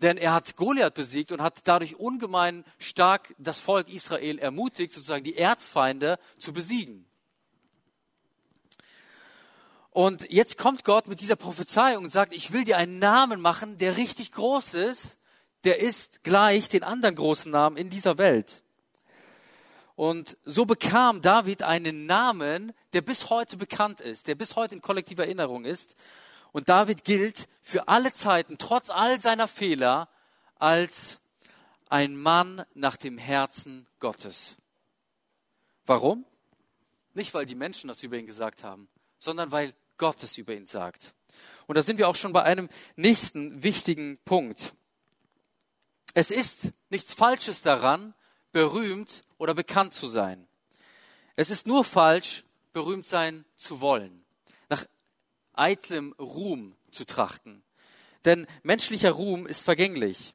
Denn 0.01 0.17
er 0.17 0.33
hat 0.33 0.55
Goliath 0.55 0.95
besiegt 0.95 1.31
und 1.31 1.41
hat 1.41 1.59
dadurch 1.65 1.97
ungemein 1.97 2.65
stark 2.79 3.35
das 3.37 3.59
Volk 3.59 3.87
Israel 3.93 4.39
ermutigt, 4.39 4.93
sozusagen 4.93 5.23
die 5.23 5.37
Erzfeinde 5.37 6.17
zu 6.39 6.53
besiegen. 6.53 7.05
Und 9.91 10.31
jetzt 10.31 10.57
kommt 10.57 10.83
Gott 10.85 11.07
mit 11.07 11.21
dieser 11.21 11.35
Prophezeiung 11.35 12.05
und 12.05 12.09
sagt, 12.09 12.33
ich 12.33 12.53
will 12.53 12.63
dir 12.63 12.77
einen 12.77 12.97
Namen 12.97 13.41
machen, 13.41 13.77
der 13.77 13.97
richtig 13.97 14.31
groß 14.31 14.73
ist 14.73 15.17
der 15.63 15.79
ist 15.79 16.23
gleich 16.23 16.69
den 16.69 16.83
anderen 16.83 17.15
großen 17.15 17.51
Namen 17.51 17.77
in 17.77 17.89
dieser 17.89 18.17
Welt. 18.17 18.63
Und 20.01 20.35
so 20.45 20.65
bekam 20.65 21.21
David 21.21 21.61
einen 21.61 22.07
Namen, 22.07 22.73
der 22.93 23.01
bis 23.01 23.29
heute 23.29 23.55
bekannt 23.55 24.01
ist, 24.01 24.25
der 24.25 24.33
bis 24.33 24.55
heute 24.55 24.73
in 24.73 24.81
kollektiver 24.81 25.25
Erinnerung 25.25 25.63
ist. 25.63 25.95
Und 26.51 26.69
David 26.69 27.03
gilt 27.03 27.47
für 27.61 27.87
alle 27.87 28.11
Zeiten, 28.11 28.57
trotz 28.57 28.89
all 28.89 29.19
seiner 29.19 29.47
Fehler, 29.47 30.09
als 30.55 31.19
ein 31.87 32.17
Mann 32.17 32.65
nach 32.73 32.97
dem 32.97 33.19
Herzen 33.19 33.85
Gottes. 33.99 34.55
Warum? 35.85 36.25
Nicht, 37.13 37.35
weil 37.35 37.45
die 37.45 37.53
Menschen 37.53 37.87
das 37.87 38.01
über 38.01 38.17
ihn 38.17 38.25
gesagt 38.25 38.63
haben, 38.63 38.89
sondern 39.19 39.51
weil 39.51 39.71
Gott 39.97 40.23
es 40.23 40.35
über 40.35 40.55
ihn 40.55 40.65
sagt. 40.65 41.13
Und 41.67 41.75
da 41.75 41.83
sind 41.83 41.99
wir 41.99 42.07
auch 42.07 42.15
schon 42.15 42.33
bei 42.33 42.41
einem 42.41 42.69
nächsten 42.95 43.61
wichtigen 43.61 44.17
Punkt. 44.25 44.73
Es 46.15 46.31
ist 46.31 46.71
nichts 46.89 47.13
Falsches 47.13 47.61
daran, 47.61 48.15
berühmt 48.51 49.21
oder 49.37 49.53
bekannt 49.53 49.93
zu 49.93 50.07
sein. 50.07 50.47
Es 51.35 51.49
ist 51.49 51.67
nur 51.67 51.83
falsch, 51.83 52.43
berühmt 52.73 53.07
sein 53.07 53.45
zu 53.57 53.81
wollen, 53.81 54.23
nach 54.69 54.85
eitlem 55.53 56.13
Ruhm 56.19 56.75
zu 56.91 57.05
trachten. 57.05 57.63
Denn 58.25 58.47
menschlicher 58.63 59.11
Ruhm 59.11 59.47
ist 59.47 59.63
vergänglich. 59.63 60.33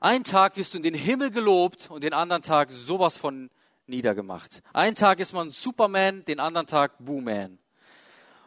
Ein 0.00 0.24
Tag 0.24 0.56
wirst 0.56 0.74
du 0.74 0.78
in 0.78 0.82
den 0.82 0.94
Himmel 0.94 1.30
gelobt 1.30 1.90
und 1.90 2.04
den 2.04 2.12
anderen 2.12 2.42
Tag 2.42 2.72
sowas 2.72 3.16
von 3.16 3.50
niedergemacht. 3.86 4.62
Ein 4.72 4.94
Tag 4.94 5.20
ist 5.20 5.32
man 5.32 5.50
Superman, 5.50 6.24
den 6.24 6.40
anderen 6.40 6.66
Tag 6.66 6.92
Booman. 6.98 7.58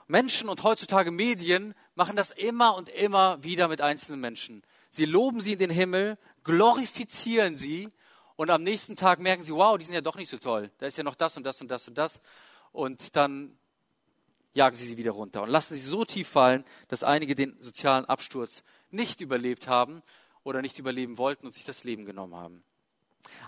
Menschen 0.07 0.49
und 0.49 0.63
heutzutage 0.63 1.11
Medien 1.11 1.73
machen 1.95 2.15
das 2.15 2.31
immer 2.31 2.75
und 2.75 2.89
immer 2.89 3.43
wieder 3.43 3.67
mit 3.67 3.81
einzelnen 3.81 4.19
Menschen. 4.19 4.63
Sie 4.89 5.05
loben 5.05 5.41
sie 5.41 5.53
in 5.53 5.59
den 5.59 5.69
Himmel, 5.69 6.17
glorifizieren 6.43 7.55
sie 7.55 7.89
und 8.35 8.49
am 8.49 8.63
nächsten 8.63 8.95
Tag 8.95 9.19
merken 9.19 9.43
sie, 9.43 9.53
wow, 9.53 9.77
die 9.77 9.85
sind 9.85 9.95
ja 9.95 10.01
doch 10.01 10.15
nicht 10.15 10.29
so 10.29 10.37
toll. 10.37 10.71
Da 10.79 10.85
ist 10.85 10.97
ja 10.97 11.03
noch 11.03 11.15
das 11.15 11.37
und 11.37 11.43
das 11.43 11.61
und 11.61 11.69
das 11.69 11.87
und 11.87 11.97
das. 11.97 12.21
Und 12.71 13.15
dann 13.15 13.57
jagen 14.53 14.75
sie 14.75 14.85
sie 14.85 14.97
wieder 14.97 15.11
runter 15.11 15.43
und 15.43 15.49
lassen 15.49 15.75
sie 15.75 15.81
so 15.81 16.05
tief 16.05 16.27
fallen, 16.27 16.63
dass 16.87 17.03
einige 17.03 17.35
den 17.35 17.55
sozialen 17.59 18.05
Absturz 18.05 18.63
nicht 18.91 19.21
überlebt 19.21 19.67
haben 19.67 20.03
oder 20.43 20.61
nicht 20.61 20.79
überleben 20.79 21.17
wollten 21.17 21.45
und 21.45 21.53
sich 21.53 21.65
das 21.65 21.83
Leben 21.83 22.05
genommen 22.05 22.35
haben. 22.35 22.63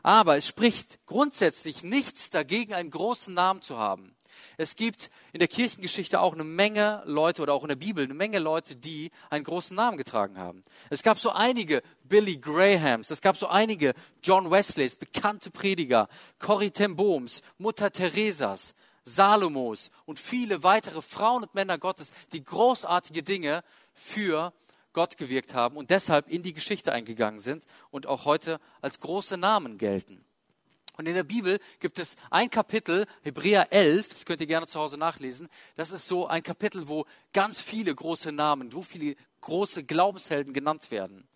Aber 0.04 0.38
es 0.38 0.48
spricht 0.48 1.06
grundsätzlich 1.06 1.84
nichts 1.84 2.30
dagegen, 2.30 2.74
einen 2.74 2.89
großen 2.89 3.34
Namen 3.34 3.62
zu 3.62 3.78
haben. 3.78 4.15
Es 4.58 4.76
gibt 4.76 5.10
in 5.34 5.39
der 5.39 5.48
Kirchengeschichte 5.48 6.19
auch 6.19 6.34
eine 6.34 6.43
Menge 6.43 7.02
Leute 7.06 7.41
oder 7.41 7.54
auch 7.54 7.63
in 7.63 7.69
der 7.69 7.76
Bibel 7.76 8.04
eine 8.04 8.13
Menge 8.13 8.39
Leute, 8.39 8.76
die 8.76 9.12
einen 9.30 9.43
großen 9.43 9.76
Namen 9.76 9.98
getragen 9.98 10.38
haben. 10.38 10.63
Es 10.89 11.04
gab 11.04 11.19
so 11.19 11.32
einige 11.32 11.82
Billy 12.04 12.38
Grahams, 12.38 13.12
es 13.12 13.21
gab 13.21 13.38
so 13.38 13.48
einige 13.48 13.93
John 14.24 14.52
Wesleys, 14.52 14.95
bekannte 14.95 15.52
Prediger, 15.52 16.08
Corrie 16.39 16.71
ten 16.71 16.95
Bohms, 16.95 17.43
Mutter 17.58 17.91
Theresas, 17.91 18.76
Salomos 19.06 19.91
und 20.06 20.19
viele 20.19 20.63
weitere 20.63 21.02
Frauen 21.02 21.43
und 21.43 21.56
Männer 21.56 21.78
Gottes, 21.78 22.12
die 22.34 22.43
großartige 22.43 23.24
Dinge 23.24 23.63
für 23.93 24.52
Gott 24.93 25.17
gewirkt 25.17 25.54
haben 25.54 25.78
und 25.78 25.89
deshalb 25.89 26.28
in 26.28 26.41
die 26.41 26.54
Geschichte 26.54 26.91
eingegangen 26.91 27.39
sind 27.39 27.65
und 27.91 28.08
auch 28.08 28.26
heute 28.26 28.60
als 28.82 29.00
große 29.00 29.38
Namen 29.38 29.78
gelten. 29.78 30.26
Und 30.97 31.08
in 31.08 31.13
der 31.13 31.23
Bibel 31.23 31.60
gibt 31.79 31.99
es 31.99 32.15
ein 32.29 32.49
Kapitel, 32.49 33.05
Hebräer 33.23 33.71
11, 33.71 34.10
das 34.10 34.25
könnt 34.25 34.41
ihr 34.41 34.47
gerne 34.47 34.67
zu 34.67 34.79
Hause 34.79 34.97
nachlesen. 34.97 35.49
Das 35.75 35.91
ist 35.91 36.08
so 36.08 36.27
ein 36.27 36.43
Kapitel, 36.43 36.88
wo 36.88 37.05
ganz 37.34 37.60
viele 37.62 37.93
große 37.93 38.31
Namen, 38.31 38.73
wo 38.73 38.81
viele 38.81 39.15
große 39.41 39.84
Glaubenshelden 39.84 40.53
genannt 40.53 40.91
werden. 40.91 41.27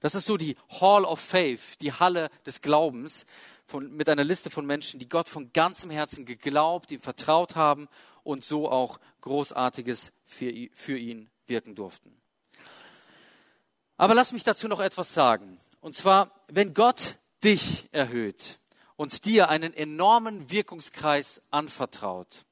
Das 0.00 0.14
ist 0.14 0.26
so 0.26 0.36
die 0.36 0.56
Hall 0.80 1.04
of 1.04 1.20
Faith, 1.20 1.80
die 1.80 1.92
Halle 1.92 2.28
des 2.44 2.60
Glaubens, 2.60 3.26
von, 3.66 3.90
mit 3.96 4.08
einer 4.08 4.24
Liste 4.24 4.50
von 4.50 4.64
Menschen, 4.64 5.00
die 5.00 5.08
Gott 5.08 5.28
von 5.28 5.52
ganzem 5.52 5.90
Herzen 5.90 6.24
geglaubt, 6.24 6.92
ihm 6.92 7.00
vertraut 7.00 7.56
haben 7.56 7.88
und 8.22 8.44
so 8.44 8.70
auch 8.70 9.00
Großartiges 9.22 10.12
für, 10.24 10.52
für 10.72 10.96
ihn 10.96 11.28
wirken 11.46 11.74
durften. 11.74 12.16
Aber 13.96 14.14
lass 14.14 14.32
mich 14.32 14.44
dazu 14.44 14.68
noch 14.68 14.80
etwas 14.80 15.14
sagen. 15.14 15.58
Und 15.80 15.94
zwar, 15.96 16.30
wenn 16.48 16.74
Gott 16.74 17.16
dich 17.42 17.88
erhöht, 17.92 18.58
und 18.96 19.24
dir 19.24 19.48
einen 19.48 19.74
enormen 19.74 20.50
Wirkungskreis 20.50 21.42
anvertraut, 21.50 22.44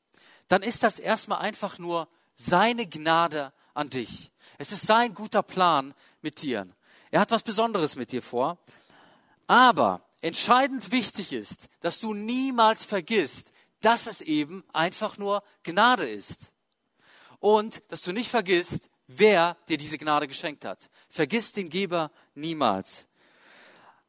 dann 0.48 0.62
ist 0.62 0.83
das 0.83 0.98
erstmal 0.98 1.38
einfach 1.38 1.78
nur 1.78 2.09
seine 2.37 2.87
Gnade 2.87 3.52
an 3.72 3.90
dich. 3.90 4.30
Es 4.59 4.72
ist 4.72 4.87
sein 4.87 5.14
guter 5.14 5.42
Plan 5.42 5.94
mit 6.22 6.42
dir. 6.42 6.68
Er 7.11 7.20
hat 7.20 7.30
was 7.30 7.42
Besonderes 7.42 7.96
mit 7.96 8.12
dir 8.12 8.22
vor. 8.22 8.59
Aber 9.46 10.02
entscheidend 10.20 10.90
wichtig 10.90 11.33
ist, 11.33 11.68
dass 11.80 12.00
du 12.00 12.14
niemals 12.14 12.85
vergisst, 12.85 13.52
dass 13.80 14.07
es 14.07 14.20
eben 14.20 14.64
einfach 14.72 15.18
nur 15.18 15.42
Gnade 15.62 16.09
ist. 16.09 16.52
Und 17.40 17.83
dass 17.88 18.02
du 18.02 18.12
nicht 18.12 18.30
vergisst, 18.30 18.88
wer 19.07 19.57
dir 19.68 19.76
diese 19.76 19.98
Gnade 19.98 20.26
geschenkt 20.26 20.64
hat. 20.64 20.90
Vergiss 21.09 21.52
den 21.52 21.68
Geber 21.68 22.11
niemals. 22.35 23.07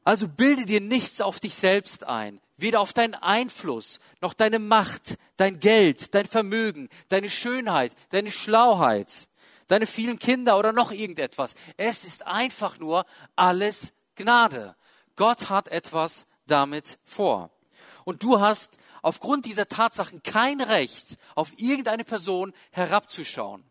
Also 0.06 0.28
bilde 0.28 0.66
dir 0.66 0.82
nichts 0.82 1.20
auf 1.20 1.40
dich 1.40 1.56
selbst 1.56 2.04
ein, 2.04 2.40
weder 2.58 2.80
auf 2.80 2.94
deinen 2.94 3.16
Einfluss, 3.16 4.00
noch 4.22 4.34
deine 4.34 4.60
Macht, 4.60 5.18
dein 5.36 5.60
Geld, 5.60 6.14
dein 6.14 6.28
Vermögen, 6.28 6.90
deine 7.10 7.30
Schönheit, 7.30 7.92
deine 8.12 8.32
Schlauheit, 8.32 9.28
deine 9.68 9.88
vielen 9.88 10.20
Kinder 10.20 10.60
oder 10.60 10.74
noch 10.74 10.92
irgendetwas. 10.92 11.56
Es 11.76 12.06
ist 12.06 12.28
einfach 12.28 12.78
nur 12.78 13.08
alles 13.36 13.94
Gnade. 14.16 14.76
Gott 15.16 15.50
hat 15.50 15.70
etwas 15.70 16.28
damit 16.46 17.00
vor. 17.04 17.50
Und 18.04 18.22
du 18.22 18.40
hast 18.40 18.78
aufgrund 19.02 19.46
dieser 19.46 19.68
Tatsachen 19.68 20.22
kein 20.22 20.62
Recht, 20.62 21.18
auf 21.34 21.52
irgendeine 21.58 22.04
Person 22.04 22.54
herabzuschauen, 22.70 23.64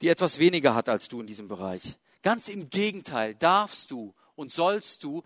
die 0.00 0.08
etwas 0.08 0.40
weniger 0.40 0.74
hat 0.74 0.88
als 0.88 1.06
du 1.06 1.20
in 1.20 1.28
diesem 1.28 1.46
Bereich. 1.46 1.98
Ganz 2.22 2.48
im 2.48 2.68
Gegenteil 2.68 3.36
darfst 3.36 3.92
du 3.92 4.12
und 4.38 4.52
sollst 4.52 5.02
du 5.02 5.24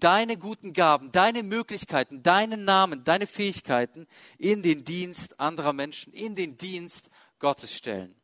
deine 0.00 0.36
guten 0.36 0.72
Gaben, 0.72 1.12
deine 1.12 1.42
Möglichkeiten, 1.44 2.22
deinen 2.22 2.64
Namen, 2.64 3.04
deine 3.04 3.26
Fähigkeiten 3.26 4.06
in 4.36 4.62
den 4.62 4.84
Dienst 4.84 5.38
anderer 5.38 5.72
Menschen, 5.72 6.12
in 6.12 6.34
den 6.34 6.58
Dienst 6.58 7.08
Gottes 7.38 7.74
stellen. 7.74 8.14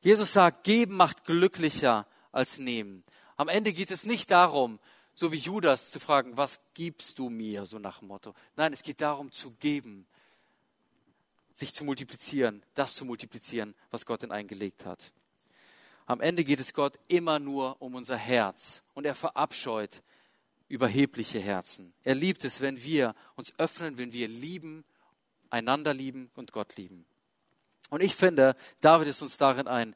Jesus 0.00 0.32
sagt, 0.32 0.64
geben 0.64 0.96
macht 0.96 1.24
glücklicher 1.24 2.06
als 2.32 2.58
nehmen. 2.58 3.04
Am 3.36 3.48
Ende 3.48 3.72
geht 3.72 3.90
es 3.90 4.06
nicht 4.06 4.30
darum, 4.30 4.78
so 5.14 5.32
wie 5.32 5.36
Judas 5.36 5.90
zu 5.90 6.00
fragen, 6.00 6.36
was 6.36 6.62
gibst 6.72 7.18
du 7.18 7.28
mir, 7.28 7.66
so 7.66 7.78
nach 7.78 7.98
dem 7.98 8.08
Motto. 8.08 8.34
Nein, 8.56 8.72
es 8.72 8.82
geht 8.82 9.02
darum 9.02 9.32
zu 9.32 9.50
geben, 9.60 10.06
sich 11.52 11.74
zu 11.74 11.84
multiplizieren, 11.84 12.62
das 12.74 12.94
zu 12.94 13.04
multiplizieren, 13.04 13.74
was 13.90 14.06
Gott 14.06 14.22
in 14.22 14.30
eingelegt 14.30 14.86
hat. 14.86 15.12
Am 16.08 16.22
Ende 16.22 16.42
geht 16.42 16.58
es 16.58 16.72
Gott 16.72 16.98
immer 17.06 17.38
nur 17.38 17.82
um 17.82 17.94
unser 17.94 18.16
Herz 18.16 18.82
und 18.94 19.04
er 19.04 19.14
verabscheut 19.14 20.02
überhebliche 20.66 21.38
Herzen. 21.38 21.92
Er 22.02 22.14
liebt 22.14 22.46
es, 22.46 22.62
wenn 22.62 22.82
wir 22.82 23.14
uns 23.36 23.52
öffnen, 23.58 23.98
wenn 23.98 24.10
wir 24.10 24.26
lieben, 24.26 24.86
einander 25.50 25.92
lieben 25.92 26.30
und 26.34 26.50
Gott 26.52 26.76
lieben. 26.76 27.04
Und 27.90 28.02
ich 28.02 28.14
finde, 28.14 28.56
David 28.80 29.08
ist 29.08 29.20
uns 29.20 29.36
darin 29.36 29.68
ein 29.68 29.94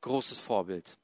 großes 0.00 0.40
Vorbild. 0.40 0.98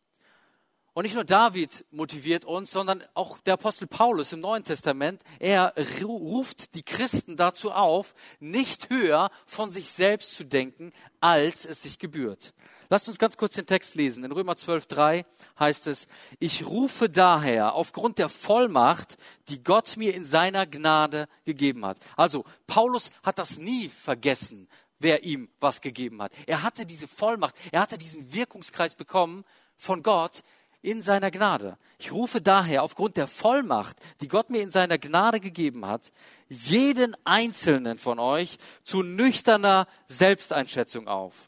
Und 0.92 1.04
nicht 1.04 1.14
nur 1.14 1.24
David 1.24 1.86
motiviert 1.92 2.44
uns, 2.44 2.72
sondern 2.72 3.04
auch 3.14 3.38
der 3.38 3.54
Apostel 3.54 3.86
Paulus 3.86 4.32
im 4.32 4.40
Neuen 4.40 4.64
Testament. 4.64 5.22
Er 5.38 5.72
ruft 6.02 6.74
die 6.74 6.82
Christen 6.82 7.36
dazu 7.36 7.70
auf, 7.70 8.12
nicht 8.40 8.90
höher 8.90 9.30
von 9.46 9.70
sich 9.70 9.88
selbst 9.88 10.34
zu 10.34 10.42
denken, 10.42 10.92
als 11.20 11.64
es 11.64 11.82
sich 11.82 12.00
gebührt. 12.00 12.52
Lasst 12.90 13.08
uns 13.08 13.18
ganz 13.18 13.36
kurz 13.36 13.54
den 13.54 13.66
Text 13.66 13.94
lesen. 13.94 14.24
In 14.24 14.32
Römer 14.32 14.54
12.3 14.54 15.24
heißt 15.58 15.86
es, 15.88 16.08
ich 16.38 16.66
rufe 16.66 17.08
daher 17.08 17.74
aufgrund 17.74 18.18
der 18.18 18.28
Vollmacht, 18.28 19.18
die 19.48 19.62
Gott 19.62 19.96
mir 19.96 20.14
in 20.14 20.24
seiner 20.24 20.66
Gnade 20.66 21.28
gegeben 21.44 21.84
hat. 21.84 21.98
Also, 22.16 22.44
Paulus 22.66 23.10
hat 23.22 23.38
das 23.38 23.58
nie 23.58 23.88
vergessen, 23.88 24.68
wer 24.98 25.22
ihm 25.22 25.48
was 25.60 25.80
gegeben 25.80 26.22
hat. 26.22 26.32
Er 26.46 26.62
hatte 26.62 26.86
diese 26.86 27.08
Vollmacht, 27.08 27.56
er 27.72 27.82
hatte 27.82 27.98
diesen 27.98 28.32
Wirkungskreis 28.32 28.94
bekommen 28.94 29.44
von 29.76 30.02
Gott, 30.02 30.42
in 30.80 31.02
seiner 31.02 31.30
Gnade. 31.30 31.76
Ich 31.98 32.12
rufe 32.12 32.40
daher 32.40 32.82
aufgrund 32.82 33.16
der 33.16 33.26
Vollmacht, 33.26 33.96
die 34.20 34.28
Gott 34.28 34.50
mir 34.50 34.62
in 34.62 34.70
seiner 34.70 34.98
Gnade 34.98 35.40
gegeben 35.40 35.86
hat, 35.86 36.12
jeden 36.48 37.16
einzelnen 37.24 37.98
von 37.98 38.18
euch 38.18 38.58
zu 38.84 39.02
nüchterner 39.02 39.88
Selbsteinschätzung 40.06 41.08
auf. 41.08 41.47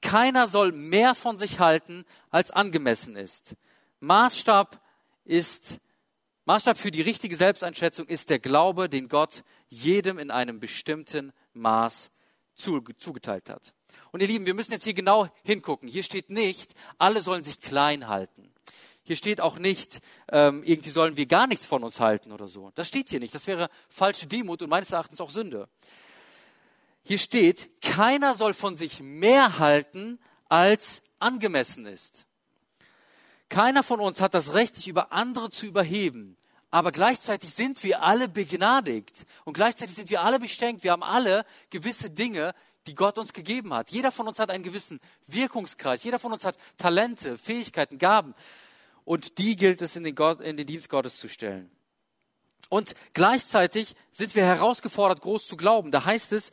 Keiner 0.00 0.46
soll 0.46 0.72
mehr 0.72 1.14
von 1.14 1.36
sich 1.36 1.60
halten, 1.60 2.04
als 2.30 2.50
angemessen 2.50 3.16
ist. 3.16 3.54
Maßstab 4.00 4.80
ist, 5.24 5.78
Maßstab 6.46 6.78
für 6.78 6.90
die 6.90 7.02
richtige 7.02 7.36
Selbsteinschätzung 7.36 8.06
ist 8.06 8.30
der 8.30 8.38
Glaube, 8.38 8.88
den 8.88 9.08
Gott 9.08 9.44
jedem 9.68 10.18
in 10.18 10.30
einem 10.30 10.58
bestimmten 10.58 11.32
Maß 11.52 12.10
zugeteilt 12.54 13.48
hat. 13.48 13.74
Und 14.12 14.20
ihr 14.20 14.26
Lieben, 14.26 14.46
wir 14.46 14.54
müssen 14.54 14.72
jetzt 14.72 14.84
hier 14.84 14.94
genau 14.94 15.28
hingucken. 15.44 15.88
Hier 15.88 16.02
steht 16.02 16.30
nicht, 16.30 16.72
alle 16.98 17.20
sollen 17.20 17.44
sich 17.44 17.60
klein 17.60 18.08
halten. 18.08 18.52
Hier 19.02 19.16
steht 19.16 19.40
auch 19.40 19.58
nicht, 19.58 20.00
ähm, 20.30 20.62
irgendwie 20.64 20.90
sollen 20.90 21.16
wir 21.16 21.26
gar 21.26 21.46
nichts 21.46 21.66
von 21.66 21.82
uns 21.82 22.00
halten 22.00 22.32
oder 22.32 22.48
so. 22.48 22.70
Das 22.74 22.88
steht 22.88 23.08
hier 23.08 23.20
nicht. 23.20 23.34
Das 23.34 23.46
wäre 23.46 23.68
falsche 23.88 24.26
Demut 24.26 24.62
und 24.62 24.68
meines 24.68 24.92
Erachtens 24.92 25.20
auch 25.20 25.30
Sünde. 25.30 25.68
Hier 27.02 27.18
steht, 27.18 27.80
keiner 27.80 28.34
soll 28.34 28.54
von 28.54 28.76
sich 28.76 29.00
mehr 29.00 29.58
halten, 29.58 30.18
als 30.48 31.02
angemessen 31.18 31.86
ist. 31.86 32.26
Keiner 33.48 33.82
von 33.82 34.00
uns 34.00 34.20
hat 34.20 34.34
das 34.34 34.54
Recht, 34.54 34.74
sich 34.74 34.88
über 34.88 35.12
andere 35.12 35.50
zu 35.50 35.66
überheben. 35.66 36.36
Aber 36.70 36.92
gleichzeitig 36.92 37.52
sind 37.52 37.82
wir 37.82 38.02
alle 38.02 38.28
begnadigt 38.28 39.26
und 39.44 39.54
gleichzeitig 39.54 39.96
sind 39.96 40.08
wir 40.08 40.22
alle 40.22 40.38
beschenkt. 40.38 40.84
Wir 40.84 40.92
haben 40.92 41.02
alle 41.02 41.44
gewisse 41.70 42.10
Dinge, 42.10 42.54
die 42.86 42.94
Gott 42.94 43.18
uns 43.18 43.32
gegeben 43.32 43.74
hat. 43.74 43.90
Jeder 43.90 44.12
von 44.12 44.28
uns 44.28 44.38
hat 44.38 44.50
einen 44.50 44.62
gewissen 44.62 45.00
Wirkungskreis. 45.26 46.04
Jeder 46.04 46.20
von 46.20 46.32
uns 46.32 46.44
hat 46.44 46.56
Talente, 46.78 47.36
Fähigkeiten, 47.38 47.98
Gaben. 47.98 48.34
Und 49.04 49.38
die 49.38 49.56
gilt 49.56 49.82
es 49.82 49.96
in 49.96 50.04
den, 50.04 50.14
Gott, 50.14 50.40
in 50.40 50.56
den 50.56 50.66
Dienst 50.66 50.88
Gottes 50.88 51.18
zu 51.18 51.28
stellen. 51.28 51.70
Und 52.68 52.94
gleichzeitig 53.14 53.96
sind 54.12 54.36
wir 54.36 54.44
herausgefordert, 54.44 55.20
groß 55.22 55.48
zu 55.48 55.56
glauben. 55.56 55.90
Da 55.90 56.04
heißt 56.04 56.32
es, 56.32 56.52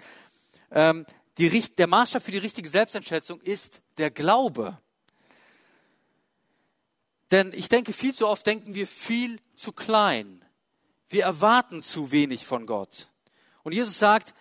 ähm, 0.71 1.05
die, 1.37 1.49
der 1.75 1.87
Maßstab 1.87 2.23
für 2.23 2.31
die 2.31 2.37
richtige 2.37 2.69
Selbsteinschätzung 2.69 3.41
ist 3.41 3.81
der 3.97 4.11
Glaube. 4.11 4.79
Denn 7.31 7.51
ich 7.53 7.69
denke, 7.69 7.93
viel 7.93 8.15
zu 8.15 8.27
oft 8.27 8.45
denken 8.45 8.73
wir 8.73 8.87
viel 8.87 9.39
zu 9.55 9.71
klein. 9.71 10.43
Wir 11.09 11.23
erwarten 11.23 11.83
zu 11.83 12.11
wenig 12.11 12.45
von 12.45 12.65
Gott. 12.65 13.09
Und 13.63 13.73
Jesus 13.73 13.97
sagt, 13.97 14.33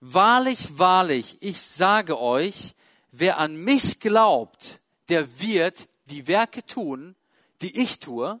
Wahrlich, 0.00 0.78
wahrlich, 0.78 1.38
ich 1.40 1.62
sage 1.62 2.20
euch, 2.20 2.74
wer 3.12 3.38
an 3.38 3.56
mich 3.56 3.98
glaubt, 3.98 4.80
der 5.08 5.40
wird 5.40 5.88
die 6.04 6.28
Werke 6.28 6.64
tun, 6.66 7.16
die 7.62 7.82
ich 7.82 7.98
tue, 7.98 8.40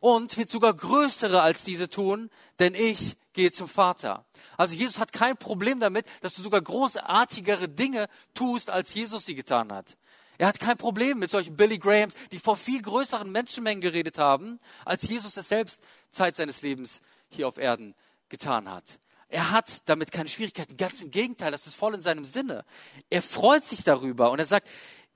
und 0.00 0.36
wird 0.38 0.50
sogar 0.50 0.74
größere 0.74 1.42
als 1.42 1.62
diese 1.62 1.88
tun, 1.90 2.30
denn 2.58 2.74
ich 2.74 3.16
gehe 3.32 3.50
zum 3.50 3.68
Vater. 3.68 4.24
Also 4.56 4.74
Jesus 4.74 4.98
hat 4.98 5.12
kein 5.12 5.36
Problem 5.36 5.80
damit, 5.80 6.06
dass 6.20 6.34
du 6.34 6.42
sogar 6.42 6.60
großartigere 6.60 7.68
Dinge 7.68 8.08
tust, 8.34 8.70
als 8.70 8.94
Jesus 8.94 9.24
sie 9.26 9.34
getan 9.34 9.72
hat. 9.72 9.96
Er 10.38 10.48
hat 10.48 10.58
kein 10.58 10.76
Problem 10.76 11.18
mit 11.18 11.30
solchen 11.30 11.56
Billy 11.56 11.78
Grahams, 11.78 12.14
die 12.32 12.38
vor 12.38 12.56
viel 12.56 12.82
größeren 12.82 13.30
Menschenmengen 13.30 13.80
geredet 13.80 14.18
haben, 14.18 14.58
als 14.84 15.02
Jesus 15.02 15.36
es 15.36 15.48
selbst 15.48 15.84
Zeit 16.10 16.36
seines 16.36 16.62
Lebens 16.62 17.02
hier 17.28 17.46
auf 17.48 17.58
Erden 17.58 17.94
getan 18.28 18.70
hat. 18.70 18.84
Er 19.28 19.50
hat 19.50 19.88
damit 19.88 20.12
keine 20.12 20.28
Schwierigkeiten. 20.28 20.76
Ganz 20.76 21.00
im 21.00 21.10
Gegenteil, 21.10 21.52
das 21.52 21.66
ist 21.66 21.74
voll 21.74 21.94
in 21.94 22.02
seinem 22.02 22.24
Sinne. 22.24 22.64
Er 23.08 23.22
freut 23.22 23.64
sich 23.64 23.84
darüber 23.84 24.30
und 24.30 24.38
er 24.38 24.44
sagt, 24.44 24.68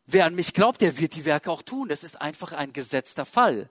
wer 0.07 0.25
an 0.25 0.35
mich 0.35 0.55
glaubt, 0.55 0.81
der 0.81 0.99
wird 0.99 1.15
die 1.15 1.25
Werke 1.25 1.51
auch 1.51 1.63
tun. 1.63 1.89
Das 1.89 2.05
ist 2.05 2.21
einfach 2.21 2.53
ein 2.53 2.73
gesetzter 2.73 3.27
Fall. 3.27 3.69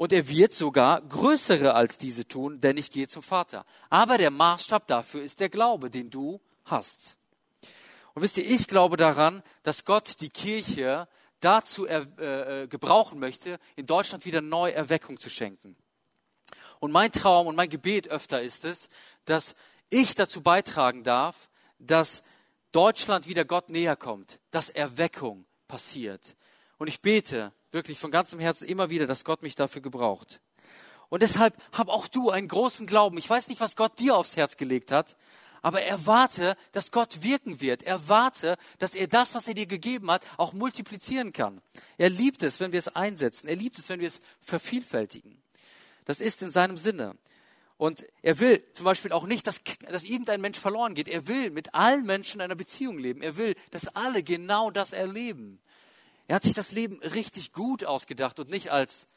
Und 0.00 0.14
er 0.14 0.30
wird 0.30 0.54
sogar 0.54 1.02
größere 1.02 1.74
als 1.74 1.98
diese 1.98 2.26
tun, 2.26 2.58
denn 2.62 2.78
ich 2.78 2.90
gehe 2.90 3.06
zum 3.06 3.22
Vater. 3.22 3.66
Aber 3.90 4.16
der 4.16 4.30
Maßstab 4.30 4.86
dafür 4.86 5.22
ist 5.22 5.40
der 5.40 5.50
Glaube, 5.50 5.90
den 5.90 6.08
du 6.08 6.40
hast. 6.64 7.18
Und 8.14 8.22
wisst 8.22 8.38
ihr, 8.38 8.50
ich 8.50 8.66
glaube 8.66 8.96
daran, 8.96 9.42
dass 9.62 9.84
Gott 9.84 10.22
die 10.22 10.30
Kirche 10.30 11.06
dazu 11.40 11.84
er, 11.84 12.06
äh, 12.18 12.62
äh 12.62 12.66
gebrauchen 12.66 13.18
möchte, 13.18 13.58
in 13.76 13.84
Deutschland 13.84 14.24
wieder 14.24 14.40
neu 14.40 14.70
Erweckung 14.70 15.20
zu 15.20 15.28
schenken. 15.28 15.76
Und 16.78 16.92
mein 16.92 17.12
Traum 17.12 17.46
und 17.46 17.54
mein 17.54 17.68
Gebet 17.68 18.08
öfter 18.08 18.40
ist 18.40 18.64
es, 18.64 18.88
dass 19.26 19.54
ich 19.90 20.14
dazu 20.14 20.40
beitragen 20.40 21.04
darf, 21.04 21.50
dass 21.78 22.22
Deutschland 22.72 23.28
wieder 23.28 23.44
Gott 23.44 23.68
näher 23.68 23.96
kommt, 23.96 24.38
dass 24.50 24.70
Erweckung 24.70 25.44
passiert. 25.68 26.36
Und 26.78 26.88
ich 26.88 27.02
bete 27.02 27.52
wirklich 27.72 27.98
von 27.98 28.10
ganzem 28.10 28.40
Herzen 28.40 28.66
immer 28.66 28.90
wieder, 28.90 29.06
dass 29.06 29.24
Gott 29.24 29.42
mich 29.42 29.54
dafür 29.54 29.82
gebraucht. 29.82 30.40
Und 31.08 31.22
deshalb 31.22 31.54
hab 31.72 31.88
auch 31.88 32.08
du 32.08 32.30
einen 32.30 32.48
großen 32.48 32.86
Glauben. 32.86 33.18
Ich 33.18 33.28
weiß 33.28 33.48
nicht, 33.48 33.60
was 33.60 33.76
Gott 33.76 33.98
dir 33.98 34.16
aufs 34.16 34.36
Herz 34.36 34.56
gelegt 34.56 34.92
hat, 34.92 35.16
aber 35.62 35.82
erwarte, 35.82 36.56
dass 36.72 36.90
Gott 36.90 37.22
wirken 37.22 37.60
wird. 37.60 37.82
Erwarte, 37.82 38.56
dass 38.78 38.94
er 38.94 39.08
das, 39.08 39.34
was 39.34 39.48
er 39.48 39.54
dir 39.54 39.66
gegeben 39.66 40.10
hat, 40.10 40.24
auch 40.36 40.52
multiplizieren 40.52 41.32
kann. 41.32 41.60
Er 41.98 42.10
liebt 42.10 42.42
es, 42.42 42.60
wenn 42.60 42.72
wir 42.72 42.78
es 42.78 42.94
einsetzen. 42.94 43.48
Er 43.48 43.56
liebt 43.56 43.78
es, 43.78 43.88
wenn 43.88 44.00
wir 44.00 44.08
es 44.08 44.22
vervielfältigen. 44.40 45.42
Das 46.04 46.20
ist 46.20 46.42
in 46.42 46.50
seinem 46.50 46.76
Sinne. 46.76 47.16
Und 47.76 48.04
er 48.22 48.38
will 48.38 48.62
zum 48.74 48.84
Beispiel 48.84 49.12
auch 49.12 49.26
nicht, 49.26 49.46
dass, 49.46 49.62
dass 49.88 50.04
irgendein 50.04 50.40
Mensch 50.40 50.58
verloren 50.58 50.94
geht. 50.94 51.08
Er 51.08 51.26
will 51.26 51.50
mit 51.50 51.74
allen 51.74 52.04
Menschen 52.04 52.36
in 52.36 52.44
einer 52.44 52.54
Beziehung 52.54 52.98
leben. 52.98 53.22
Er 53.22 53.36
will, 53.36 53.54
dass 53.70 53.88
alle 53.96 54.22
genau 54.22 54.70
das 54.70 54.92
erleben. 54.92 55.60
Er 56.30 56.36
hat 56.36 56.44
sich 56.44 56.54
das 56.54 56.70
Leben 56.70 57.00
richtig 57.00 57.52
gut 57.52 57.84
ausgedacht 57.84 58.38
und 58.38 58.50
nicht 58.50 58.70
als 58.70 59.08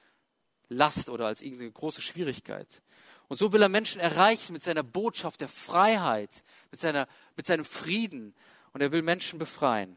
Last 0.68 1.10
oder 1.10 1.28
als 1.28 1.44
irgendeine 1.44 1.72
große 1.72 2.02
Schwierigkeit. 2.02 2.82
Und 3.28 3.38
so 3.38 3.54
will 3.54 3.62
er 3.62 3.70
Menschen 3.70 4.02
erreichen 4.02 4.52
mit 4.52 4.64
seiner 4.64 4.82
Botschaft 4.82 5.40
der 5.40 5.48
Freiheit, 5.48 6.44
mit, 6.72 6.80
seiner, 6.80 7.08
mit 7.36 7.46
seinem 7.46 7.66
Frieden. 7.66 8.34
Und 8.72 8.82
er 8.82 8.92
will 8.92 9.04
Menschen 9.04 9.38
befreien. 9.38 9.96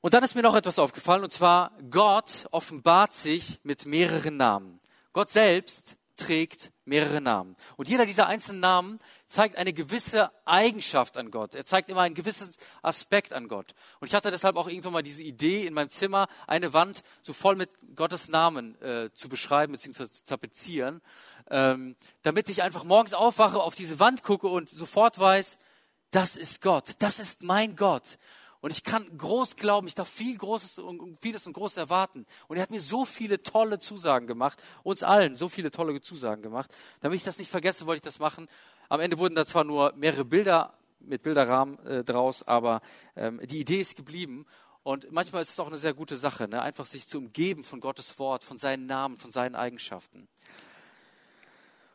Und 0.00 0.14
dann 0.14 0.24
ist 0.24 0.34
mir 0.34 0.40
noch 0.40 0.56
etwas 0.56 0.78
aufgefallen, 0.78 1.24
und 1.24 1.30
zwar, 1.30 1.72
Gott 1.90 2.46
offenbart 2.50 3.12
sich 3.12 3.60
mit 3.64 3.84
mehreren 3.84 4.38
Namen. 4.38 4.80
Gott 5.12 5.28
selbst 5.28 5.96
trägt 6.16 6.72
mehrere 6.84 7.20
Namen. 7.20 7.56
Und 7.76 7.88
jeder 7.88 8.06
dieser 8.06 8.26
einzelnen 8.26 8.60
Namen 8.60 8.98
zeigt 9.28 9.56
eine 9.56 9.72
gewisse 9.72 10.30
Eigenschaft 10.44 11.16
an 11.16 11.30
Gott. 11.30 11.54
Er 11.54 11.64
zeigt 11.64 11.88
immer 11.88 12.02
einen 12.02 12.14
gewissen 12.14 12.50
Aspekt 12.82 13.32
an 13.32 13.48
Gott. 13.48 13.74
Und 14.00 14.08
ich 14.08 14.14
hatte 14.14 14.30
deshalb 14.30 14.56
auch 14.56 14.68
irgendwann 14.68 14.92
mal 14.92 15.02
diese 15.02 15.22
Idee 15.22 15.66
in 15.66 15.74
meinem 15.74 15.90
Zimmer, 15.90 16.28
eine 16.46 16.72
Wand 16.72 17.02
so 17.22 17.32
voll 17.32 17.56
mit 17.56 17.70
Gottes 17.94 18.28
Namen 18.28 18.80
äh, 18.82 19.10
zu 19.14 19.28
beschreiben 19.28 19.72
bzw. 19.72 20.06
zu 20.06 20.24
tapezieren, 20.24 21.02
ähm, 21.50 21.96
damit 22.22 22.48
ich 22.48 22.62
einfach 22.62 22.84
morgens 22.84 23.14
aufwache, 23.14 23.62
auf 23.62 23.74
diese 23.74 23.98
Wand 24.00 24.22
gucke 24.22 24.48
und 24.48 24.68
sofort 24.68 25.18
weiß, 25.18 25.58
das 26.10 26.36
ist 26.36 26.62
Gott, 26.62 26.94
das 27.00 27.18
ist 27.18 27.42
mein 27.42 27.76
Gott. 27.76 28.18
Und 28.66 28.72
ich 28.72 28.82
kann 28.82 29.06
groß 29.16 29.54
glauben, 29.54 29.86
ich 29.86 29.94
darf 29.94 30.08
viel 30.08 30.36
Großes 30.36 30.80
und 30.80 31.20
vieles 31.22 31.46
und 31.46 31.52
Großes 31.52 31.76
erwarten. 31.76 32.26
Und 32.48 32.56
er 32.56 32.64
hat 32.64 32.72
mir 32.72 32.80
so 32.80 33.04
viele 33.04 33.40
tolle 33.44 33.78
Zusagen 33.78 34.26
gemacht, 34.26 34.60
uns 34.82 35.04
allen 35.04 35.36
so 35.36 35.48
viele 35.48 35.70
tolle 35.70 36.00
Zusagen 36.00 36.42
gemacht. 36.42 36.74
Damit 37.00 37.14
ich 37.14 37.22
das 37.22 37.38
nicht 37.38 37.48
vergesse, 37.48 37.86
wollte 37.86 37.98
ich 37.98 38.02
das 38.02 38.18
machen. 38.18 38.48
Am 38.88 38.98
Ende 38.98 39.20
wurden 39.20 39.36
da 39.36 39.46
zwar 39.46 39.62
nur 39.62 39.92
mehrere 39.94 40.24
Bilder 40.24 40.74
mit 40.98 41.22
Bilderrahmen 41.22 41.78
äh, 41.86 42.02
draus, 42.02 42.42
aber 42.42 42.80
ähm, 43.14 43.40
die 43.44 43.60
Idee 43.60 43.80
ist 43.80 43.94
geblieben. 43.94 44.46
Und 44.82 45.12
manchmal 45.12 45.42
ist 45.42 45.50
es 45.50 45.60
auch 45.60 45.68
eine 45.68 45.78
sehr 45.78 45.94
gute 45.94 46.16
Sache, 46.16 46.48
ne? 46.48 46.60
einfach 46.60 46.86
sich 46.86 47.06
zu 47.06 47.18
umgeben 47.18 47.62
von 47.62 47.78
Gottes 47.78 48.18
Wort, 48.18 48.42
von 48.42 48.58
seinen 48.58 48.86
Namen, 48.86 49.16
von 49.16 49.30
seinen 49.30 49.54
Eigenschaften. 49.54 50.26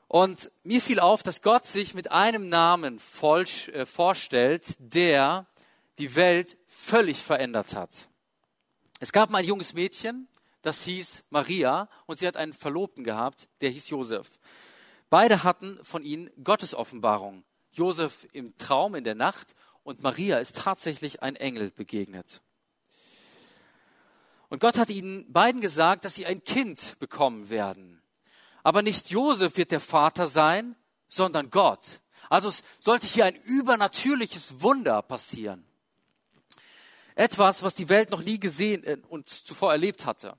Und 0.08 0.50
mir 0.64 0.82
fiel 0.82 1.02
auf, 1.02 1.22
dass 1.22 1.42
Gott 1.42 1.66
sich 1.66 1.94
mit 1.96 2.14
einem 2.14 2.48
Namen 2.48 2.98
voll, 2.98 3.46
äh, 3.74 3.86
vorstellt, 3.86 4.78
der 4.80 5.48
die 5.98 6.16
Welt 6.16 6.58
völlig 6.68 7.22
verändert 7.22 7.76
hat. 7.76 8.10
Es 9.00 9.12
gab 9.12 9.30
mal 9.30 9.40
ein 9.40 9.46
junges 9.46 9.74
Mädchen, 9.74 10.28
das 10.62 10.84
hieß 10.84 11.24
Maria, 11.30 11.90
und 12.06 12.20
sie 12.20 12.28
hat 12.28 12.38
einen 12.38 12.54
Verlobten 12.54 13.04
gehabt, 13.04 13.48
der 13.62 13.70
hieß 13.70 13.90
Josef. 13.90 14.40
Beide 15.10 15.44
hatten 15.44 15.80
von 15.84 16.04
ihnen 16.04 16.30
Gottes 16.44 16.74
Offenbarung. 16.74 17.44
Josef 17.72 18.28
im 18.32 18.58
Traum 18.58 18.96
in 18.96 19.04
der 19.04 19.16
Nacht 19.16 19.56
und 19.84 20.04
Maria 20.04 20.38
ist 20.38 20.58
tatsächlich 20.58 21.24
ein 21.24 21.36
Engel 21.36 21.72
begegnet. 21.72 22.42
Und 24.50 24.60
Gott 24.60 24.78
hat 24.78 24.90
ihnen 24.90 25.32
beiden 25.32 25.62
gesagt, 25.62 26.06
dass 26.06 26.16
sie 26.16 26.26
ein 26.26 26.44
Kind 26.44 27.00
bekommen 27.00 27.50
werden. 27.50 28.02
Aber 28.64 28.82
nicht 28.82 29.10
Josef 29.10 29.58
wird 29.58 29.72
der 29.72 29.80
Vater 29.80 30.28
sein, 30.28 30.76
sondern 31.08 31.50
Gott. 31.50 32.02
Also 32.30 32.50
es 32.50 32.64
sollte 32.80 33.08
hier 33.08 33.26
ein 33.26 33.36
übernatürliches 33.36 34.62
Wunder 34.62 35.02
passieren. 35.02 35.66
Etwas, 37.16 37.64
was 37.64 37.76
die 37.76 37.90
Welt 37.90 38.10
noch 38.12 38.22
nie 38.22 38.40
gesehen 38.40 38.84
äh, 38.84 38.98
und 39.10 39.30
zuvor 39.30 39.72
erlebt 39.72 40.06
hatte. 40.06 40.36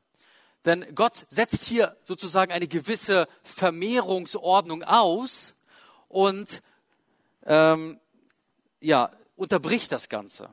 Denn 0.64 0.94
Gott 0.94 1.26
setzt 1.28 1.64
hier 1.64 1.96
sozusagen 2.04 2.52
eine 2.52 2.68
gewisse 2.68 3.26
Vermehrungsordnung 3.42 4.84
aus 4.84 5.54
und 6.08 6.62
ähm, 7.44 7.98
ja, 8.80 9.10
unterbricht 9.36 9.90
das 9.90 10.08
Ganze. 10.08 10.50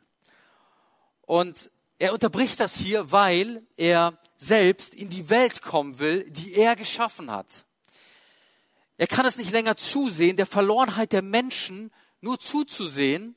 Und 1.21 1.69
er 1.99 2.13
unterbricht 2.13 2.59
das 2.59 2.75
hier, 2.75 3.11
weil 3.11 3.61
er 3.77 4.17
selbst 4.37 4.93
in 4.93 5.09
die 5.09 5.29
Welt 5.29 5.61
kommen 5.61 5.99
will, 5.99 6.29
die 6.29 6.55
er 6.55 6.75
geschaffen 6.75 7.29
hat. 7.29 7.65
Er 8.97 9.07
kann 9.07 9.25
es 9.25 9.37
nicht 9.37 9.51
länger 9.51 9.75
zusehen, 9.75 10.37
der 10.37 10.45
Verlorenheit 10.45 11.11
der 11.11 11.21
Menschen 11.21 11.91
nur 12.21 12.39
zuzusehen. 12.39 13.35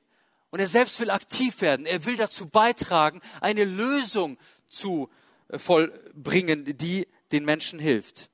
Und 0.52 0.60
er 0.60 0.68
selbst 0.68 1.00
will 1.00 1.10
aktiv 1.10 1.62
werden. 1.62 1.86
Er 1.86 2.04
will 2.04 2.16
dazu 2.16 2.46
beitragen, 2.46 3.22
eine 3.40 3.64
Lösung 3.64 4.36
zu 4.68 5.10
vollbringen, 5.50 6.76
die 6.76 7.08
den 7.32 7.46
Menschen 7.46 7.80
hilft. 7.80 8.28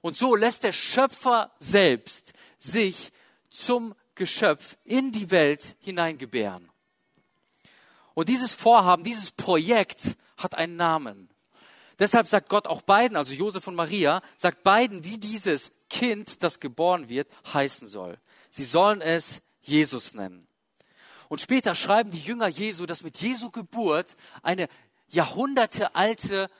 Und 0.00 0.16
so 0.16 0.34
lässt 0.34 0.64
der 0.64 0.72
Schöpfer 0.72 1.52
selbst 1.58 2.32
sich 2.58 3.12
zum 3.50 3.94
Geschöpf 4.14 4.78
in 4.84 5.12
die 5.12 5.30
Welt 5.30 5.76
hineingebären. 5.80 6.70
Und 8.14 8.30
dieses 8.30 8.54
Vorhaben, 8.54 9.04
dieses 9.04 9.30
Projekt 9.30 10.16
hat 10.38 10.54
einen 10.54 10.76
Namen. 10.76 11.28
Deshalb 11.98 12.28
sagt 12.28 12.48
Gott 12.48 12.66
auch 12.66 12.80
beiden, 12.80 13.16
also 13.16 13.34
Josef 13.34 13.66
und 13.66 13.74
Maria, 13.74 14.22
sagt 14.38 14.62
beiden, 14.62 15.04
wie 15.04 15.18
dieses 15.18 15.72
Kind, 15.90 16.42
das 16.42 16.60
geboren 16.60 17.10
wird, 17.10 17.28
heißen 17.52 17.88
soll. 17.88 18.18
Sie 18.50 18.64
sollen 18.64 19.02
es 19.02 19.42
Jesus 19.60 20.14
nennen. 20.14 20.47
Und 21.28 21.40
später 21.40 21.74
schreiben 21.74 22.10
die 22.10 22.20
Jünger 22.20 22.48
Jesu, 22.48 22.86
dass 22.86 23.02
mit 23.02 23.20
Jesu 23.20 23.50
Geburt 23.50 24.16
eine 24.42 24.68
jahrhundertealte 25.08 26.50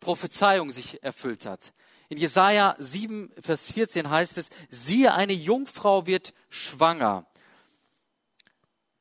Prophezeiung 0.00 0.72
sich 0.72 1.02
erfüllt 1.02 1.46
hat. 1.46 1.72
In 2.08 2.18
Jesaja 2.18 2.76
7, 2.78 3.32
Vers 3.40 3.72
14 3.72 4.10
heißt 4.10 4.38
es, 4.38 4.50
siehe, 4.70 5.14
eine 5.14 5.32
Jungfrau 5.32 6.06
wird 6.06 6.34
schwanger 6.48 7.26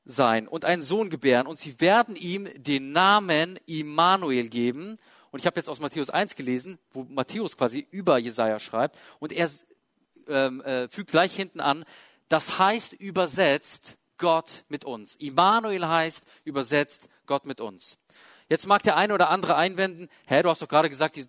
sein 0.06 0.48
und 0.48 0.66
einen 0.66 0.82
Sohn 0.82 1.10
gebären 1.10 1.48
und 1.48 1.60
sie 1.60 1.80
werden 1.80 2.16
ihm 2.16 2.50
den 2.56 2.92
Namen 2.92 3.60
Immanuel 3.66 4.50
geben. 4.50 4.98
Und 5.32 5.40
ich 5.40 5.46
habe 5.46 5.58
jetzt 5.58 5.70
aus 5.70 5.80
Matthäus 5.80 6.10
1 6.10 6.36
gelesen, 6.36 6.80
wo 6.92 7.04
Matthäus 7.04 7.58
quasi 7.58 7.88
über 7.92 8.18
Jesaja 8.18 8.60
schreibt 8.60 8.98
und 9.20 9.32
er 9.32 9.50
ähm, 10.28 10.62
äh, 10.62 10.88
fügt 10.90 11.12
gleich 11.12 11.36
hinten 11.36 11.60
an, 11.60 11.86
das 12.30 12.60
heißt 12.60 12.94
übersetzt 12.94 13.98
Gott 14.18 14.64
mit 14.70 14.86
uns. 14.86 15.16
Immanuel 15.16 15.88
heißt 15.88 16.26
übersetzt 16.44 17.08
Gott 17.26 17.46
mit 17.46 17.60
uns. 17.60 17.98
Jetzt 18.50 18.68
mag 18.68 18.84
der 18.84 18.98
eine 18.98 19.14
oder 19.14 19.30
andere 19.30 19.56
einwenden, 19.56 20.10
hä, 20.26 20.42
du 20.44 20.50
hast 20.50 20.62
doch 20.62 20.68
gerade 20.68 20.90
gesagt, 20.90 21.16
die, 21.16 21.26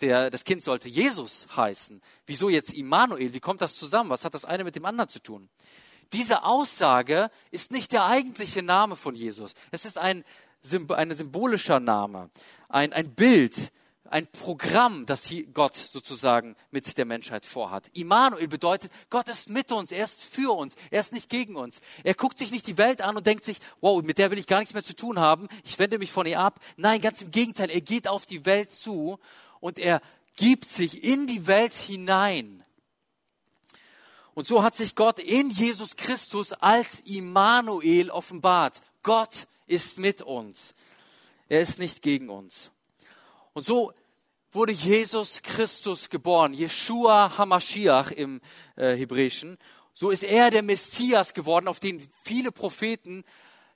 der, 0.00 0.30
das 0.30 0.44
Kind 0.44 0.64
sollte 0.64 0.88
Jesus 0.88 1.48
heißen. 1.56 2.00
Wieso 2.26 2.48
jetzt 2.48 2.72
Immanuel? 2.72 3.34
Wie 3.34 3.40
kommt 3.40 3.60
das 3.60 3.76
zusammen? 3.76 4.10
Was 4.10 4.24
hat 4.24 4.34
das 4.34 4.44
eine 4.44 4.64
mit 4.64 4.76
dem 4.76 4.84
anderen 4.84 5.08
zu 5.08 5.22
tun? 5.22 5.48
Diese 6.12 6.44
Aussage 6.44 7.30
ist 7.50 7.70
nicht 7.70 7.92
der 7.92 8.06
eigentliche 8.06 8.62
Name 8.62 8.96
von 8.96 9.14
Jesus. 9.14 9.54
Es 9.70 9.84
ist 9.84 9.98
ein, 9.98 10.24
ein 10.88 11.10
symbolischer 11.12 11.78
Name, 11.78 12.30
ein, 12.68 12.92
ein 12.92 13.14
Bild, 13.14 13.72
ein 14.10 14.26
Programm, 14.26 15.06
das 15.06 15.30
Gott 15.54 15.76
sozusagen 15.76 16.56
mit 16.72 16.98
der 16.98 17.04
Menschheit 17.04 17.46
vorhat. 17.46 17.88
Immanuel 17.94 18.48
bedeutet, 18.48 18.90
Gott 19.08 19.28
ist 19.28 19.48
mit 19.48 19.70
uns, 19.70 19.92
er 19.92 20.04
ist 20.04 20.22
für 20.22 20.52
uns, 20.52 20.74
er 20.90 21.00
ist 21.00 21.12
nicht 21.12 21.28
gegen 21.28 21.56
uns. 21.56 21.80
Er 22.02 22.14
guckt 22.14 22.36
sich 22.36 22.50
nicht 22.50 22.66
die 22.66 22.76
Welt 22.76 23.02
an 23.02 23.16
und 23.16 23.26
denkt 23.26 23.44
sich, 23.44 23.58
wow, 23.80 24.02
mit 24.02 24.18
der 24.18 24.32
will 24.32 24.38
ich 24.38 24.48
gar 24.48 24.58
nichts 24.58 24.74
mehr 24.74 24.82
zu 24.82 24.96
tun 24.96 25.20
haben, 25.20 25.48
ich 25.64 25.78
wende 25.78 25.98
mich 25.98 26.10
von 26.10 26.26
ihr 26.26 26.40
ab. 26.40 26.60
Nein, 26.76 27.00
ganz 27.00 27.22
im 27.22 27.30
Gegenteil, 27.30 27.70
er 27.70 27.80
geht 27.80 28.08
auf 28.08 28.26
die 28.26 28.44
Welt 28.44 28.72
zu 28.72 29.20
und 29.60 29.78
er 29.78 30.02
gibt 30.36 30.64
sich 30.64 31.04
in 31.04 31.28
die 31.28 31.46
Welt 31.46 31.72
hinein. 31.72 32.64
Und 34.34 34.46
so 34.46 34.62
hat 34.62 34.74
sich 34.74 34.96
Gott 34.96 35.20
in 35.20 35.50
Jesus 35.50 35.96
Christus 35.96 36.52
als 36.52 37.00
Immanuel 37.00 38.10
offenbart. 38.10 38.82
Gott 39.02 39.46
ist 39.66 39.98
mit 39.98 40.22
uns. 40.22 40.74
Er 41.48 41.60
ist 41.60 41.78
nicht 41.78 42.02
gegen 42.02 42.28
uns. 42.28 42.72
Und 43.52 43.66
so 43.66 43.92
wurde 44.52 44.72
Jesus 44.72 45.42
Christus 45.42 46.10
geboren, 46.10 46.52
Yeshua 46.54 47.38
Hamashiach 47.38 48.10
im 48.10 48.40
äh, 48.76 48.96
Hebräischen. 48.96 49.58
So 49.94 50.10
ist 50.10 50.22
er 50.22 50.50
der 50.50 50.62
Messias 50.62 51.34
geworden, 51.34 51.68
auf 51.68 51.80
den 51.80 52.06
viele 52.22 52.52
Propheten 52.52 53.24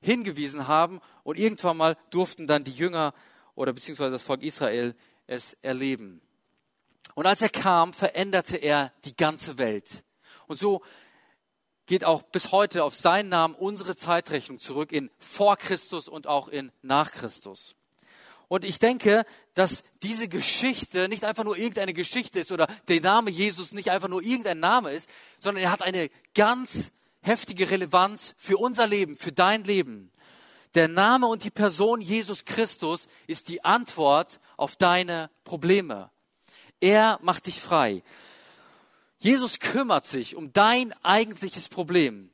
hingewiesen 0.00 0.68
haben. 0.68 1.00
Und 1.22 1.38
irgendwann 1.38 1.76
mal 1.76 1.96
durften 2.10 2.46
dann 2.46 2.64
die 2.64 2.72
Jünger 2.72 3.14
oder 3.54 3.72
beziehungsweise 3.72 4.12
das 4.12 4.22
Volk 4.22 4.42
Israel 4.42 4.94
es 5.26 5.54
erleben. 5.62 6.20
Und 7.14 7.26
als 7.26 7.42
er 7.42 7.48
kam, 7.48 7.92
veränderte 7.92 8.56
er 8.56 8.92
die 9.04 9.16
ganze 9.16 9.58
Welt. 9.58 10.02
Und 10.46 10.58
so 10.58 10.82
geht 11.86 12.04
auch 12.04 12.22
bis 12.22 12.50
heute 12.50 12.82
auf 12.82 12.94
seinen 12.94 13.28
Namen 13.28 13.54
unsere 13.54 13.94
Zeitrechnung 13.94 14.58
zurück 14.58 14.90
in 14.92 15.10
vor 15.18 15.56
Christus 15.56 16.08
und 16.08 16.26
auch 16.26 16.48
in 16.48 16.72
nach 16.82 17.12
Christus. 17.12 17.76
Und 18.48 18.64
ich 18.64 18.78
denke, 18.78 19.24
dass 19.54 19.84
diese 20.02 20.28
Geschichte 20.28 21.08
nicht 21.08 21.24
einfach 21.24 21.44
nur 21.44 21.56
irgendeine 21.56 21.94
Geschichte 21.94 22.40
ist 22.40 22.52
oder 22.52 22.66
der 22.88 23.00
Name 23.00 23.30
Jesus 23.30 23.72
nicht 23.72 23.90
einfach 23.90 24.08
nur 24.08 24.22
irgendein 24.22 24.60
Name 24.60 24.90
ist, 24.90 25.08
sondern 25.40 25.64
er 25.64 25.70
hat 25.70 25.82
eine 25.82 26.10
ganz 26.34 26.92
heftige 27.22 27.70
Relevanz 27.70 28.34
für 28.36 28.58
unser 28.58 28.86
Leben, 28.86 29.16
für 29.16 29.32
dein 29.32 29.64
Leben. 29.64 30.10
Der 30.74 30.88
Name 30.88 31.26
und 31.26 31.44
die 31.44 31.50
Person 31.50 32.00
Jesus 32.00 32.44
Christus 32.44 33.08
ist 33.26 33.48
die 33.48 33.64
Antwort 33.64 34.40
auf 34.56 34.76
deine 34.76 35.30
Probleme. 35.44 36.10
Er 36.80 37.18
macht 37.22 37.46
dich 37.46 37.60
frei. 37.60 38.02
Jesus 39.18 39.58
kümmert 39.58 40.04
sich 40.04 40.36
um 40.36 40.52
dein 40.52 40.92
eigentliches 41.02 41.68
Problem. 41.68 42.30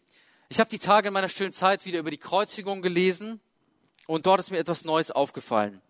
Ich 0.48 0.58
habe 0.58 0.70
die 0.70 0.80
Tage 0.80 1.08
in 1.08 1.14
meiner 1.14 1.28
stillen 1.28 1.52
Zeit 1.52 1.84
wieder 1.84 2.00
über 2.00 2.10
die 2.10 2.18
Kreuzigung 2.18 2.82
gelesen 2.82 3.40
und 4.08 4.26
dort 4.26 4.40
ist 4.40 4.50
mir 4.50 4.58
etwas 4.58 4.84
Neues 4.84 5.12
aufgefallen. 5.12 5.80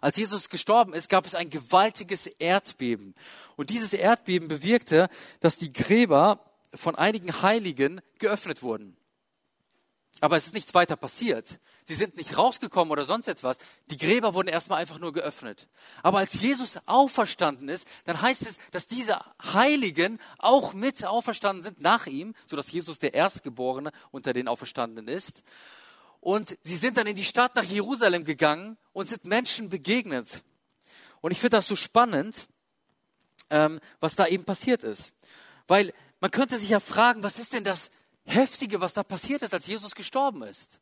Als 0.00 0.16
Jesus 0.16 0.48
gestorben 0.48 0.92
ist, 0.92 1.08
gab 1.08 1.26
es 1.26 1.34
ein 1.34 1.50
gewaltiges 1.50 2.26
Erdbeben. 2.26 3.14
Und 3.56 3.70
dieses 3.70 3.92
Erdbeben 3.92 4.48
bewirkte, 4.48 5.08
dass 5.40 5.58
die 5.58 5.72
Gräber 5.72 6.44
von 6.74 6.94
einigen 6.94 7.42
Heiligen 7.42 8.00
geöffnet 8.18 8.62
wurden. 8.62 8.96
Aber 10.20 10.36
es 10.36 10.46
ist 10.46 10.54
nichts 10.54 10.74
weiter 10.74 10.96
passiert. 10.96 11.60
Sie 11.84 11.94
sind 11.94 12.16
nicht 12.16 12.36
rausgekommen 12.36 12.90
oder 12.90 13.04
sonst 13.04 13.28
etwas. 13.28 13.58
Die 13.86 13.96
Gräber 13.96 14.34
wurden 14.34 14.48
erstmal 14.48 14.80
einfach 14.80 14.98
nur 14.98 15.12
geöffnet. 15.12 15.68
Aber 16.02 16.18
als 16.18 16.40
Jesus 16.40 16.78
auferstanden 16.86 17.68
ist, 17.68 17.86
dann 18.04 18.20
heißt 18.20 18.42
es, 18.42 18.58
dass 18.72 18.88
diese 18.88 19.18
Heiligen 19.52 20.18
auch 20.38 20.72
mit 20.72 21.04
auferstanden 21.04 21.62
sind 21.62 21.80
nach 21.80 22.06
ihm, 22.06 22.34
sodass 22.46 22.72
Jesus 22.72 22.98
der 22.98 23.14
Erstgeborene 23.14 23.92
unter 24.10 24.32
den 24.32 24.48
Auferstandenen 24.48 25.06
ist. 25.06 25.44
Und 26.20 26.56
sie 26.62 26.76
sind 26.76 26.96
dann 26.96 27.06
in 27.06 27.16
die 27.16 27.24
Stadt 27.24 27.54
nach 27.54 27.64
Jerusalem 27.64 28.24
gegangen 28.24 28.76
und 28.92 29.08
sind 29.08 29.24
Menschen 29.24 29.70
begegnet. 29.70 30.42
Und 31.20 31.30
ich 31.30 31.40
finde 31.40 31.56
das 31.56 31.68
so 31.68 31.76
spannend, 31.76 32.48
ähm, 33.50 33.80
was 34.00 34.16
da 34.16 34.26
eben 34.26 34.44
passiert 34.44 34.82
ist. 34.82 35.12
Weil 35.66 35.92
man 36.20 36.30
könnte 36.30 36.58
sich 36.58 36.70
ja 36.70 36.80
fragen, 36.80 37.22
was 37.22 37.38
ist 37.38 37.52
denn 37.52 37.64
das 37.64 37.90
Heftige, 38.24 38.80
was 38.80 38.94
da 38.94 39.02
passiert 39.02 39.42
ist, 39.42 39.54
als 39.54 39.66
Jesus 39.66 39.94
gestorben 39.94 40.42
ist? 40.42 40.80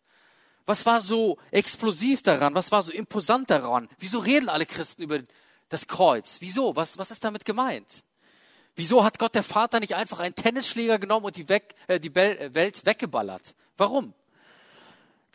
Was 0.64 0.84
war 0.84 1.00
so 1.00 1.38
explosiv 1.52 2.22
daran? 2.22 2.54
Was 2.54 2.72
war 2.72 2.82
so 2.82 2.92
imposant 2.92 3.50
daran? 3.50 3.88
Wieso 3.98 4.18
reden 4.18 4.48
alle 4.48 4.66
Christen 4.66 5.02
über 5.02 5.20
das 5.68 5.86
Kreuz? 5.86 6.38
Wieso? 6.40 6.74
Was, 6.74 6.98
was 6.98 7.12
ist 7.12 7.22
damit 7.22 7.44
gemeint? 7.44 7.86
Wieso 8.74 9.04
hat 9.04 9.18
Gott 9.18 9.34
der 9.34 9.42
Vater 9.42 9.80
nicht 9.80 9.94
einfach 9.94 10.18
einen 10.18 10.34
Tennisschläger 10.34 10.98
genommen 10.98 11.26
und 11.26 11.36
die, 11.36 11.48
weg, 11.48 11.74
äh, 11.86 12.00
die 12.00 12.14
äh, 12.14 12.52
Welt 12.52 12.84
weggeballert? 12.84 13.54
Warum? 13.76 14.12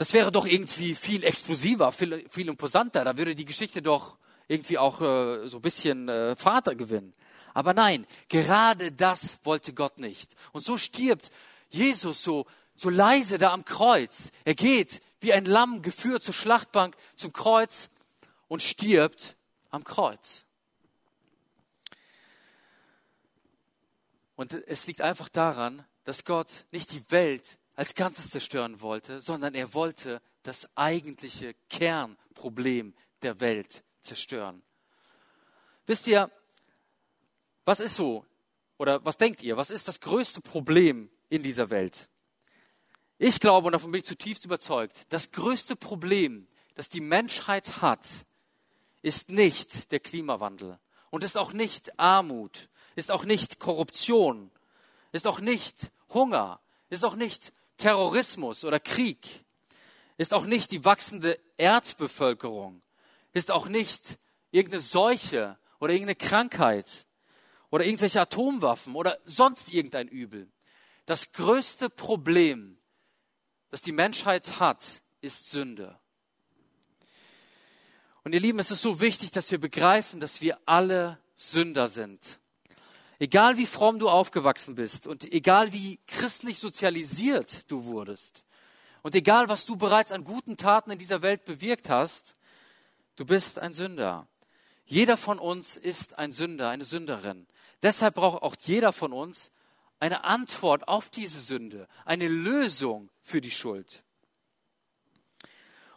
Das 0.01 0.13
wäre 0.13 0.31
doch 0.31 0.47
irgendwie 0.47 0.95
viel 0.95 1.23
explosiver, 1.23 1.91
viel, 1.91 2.27
viel 2.27 2.47
imposanter. 2.47 3.05
Da 3.05 3.17
würde 3.17 3.35
die 3.35 3.45
Geschichte 3.45 3.83
doch 3.83 4.17
irgendwie 4.47 4.79
auch 4.79 4.99
äh, 4.99 5.47
so 5.47 5.59
ein 5.59 5.61
bisschen 5.61 6.09
äh, 6.09 6.35
Vater 6.35 6.73
gewinnen. 6.73 7.13
Aber 7.53 7.75
nein, 7.75 8.07
gerade 8.27 8.91
das 8.91 9.37
wollte 9.43 9.73
Gott 9.73 9.99
nicht. 9.99 10.31
Und 10.53 10.63
so 10.63 10.79
stirbt 10.79 11.29
Jesus 11.69 12.23
so, 12.23 12.47
so 12.75 12.89
leise 12.89 13.37
da 13.37 13.53
am 13.53 13.63
Kreuz. 13.63 14.31
Er 14.43 14.55
geht 14.55 15.03
wie 15.19 15.33
ein 15.33 15.45
Lamm 15.45 15.83
geführt 15.83 16.23
zur 16.23 16.33
Schlachtbank, 16.33 16.97
zum 17.15 17.31
Kreuz 17.31 17.91
und 18.47 18.63
stirbt 18.63 19.35
am 19.69 19.83
Kreuz. 19.83 20.45
Und 24.35 24.53
es 24.65 24.87
liegt 24.87 25.01
einfach 25.01 25.29
daran, 25.29 25.85
dass 26.05 26.25
Gott 26.25 26.65
nicht 26.71 26.91
die 26.91 27.03
Welt 27.11 27.59
als 27.75 27.95
Ganzes 27.95 28.29
zerstören 28.29 28.81
wollte, 28.81 29.21
sondern 29.21 29.55
er 29.55 29.73
wollte 29.73 30.21
das 30.43 30.69
eigentliche 30.75 31.53
Kernproblem 31.69 32.93
der 33.21 33.39
Welt 33.39 33.83
zerstören. 34.01 34.61
Wisst 35.85 36.07
ihr, 36.07 36.29
was 37.65 37.79
ist 37.79 37.95
so? 37.95 38.25
Oder 38.77 39.03
was 39.05 39.17
denkt 39.17 39.43
ihr? 39.43 39.57
Was 39.57 39.69
ist 39.69 39.87
das 39.87 39.99
größte 39.99 40.41
Problem 40.41 41.09
in 41.29 41.43
dieser 41.43 41.69
Welt? 41.69 42.09
Ich 43.17 43.39
glaube, 43.39 43.67
und 43.67 43.73
davon 43.73 43.91
bin 43.91 43.99
ich 43.99 44.07
zutiefst 44.07 44.45
überzeugt, 44.45 44.97
das 45.09 45.31
größte 45.31 45.75
Problem, 45.75 46.47
das 46.73 46.89
die 46.89 47.01
Menschheit 47.01 47.81
hat, 47.81 48.09
ist 49.03 49.29
nicht 49.29 49.91
der 49.91 49.99
Klimawandel 49.99 50.79
und 51.11 51.23
ist 51.23 51.37
auch 51.37 51.53
nicht 51.53 51.99
Armut, 51.99 52.69
ist 52.95 53.11
auch 53.11 53.23
nicht 53.23 53.59
Korruption, 53.59 54.49
ist 55.11 55.27
auch 55.27 55.39
nicht 55.39 55.91
Hunger, 56.09 56.59
ist 56.89 57.05
auch 57.05 57.15
nicht 57.15 57.53
Terrorismus 57.81 58.63
oder 58.63 58.79
Krieg, 58.79 59.45
ist 60.17 60.33
auch 60.33 60.45
nicht 60.45 60.71
die 60.71 60.85
wachsende 60.85 61.39
Erdbevölkerung, 61.57 62.81
ist 63.33 63.51
auch 63.51 63.67
nicht 63.67 64.17
irgendeine 64.51 64.81
Seuche 64.81 65.57
oder 65.79 65.93
irgendeine 65.93 66.15
Krankheit, 66.15 67.05
oder 67.71 67.85
irgendwelche 67.85 68.21
Atomwaffen 68.21 68.95
oder 68.95 69.17
sonst 69.23 69.73
irgendein 69.73 70.07
Übel. 70.07 70.51
Das 71.05 71.31
größte 71.31 71.89
Problem, 71.89 72.77
das 73.69 73.81
die 73.81 73.93
Menschheit 73.93 74.59
hat, 74.59 75.01
ist 75.21 75.49
Sünde. 75.49 75.97
Und 78.23 78.33
ihr 78.33 78.39
Lieben, 78.39 78.59
es 78.59 78.69
ist 78.69 78.83
so 78.83 78.99
wichtig, 78.99 79.31
dass 79.31 79.49
wir 79.49 79.59
begreifen, 79.59 80.19
dass 80.19 80.41
wir 80.41 80.59
alle 80.65 81.17
Sünder 81.35 81.87
sind. 81.87 82.39
Egal 83.21 83.57
wie 83.57 83.67
fromm 83.67 83.99
du 83.99 84.09
aufgewachsen 84.09 84.73
bist 84.73 85.05
und 85.05 85.31
egal 85.31 85.73
wie 85.73 85.99
christlich 86.07 86.57
sozialisiert 86.57 87.69
du 87.69 87.85
wurdest 87.85 88.45
und 89.03 89.13
egal 89.13 89.47
was 89.47 89.67
du 89.67 89.75
bereits 89.75 90.11
an 90.11 90.23
guten 90.23 90.57
Taten 90.57 90.89
in 90.89 90.97
dieser 90.97 91.21
Welt 91.21 91.45
bewirkt 91.45 91.87
hast, 91.87 92.35
du 93.17 93.25
bist 93.25 93.59
ein 93.59 93.75
Sünder. 93.75 94.27
Jeder 94.85 95.17
von 95.17 95.37
uns 95.37 95.77
ist 95.77 96.17
ein 96.17 96.31
Sünder, 96.31 96.69
eine 96.69 96.83
Sünderin. 96.83 97.45
Deshalb 97.83 98.15
braucht 98.15 98.41
auch 98.41 98.55
jeder 98.59 98.91
von 98.91 99.13
uns 99.13 99.51
eine 99.99 100.23
Antwort 100.23 100.87
auf 100.87 101.11
diese 101.11 101.41
Sünde, 101.41 101.87
eine 102.05 102.27
Lösung 102.27 103.11
für 103.21 103.39
die 103.39 103.51
Schuld. 103.51 104.03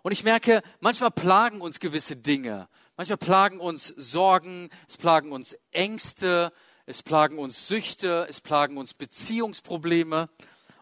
Und 0.02 0.12
ich 0.12 0.24
merke, 0.24 0.62
manchmal 0.80 1.10
plagen 1.10 1.62
uns 1.62 1.80
gewisse 1.80 2.16
Dinge. 2.16 2.68
Manchmal 2.98 3.16
plagen 3.16 3.60
uns 3.60 3.87
Sorgen, 3.87 4.68
es 4.87 4.98
plagen 4.98 5.32
uns 5.32 5.56
Ängste, 5.70 6.52
es 6.87 7.03
plagen 7.03 7.38
uns 7.38 7.68
Süchte, 7.68 8.27
es 8.29 8.40
plagen 8.40 8.77
uns 8.77 8.94
Beziehungsprobleme 8.94 10.29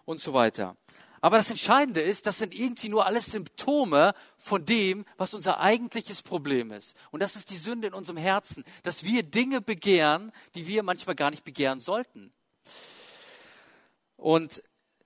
und 0.05 0.21
so 0.21 0.35
weiter. 0.35 0.77
Aber 1.21 1.37
das 1.37 1.51
Entscheidende 1.51 2.01
ist, 2.01 2.27
das 2.27 2.39
sind 2.39 2.53
irgendwie 2.53 2.89
nur 2.89 3.07
alles 3.07 3.27
Symptome 3.27 4.13
von 4.39 4.65
dem, 4.65 5.05
was 5.17 5.35
unser 5.35 5.61
eigentliches 5.61 6.21
Problem 6.21 6.73
ist. 6.73 6.97
Und 7.13 7.21
das 7.21 7.37
ist 7.37 7.51
die 7.51 7.57
Sünde 7.57 7.87
in 7.87 7.95
unserem 7.95 8.17
Herzen, 8.17 8.65
dass 8.83 9.05
wir 9.05 9.23
Dinge 9.23 9.61
begehren, 9.61 10.33
die 10.57 10.67
wir 10.67 10.83
manchmal 10.83 11.15
gar 11.15 11.31
nicht 11.31 11.45
begehren 11.45 11.81
sollten. 11.81 12.33
Und 14.17 14.65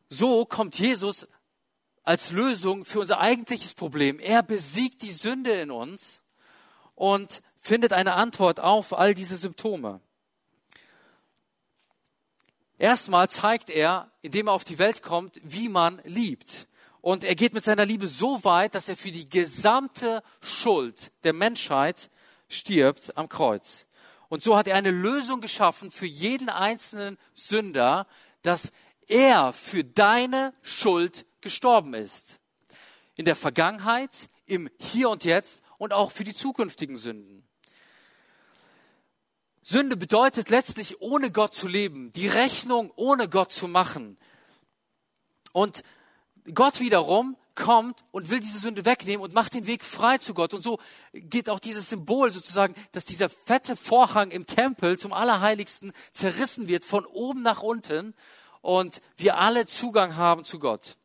so 0.09 0.47
kommt 0.47 0.79
Jesus 0.79 1.27
als 2.03 2.31
Lösung 2.31 2.87
für 2.87 3.01
unser 3.01 3.21
eigentliches 3.21 3.75
Problem. 3.75 4.19
Er 4.19 4.43
besiegt 4.43 5.03
die 5.03 5.13
Sünde 5.13 5.53
in 5.53 5.71
uns 5.71 6.23
und 6.95 7.43
findet 7.59 7.93
eine 7.93 8.15
Antwort 8.15 8.59
auf 8.59 8.97
all 8.97 9.13
diese 9.13 9.37
Symptome. 9.37 10.01
Erstmal 12.79 13.31
zeigt 13.31 13.71
er, 13.71 14.11
indem 14.23 14.49
er 14.49 14.53
auf 14.53 14.65
die 14.65 14.79
Welt 14.79 15.03
kommt, 15.03 15.41
wie 15.43 15.69
man 15.69 16.01
liebt. 16.05 16.67
Und 17.01 17.25
er 17.25 17.35
geht 17.35 17.55
mit 17.55 17.65
seiner 17.65 17.87
Liebe 17.87 18.09
so 18.09 18.43
weit, 18.45 18.75
dass 18.75 18.89
er 18.89 18.97
für 18.97 19.13
die 19.13 19.29
gesamte 19.29 20.23
Schuld 20.41 21.13
der 21.25 21.33
Menschheit 21.33 22.11
stirbt 22.49 23.17
am 23.17 23.29
Kreuz. 23.29 23.87
Und 24.29 24.43
so 24.43 24.57
hat 24.57 24.67
er 24.67 24.77
eine 24.77 24.91
Lösung 24.91 25.41
geschaffen 25.41 25.91
für 25.91 26.07
jeden 26.07 26.49
einzelnen 26.49 27.17
Sünder, 27.35 28.07
dass 28.43 28.73
er 29.07 29.53
für 29.53 29.85
deine 29.85 30.53
Schuld 30.63 31.27
gestorben 31.41 31.95
ist. 31.95 32.41
In 33.15 33.25
der 33.25 33.37
Vergangenheit, 33.37 34.29
im 34.47 34.69
Hier 34.79 35.11
und 35.11 35.25
Jetzt 35.25 35.63
und 35.79 35.93
auch 35.93 36.11
für 36.11 36.25
die 36.25 36.35
zukünftigen 36.35 36.97
Sünden. 36.97 37.36
Sünde 39.69 39.97
bedeutet 39.97 40.49
letztlich, 40.49 41.01
ohne 41.01 41.33
Gott 41.33 41.53
zu 41.53 41.67
leben, 41.67 42.13
die 42.13 42.29
Rechnung 42.29 42.93
ohne 42.95 43.29
Gott 43.29 43.51
zu 43.51 43.67
machen. 43.67 44.17
Und 45.53 45.83
Gott 46.55 46.79
wiederum 46.79 47.37
kommt 47.57 48.05
und 48.13 48.31
will 48.31 48.39
diese 48.39 48.61
Sünde 48.61 48.85
wegnehmen 48.85 49.25
und 49.25 49.35
macht 49.35 49.55
den 49.55 49.67
Weg 49.67 49.85
frei 49.85 50.19
zu 50.19 50.35
Gott. 50.35 50.55
Und 50.55 50.63
so 50.63 50.79
geht 51.13 51.51
auch 51.51 51.59
dieses 51.59 51.89
Symbol 51.89 52.33
sozusagen, 52.33 52.77
dass 52.93 53.07
dieser 53.07 53.29
fette 53.29 53.75
Vorhang 53.75 54.31
im 54.31 54.47
Tempel 54.47 54.97
zum 55.01 55.13
Allerheiligsten 55.13 55.93
zerrissen 56.13 56.69
wird 56.69 56.85
von 56.85 57.05
oben 57.05 57.43
nach 57.43 57.61
unten 57.61 58.15
und 58.61 59.01
wir 59.17 59.37
alle 59.39 59.67
Zugang 59.67 60.15
haben 60.15 60.45
zu 60.45 60.61
Gott. 60.61 60.97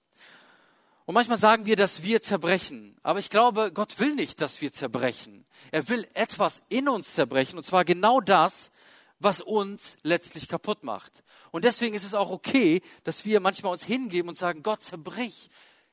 Und 1.11 1.15
manchmal 1.15 1.37
sagen 1.37 1.65
wir, 1.65 1.75
dass 1.75 2.03
wir 2.03 2.21
zerbrechen. 2.21 2.95
Aber 3.03 3.19
ich 3.19 3.29
glaube, 3.29 3.73
Gott 3.73 3.99
will 3.99 4.15
nicht, 4.15 4.39
dass 4.39 4.61
wir 4.61 4.71
zerbrechen. 4.71 5.43
Er 5.71 5.89
will 5.89 6.07
etwas 6.13 6.63
in 6.69 6.87
uns 6.87 7.15
zerbrechen. 7.15 7.57
Und 7.57 7.65
zwar 7.65 7.83
genau 7.83 8.21
das, 8.21 8.71
was 9.19 9.41
uns 9.41 9.97
letztlich 10.03 10.47
kaputt 10.47 10.85
macht. 10.85 11.11
Und 11.51 11.65
deswegen 11.65 11.95
ist 11.95 12.05
es 12.05 12.13
auch 12.13 12.29
okay, 12.29 12.81
dass 13.03 13.25
wir 13.25 13.41
manchmal 13.41 13.73
uns 13.73 13.83
hingeben 13.83 14.29
und 14.29 14.37
sagen, 14.37 14.63
Gott, 14.63 14.83
zerbrich 14.83 15.49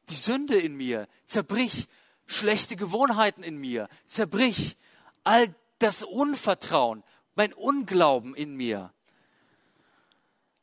die 0.08 0.14
Sünde 0.14 0.56
in 0.56 0.76
mir. 0.76 1.08
Zerbrich 1.26 1.88
schlechte 2.28 2.76
Gewohnheiten 2.76 3.42
in 3.42 3.56
mir. 3.56 3.88
Zerbrich 4.06 4.76
all 5.24 5.52
das 5.80 6.04
Unvertrauen, 6.04 7.02
mein 7.34 7.52
Unglauben 7.52 8.36
in 8.36 8.54
mir. 8.54 8.92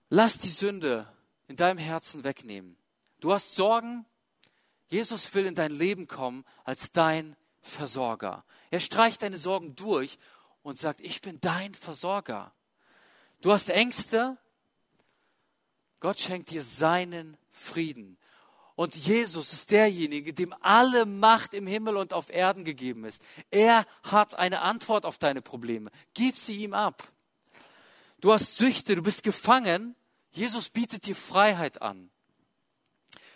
Lass 0.09 0.39
die 0.39 0.47
Sünde 0.47 1.11
in 1.49 1.57
deinem 1.57 1.77
Herzen 1.77 2.23
wegnehmen. 2.23 2.77
Du 3.19 3.33
hast 3.33 3.55
Sorgen, 3.55 4.05
Jesus 4.87 5.33
will 5.33 5.45
in 5.45 5.55
dein 5.55 5.71
Leben 5.71 6.07
kommen 6.07 6.45
als 6.63 6.91
dein 6.91 7.35
Versorger. 7.61 8.43
Er 8.69 8.79
streicht 8.79 9.21
deine 9.21 9.37
Sorgen 9.37 9.75
durch 9.75 10.19
und 10.61 10.79
sagt, 10.79 11.01
ich 11.01 11.21
bin 11.21 11.39
dein 11.41 11.73
Versorger. 11.73 12.53
Du 13.41 13.51
hast 13.51 13.69
Ängste, 13.69 14.37
Gott 15.99 16.19
schenkt 16.19 16.51
dir 16.51 16.63
seinen 16.63 17.37
Frieden. 17.51 18.17
Und 18.75 18.95
Jesus 18.95 19.53
ist 19.53 19.71
derjenige, 19.71 20.33
dem 20.33 20.53
alle 20.59 21.05
Macht 21.05 21.53
im 21.53 21.65
Himmel 21.65 21.95
und 21.95 22.13
auf 22.13 22.29
Erden 22.29 22.65
gegeben 22.65 23.05
ist. 23.05 23.21
Er 23.49 23.85
hat 24.03 24.37
eine 24.37 24.61
Antwort 24.61 25.05
auf 25.05 25.17
deine 25.17 25.41
Probleme. 25.41 25.89
Gib 26.13 26.35
sie 26.35 26.57
ihm 26.57 26.73
ab. 26.73 27.11
Du 28.19 28.33
hast 28.33 28.57
Süchte, 28.57 28.95
du 28.95 29.01
bist 29.01 29.23
gefangen. 29.23 29.95
Jesus 30.31 30.69
bietet 30.69 31.05
dir 31.05 31.15
Freiheit 31.15 31.81
an. 31.81 32.11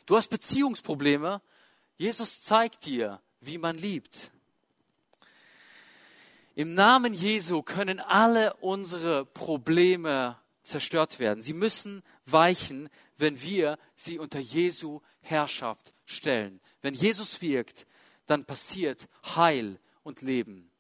Du 0.10 0.18
hast 0.18 0.30
Beziehungsprobleme. 0.30 1.40
Jesus 1.98 2.42
zeigt 2.42 2.88
dir, 2.88 3.22
wie 3.42 3.60
man 3.60 3.78
liebt. 3.78 4.32
Im 6.56 6.74
Namen 6.74 7.14
Jesu 7.14 7.62
können 7.62 8.00
alle 8.00 8.56
unsere 8.56 9.24
Probleme 9.24 10.36
zerstört 10.64 11.20
werden. 11.20 11.44
Sie 11.44 11.54
müssen 11.54 12.02
weichen, 12.26 12.90
wenn 13.18 13.40
wir 13.44 13.78
sie 13.96 14.18
unter 14.18 14.40
Jesu 14.40 15.02
Herrschaft 15.22 15.94
stellen. 16.08 16.60
Wenn 16.82 16.96
Jesus 16.96 17.44
wirkt, 17.44 17.86
dann 18.26 18.46
passiert 18.46 19.08
Heil 19.36 19.80
und 20.02 20.24
Leben. 20.24 20.72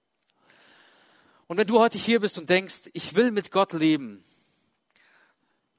Und 1.46 1.58
wenn 1.58 1.68
du 1.68 1.78
heute 1.78 2.00
hier 2.00 2.20
bist 2.20 2.40
und 2.40 2.50
denkst, 2.50 2.90
ich 2.94 3.14
will 3.14 3.30
mit 3.30 3.52
Gott 3.52 3.74
leben, 3.74 4.24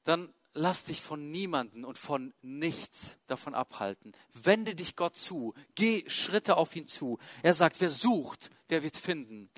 dann 0.05 0.33
lass 0.53 0.83
dich 0.83 1.01
von 1.01 1.31
niemanden 1.31 1.85
und 1.85 1.97
von 1.97 2.33
nichts 2.41 3.15
davon 3.27 3.53
abhalten. 3.53 4.13
Wende 4.33 4.75
dich 4.75 4.95
Gott 4.95 5.17
zu. 5.17 5.53
Geh 5.75 6.03
Schritte 6.09 6.57
auf 6.57 6.75
ihn 6.75 6.87
zu. 6.87 7.19
Er 7.43 7.53
sagt, 7.53 7.81
wer 7.81 7.89
sucht, 7.89 8.49
der 8.69 8.83
wird 8.83 8.97
finden. 8.97 9.49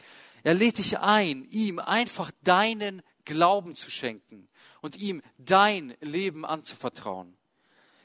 Er 0.43 0.53
lädt 0.53 0.77
dich 0.77 0.99
ein, 0.99 1.45
ihm 1.45 1.79
einfach 1.79 2.31
deinen 2.43 3.01
Glauben 3.25 3.75
zu 3.75 3.89
schenken 3.89 4.49
und 4.81 4.97
ihm 4.97 5.21
dein 5.37 5.95
Leben 6.01 6.45
anzuvertrauen. 6.45 7.37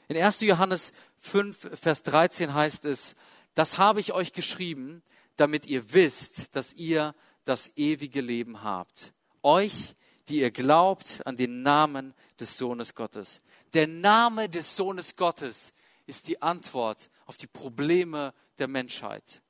In 0.07 0.17
1. 0.17 0.41
Johannes 0.41 0.93
5, 1.17 1.79
Vers 1.79 2.03
13 2.03 2.53
heißt 2.53 2.85
es, 2.85 3.15
das 3.53 3.77
habe 3.77 3.99
ich 3.99 4.13
euch 4.13 4.31
geschrieben, 4.31 5.03
damit 5.35 5.65
ihr 5.65 5.93
wisst, 5.93 6.55
dass 6.55 6.73
ihr 6.73 7.13
das 7.43 7.75
ewige 7.77 8.21
Leben 8.21 8.63
habt. 8.63 9.13
Euch, 9.43 9.95
die 10.29 10.39
ihr 10.39 10.51
glaubt 10.51 11.21
an 11.25 11.35
den 11.35 11.63
Namen 11.63 12.13
des 12.39 12.57
Sohnes 12.57 12.95
Gottes. 12.95 13.41
Der 13.73 13.87
Name 13.87 14.47
des 14.47 14.75
Sohnes 14.75 15.15
Gottes 15.15 15.73
ist 16.05 16.27
die 16.27 16.41
Antwort 16.41 17.09
auf 17.25 17.37
die 17.37 17.47
Probleme 17.47 18.33
der 18.59 18.67
Menschheit. 18.67 19.41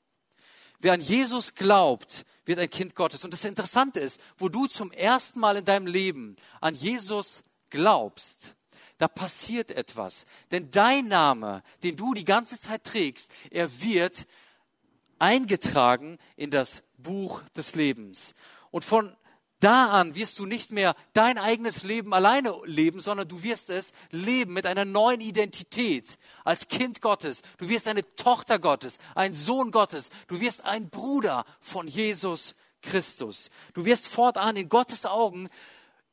Wer 0.79 0.93
an 0.93 1.01
Jesus 1.01 1.55
glaubt, 1.55 2.25
wird 2.45 2.59
ein 2.59 2.69
Kind 2.69 2.95
Gottes. 2.95 3.25
Und 3.25 3.31
das 3.31 3.43
Interessante 3.43 3.99
ist, 3.99 4.21
wo 4.37 4.47
du 4.47 4.65
zum 4.67 4.91
ersten 4.91 5.39
Mal 5.39 5.57
in 5.57 5.65
deinem 5.65 5.87
Leben 5.87 6.37
an 6.61 6.73
Jesus 6.73 7.43
glaubst, 7.69 8.55
da 8.97 9.07
passiert 9.07 9.71
etwas. 9.71 10.25
Denn 10.51 10.71
dein 10.71 11.07
Name, 11.07 11.63
den 11.83 11.95
du 11.95 12.13
die 12.13 12.25
ganze 12.25 12.59
Zeit 12.59 12.83
trägst, 12.85 13.31
er 13.51 13.81
wird 13.81 14.25
eingetragen 15.19 16.17
in 16.37 16.51
das 16.51 16.83
Buch 16.97 17.41
des 17.55 17.75
Lebens. 17.75 18.35
Und 18.71 18.85
von 18.85 19.15
da 19.59 19.91
an 19.91 20.15
wirst 20.15 20.39
du 20.39 20.45
nicht 20.45 20.71
mehr 20.71 20.95
dein 21.13 21.37
eigenes 21.37 21.83
Leben 21.83 22.13
alleine 22.13 22.55
leben, 22.65 22.99
sondern 22.99 23.27
du 23.27 23.43
wirst 23.43 23.69
es 23.69 23.93
leben 24.09 24.53
mit 24.53 24.65
einer 24.65 24.85
neuen 24.85 25.21
Identität 25.21 26.17
als 26.45 26.69
Kind 26.69 27.01
Gottes. 27.01 27.41
Du 27.57 27.67
wirst 27.67 27.87
eine 27.87 28.03
Tochter 28.15 28.59
Gottes, 28.59 28.99
ein 29.15 29.33
Sohn 29.33 29.71
Gottes. 29.71 30.11
Du 30.27 30.39
wirst 30.39 30.65
ein 30.65 30.89
Bruder 30.89 31.45
von 31.59 31.87
Jesus 31.87 32.55
Christus. 32.81 33.49
Du 33.73 33.85
wirst 33.85 34.07
fortan 34.07 34.55
in 34.55 34.69
Gottes 34.69 35.05
Augen, 35.05 35.49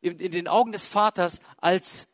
in, 0.01 0.19
in 0.19 0.33
den 0.33 0.49
Augen 0.49 0.73
des 0.73 0.87
Vaters 0.87 1.41
als 1.59 2.09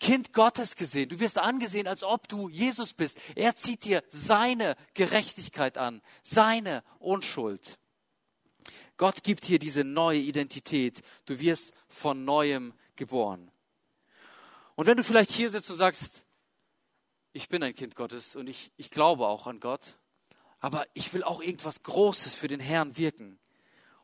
Kind 0.00 0.34
Gottes 0.34 0.76
gesehen. 0.76 1.08
Du 1.08 1.18
wirst 1.20 1.38
angesehen, 1.38 1.86
als 1.86 2.02
ob 2.02 2.28
du 2.28 2.50
Jesus 2.50 2.92
bist. 2.92 3.18
Er 3.36 3.56
zieht 3.56 3.84
dir 3.84 4.02
seine 4.10 4.76
Gerechtigkeit 4.92 5.78
an, 5.78 6.02
seine 6.22 6.82
Unschuld. 6.98 7.78
Gott 8.96 9.24
gibt 9.24 9.44
hier 9.44 9.58
diese 9.58 9.84
neue 9.84 10.18
Identität. 10.18 11.02
Du 11.26 11.38
wirst 11.40 11.72
von 11.88 12.24
neuem 12.24 12.74
geboren. 12.96 13.50
Und 14.76 14.86
wenn 14.86 14.96
du 14.96 15.04
vielleicht 15.04 15.30
hier 15.30 15.50
sitzt 15.50 15.70
und 15.70 15.76
sagst, 15.76 16.24
ich 17.32 17.48
bin 17.48 17.62
ein 17.62 17.74
Kind 17.74 17.96
Gottes 17.96 18.36
und 18.36 18.48
ich, 18.48 18.70
ich 18.76 18.90
glaube 18.90 19.26
auch 19.26 19.46
an 19.46 19.60
Gott, 19.60 19.96
aber 20.60 20.86
ich 20.94 21.12
will 21.12 21.24
auch 21.24 21.42
irgendwas 21.42 21.82
Großes 21.82 22.34
für 22.34 22.48
den 22.48 22.60
Herrn 22.60 22.96
wirken. 22.96 23.38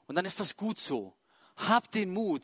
Und 0.06 0.16
dann 0.16 0.24
ist 0.24 0.40
das 0.40 0.56
gut 0.56 0.80
so. 0.80 1.14
Hab 1.56 1.90
den 1.92 2.12
Mut, 2.12 2.42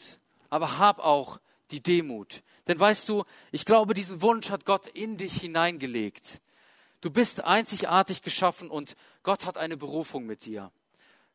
aber 0.48 0.78
hab 0.78 1.00
auch 1.00 1.40
die 1.70 1.82
Demut. 1.82 2.42
Denn 2.68 2.78
weißt 2.78 3.08
du, 3.08 3.24
ich 3.50 3.64
glaube, 3.64 3.94
diesen 3.94 4.22
Wunsch 4.22 4.50
hat 4.50 4.64
Gott 4.64 4.86
in 4.88 5.16
dich 5.16 5.40
hineingelegt. 5.40 6.40
Du 7.00 7.10
bist 7.10 7.44
einzigartig 7.44 8.22
geschaffen 8.22 8.70
und 8.70 8.96
Gott 9.22 9.46
hat 9.46 9.56
eine 9.56 9.76
Berufung 9.76 10.26
mit 10.26 10.44
dir. 10.44 10.72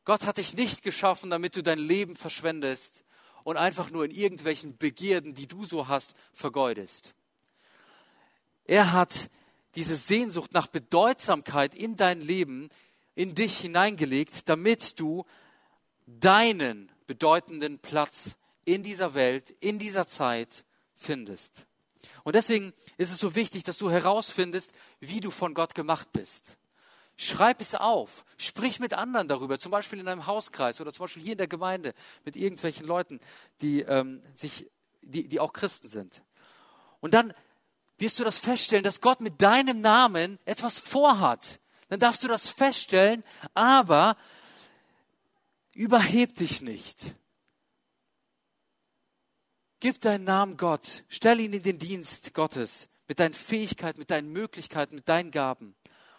Gott 0.04 0.26
hat 0.26 0.38
dich 0.38 0.54
nicht 0.54 0.84
geschaffen, 0.84 1.30
damit 1.30 1.56
du 1.56 1.62
dein 1.62 1.80
Leben 1.80 2.16
verschwendest 2.16 3.04
und 3.44 3.58
einfach 3.58 3.90
nur 3.90 4.06
in 4.06 4.12
irgendwelchen 4.12 4.78
Begierden, 4.78 5.34
die 5.34 5.48
du 5.48 5.66
so 5.66 5.88
hast, 5.88 6.16
vergeudest. 6.34 7.14
Er 8.66 8.94
hat 8.94 9.30
diese 9.76 9.96
Sehnsucht 9.96 10.54
nach 10.54 10.68
Bedeutsamkeit 10.68 11.74
in 11.74 11.96
dein 11.96 12.22
Leben 12.22 12.70
in 13.16 13.36
dich 13.36 13.58
hineingelegt, 13.60 14.50
damit 14.50 15.00
du 15.00 15.26
deinen 16.08 16.92
bedeutenden 17.08 17.80
Platz 17.80 18.36
in 18.66 18.84
dieser 18.84 19.14
Welt, 19.14 19.52
in 19.60 19.80
dieser 19.80 20.08
Zeit 20.08 20.64
findest. 20.96 21.66
Und 22.24 22.36
deswegen 22.36 22.74
ist 22.98 23.12
es 23.12 23.18
so 23.18 23.36
wichtig, 23.36 23.64
dass 23.64 23.78
du 23.78 23.90
herausfindest, 23.90 24.72
wie 25.00 25.20
du 25.20 25.32
von 25.32 25.54
Gott 25.54 25.76
gemacht 25.76 26.12
bist. 26.14 26.58
Schreib 27.24 27.62
es 27.62 27.76
auf. 27.76 28.26
Sprich 28.36 28.80
mit 28.80 28.96
anderen 28.96 29.28
darüber, 29.28 29.60
zum 29.60 29.72
Beispiel 29.72 30.00
in 30.00 30.08
einem 30.08 30.26
Hauskreis 30.26 30.82
oder 30.82 30.92
zum 30.92 31.04
Beispiel 31.04 31.22
hier 31.22 31.34
in 31.34 31.38
der 31.38 31.48
Gemeinde 31.48 31.94
mit 32.26 32.36
irgendwelchen 32.36 32.88
Leuten, 32.88 33.20
die, 33.62 33.82
ähm, 33.82 34.24
sich, 34.34 34.66
die, 35.04 35.28
die 35.28 35.40
auch 35.40 35.54
Christen 35.54 35.88
sind. 35.88 36.24
Und 37.00 37.14
dann 37.14 37.32
wirst 38.00 38.20
du 38.20 38.24
das 38.24 38.40
feststellen, 38.40 38.84
dass 38.84 39.02
Gott 39.02 39.22
mit 39.22 39.40
deinem 39.40 39.82
Namen 39.82 40.40
etwas 40.46 40.80
vorhat. 40.80 41.60
Dann 41.90 42.00
darfst 42.00 42.24
du 42.24 42.28
das 42.28 42.48
feststellen, 42.48 43.24
aber 43.54 44.18
überheb 45.74 46.34
dich 46.34 46.64
nicht. 46.64 47.14
Gib 49.80 50.02
deinen 50.02 50.24
Namen 50.24 50.58
Gott, 50.58 51.04
stell 51.08 51.40
ihn 51.40 51.54
in 51.54 51.62
den 51.62 51.78
Dienst 51.78 52.34
Gottes 52.34 52.90
mit 53.08 53.20
deinen 53.20 53.36
Fähigkeiten, 53.36 54.00
mit 54.00 54.10
deinen 54.10 54.32
Möglichkeiten, 54.32 54.96
mit 54.96 55.08
deinen 55.08 55.30
Gaben 55.30 55.76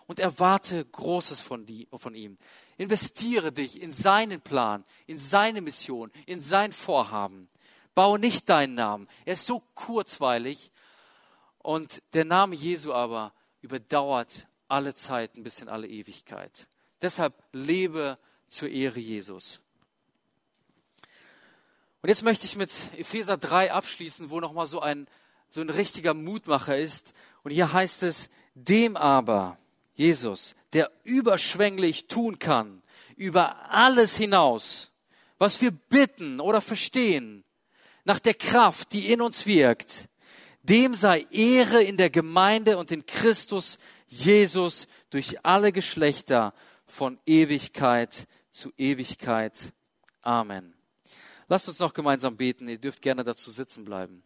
und 0.06 0.20
erwarte 0.20 0.84
Großes 0.84 1.40
von, 1.40 1.66
die, 1.66 1.88
von 1.94 2.14
ihm. 2.14 2.38
Investiere 2.76 3.52
dich 3.52 3.80
in 3.80 3.92
seinen 3.92 4.40
Plan, 4.40 4.84
in 5.06 5.18
seine 5.18 5.60
Mission, 5.60 6.10
in 6.26 6.40
sein 6.40 6.72
Vorhaben. 6.72 7.48
Baue 7.94 8.18
nicht 8.18 8.48
deinen 8.48 8.74
Namen. 8.74 9.08
Er 9.24 9.34
ist 9.34 9.46
so 9.46 9.62
kurzweilig 9.74 10.72
und 11.58 12.02
der 12.14 12.24
Name 12.24 12.54
Jesu 12.54 12.92
aber 12.92 13.32
überdauert 13.60 14.46
alle 14.68 14.94
Zeiten 14.94 15.42
bis 15.42 15.60
in 15.60 15.68
alle 15.68 15.86
Ewigkeit. 15.86 16.66
Deshalb 17.00 17.34
lebe 17.52 18.18
zur 18.48 18.68
Ehre 18.68 19.00
Jesus. 19.00 19.60
Und 22.02 22.08
jetzt 22.08 22.24
möchte 22.24 22.46
ich 22.46 22.56
mit 22.56 22.72
Epheser 22.96 23.36
3 23.36 23.72
abschließen, 23.72 24.30
wo 24.30 24.40
nochmal 24.40 24.66
so 24.66 24.80
ein, 24.80 25.06
so 25.50 25.60
ein 25.60 25.70
richtiger 25.70 26.14
Mutmacher 26.14 26.76
ist. 26.76 27.12
Und 27.44 27.52
hier 27.52 27.72
heißt 27.72 28.02
es, 28.02 28.28
dem 28.54 28.96
aber, 28.96 29.56
Jesus, 29.94 30.54
der 30.72 30.90
überschwänglich 31.04 32.06
tun 32.06 32.38
kann, 32.38 32.82
über 33.16 33.70
alles 33.70 34.16
hinaus, 34.16 34.90
was 35.38 35.60
wir 35.60 35.70
bitten 35.70 36.40
oder 36.40 36.60
verstehen, 36.60 37.44
nach 38.04 38.18
der 38.18 38.34
Kraft, 38.34 38.92
die 38.92 39.12
in 39.12 39.20
uns 39.20 39.46
wirkt, 39.46 40.08
dem 40.62 40.94
sei 40.94 41.26
Ehre 41.30 41.82
in 41.82 41.96
der 41.96 42.10
Gemeinde 42.10 42.78
und 42.78 42.90
in 42.90 43.06
Christus 43.06 43.78
Jesus 44.06 44.86
durch 45.10 45.44
alle 45.44 45.72
Geschlechter 45.72 46.54
von 46.86 47.18
Ewigkeit 47.26 48.26
zu 48.50 48.72
Ewigkeit. 48.76 49.72
Amen. 50.20 50.74
Lasst 51.48 51.68
uns 51.68 51.80
noch 51.80 51.94
gemeinsam 51.94 52.36
beten. 52.36 52.68
Ihr 52.68 52.78
dürft 52.78 53.02
gerne 53.02 53.24
dazu 53.24 53.50
sitzen 53.50 53.84
bleiben. 53.84 54.22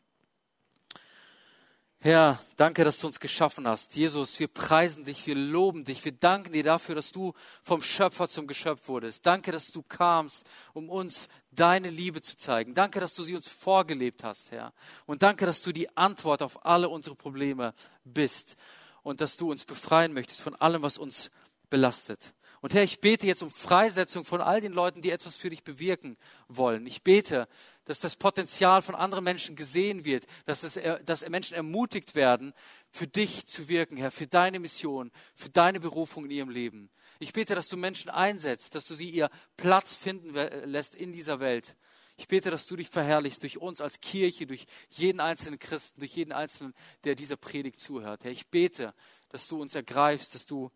Herr, 2.06 2.38
danke, 2.54 2.84
dass 2.84 3.00
du 3.00 3.08
uns 3.08 3.18
geschaffen 3.18 3.66
hast. 3.66 3.96
Jesus, 3.96 4.38
wir 4.38 4.46
preisen 4.46 5.04
dich, 5.04 5.26
wir 5.26 5.34
loben 5.34 5.84
dich, 5.84 6.04
wir 6.04 6.12
danken 6.12 6.52
dir 6.52 6.62
dafür, 6.62 6.94
dass 6.94 7.10
du 7.10 7.32
vom 7.64 7.82
Schöpfer 7.82 8.28
zum 8.28 8.46
Geschöpf 8.46 8.86
wurdest. 8.86 9.26
Danke, 9.26 9.50
dass 9.50 9.72
du 9.72 9.82
kamst, 9.82 10.44
um 10.72 10.88
uns 10.88 11.28
deine 11.50 11.88
Liebe 11.88 12.22
zu 12.22 12.36
zeigen. 12.36 12.74
Danke, 12.74 13.00
dass 13.00 13.14
du 13.14 13.24
sie 13.24 13.34
uns 13.34 13.48
vorgelebt 13.48 14.22
hast, 14.22 14.52
Herr. 14.52 14.72
Und 15.06 15.24
danke, 15.24 15.46
dass 15.46 15.62
du 15.62 15.72
die 15.72 15.96
Antwort 15.96 16.42
auf 16.42 16.64
alle 16.64 16.88
unsere 16.88 17.16
Probleme 17.16 17.74
bist 18.04 18.56
und 19.02 19.20
dass 19.20 19.36
du 19.36 19.50
uns 19.50 19.64
befreien 19.64 20.12
möchtest 20.12 20.42
von 20.42 20.54
allem, 20.54 20.82
was 20.82 20.98
uns 20.98 21.32
belastet. 21.70 22.34
Und 22.60 22.72
Herr, 22.72 22.84
ich 22.84 23.00
bete 23.00 23.26
jetzt 23.26 23.42
um 23.42 23.50
Freisetzung 23.50 24.24
von 24.24 24.40
all 24.40 24.60
den 24.60 24.72
Leuten, 24.72 25.02
die 25.02 25.10
etwas 25.10 25.34
für 25.34 25.50
dich 25.50 25.64
bewirken 25.64 26.16
wollen. 26.46 26.86
Ich 26.86 27.02
bete, 27.02 27.48
dass 27.86 28.00
das 28.00 28.16
Potenzial 28.16 28.82
von 28.82 28.94
anderen 28.94 29.24
Menschen 29.24 29.56
gesehen 29.56 30.04
wird, 30.04 30.26
dass, 30.44 30.62
es, 30.64 30.78
dass 31.04 31.26
Menschen 31.28 31.54
ermutigt 31.54 32.14
werden, 32.14 32.52
für 32.90 33.06
dich 33.06 33.46
zu 33.46 33.68
wirken, 33.68 33.96
Herr, 33.96 34.10
für 34.10 34.26
deine 34.26 34.60
Mission, 34.60 35.10
für 35.34 35.48
deine 35.48 35.80
Berufung 35.80 36.26
in 36.26 36.32
ihrem 36.32 36.50
Leben. 36.50 36.90
Ich 37.18 37.32
bete, 37.32 37.54
dass 37.54 37.68
du 37.68 37.76
Menschen 37.76 38.10
einsetzt, 38.10 38.74
dass 38.74 38.86
du 38.86 38.94
sie 38.94 39.08
ihr 39.08 39.30
Platz 39.56 39.94
finden 39.94 40.34
lässt 40.68 40.94
in 40.94 41.12
dieser 41.12 41.40
Welt. 41.40 41.76
Ich 42.18 42.28
bete, 42.28 42.50
dass 42.50 42.66
du 42.66 42.76
dich 42.76 42.88
verherrlichst 42.88 43.42
durch 43.42 43.58
uns 43.58 43.80
als 43.80 44.00
Kirche, 44.00 44.46
durch 44.46 44.66
jeden 44.90 45.20
einzelnen 45.20 45.58
Christen, 45.58 46.00
durch 46.00 46.16
jeden 46.16 46.32
einzelnen, 46.32 46.74
der 47.04 47.14
dieser 47.14 47.36
Predigt 47.36 47.80
zuhört. 47.80 48.24
Herr, 48.24 48.32
ich 48.32 48.48
bete, 48.48 48.94
dass 49.28 49.48
du 49.48 49.60
uns 49.60 49.74
ergreifst, 49.74 50.34
dass 50.34 50.46
du 50.46 50.70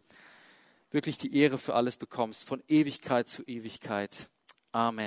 wirklich 0.91 1.19
die 1.19 1.35
Ehre 1.37 1.59
für 1.59 1.75
alles 1.75 1.97
bekommst, 1.97 2.47
von 2.47 2.63
Ewigkeit 2.69 3.29
zu 3.29 3.43
Ewigkeit. 3.45 4.29
Amen. 4.73 4.99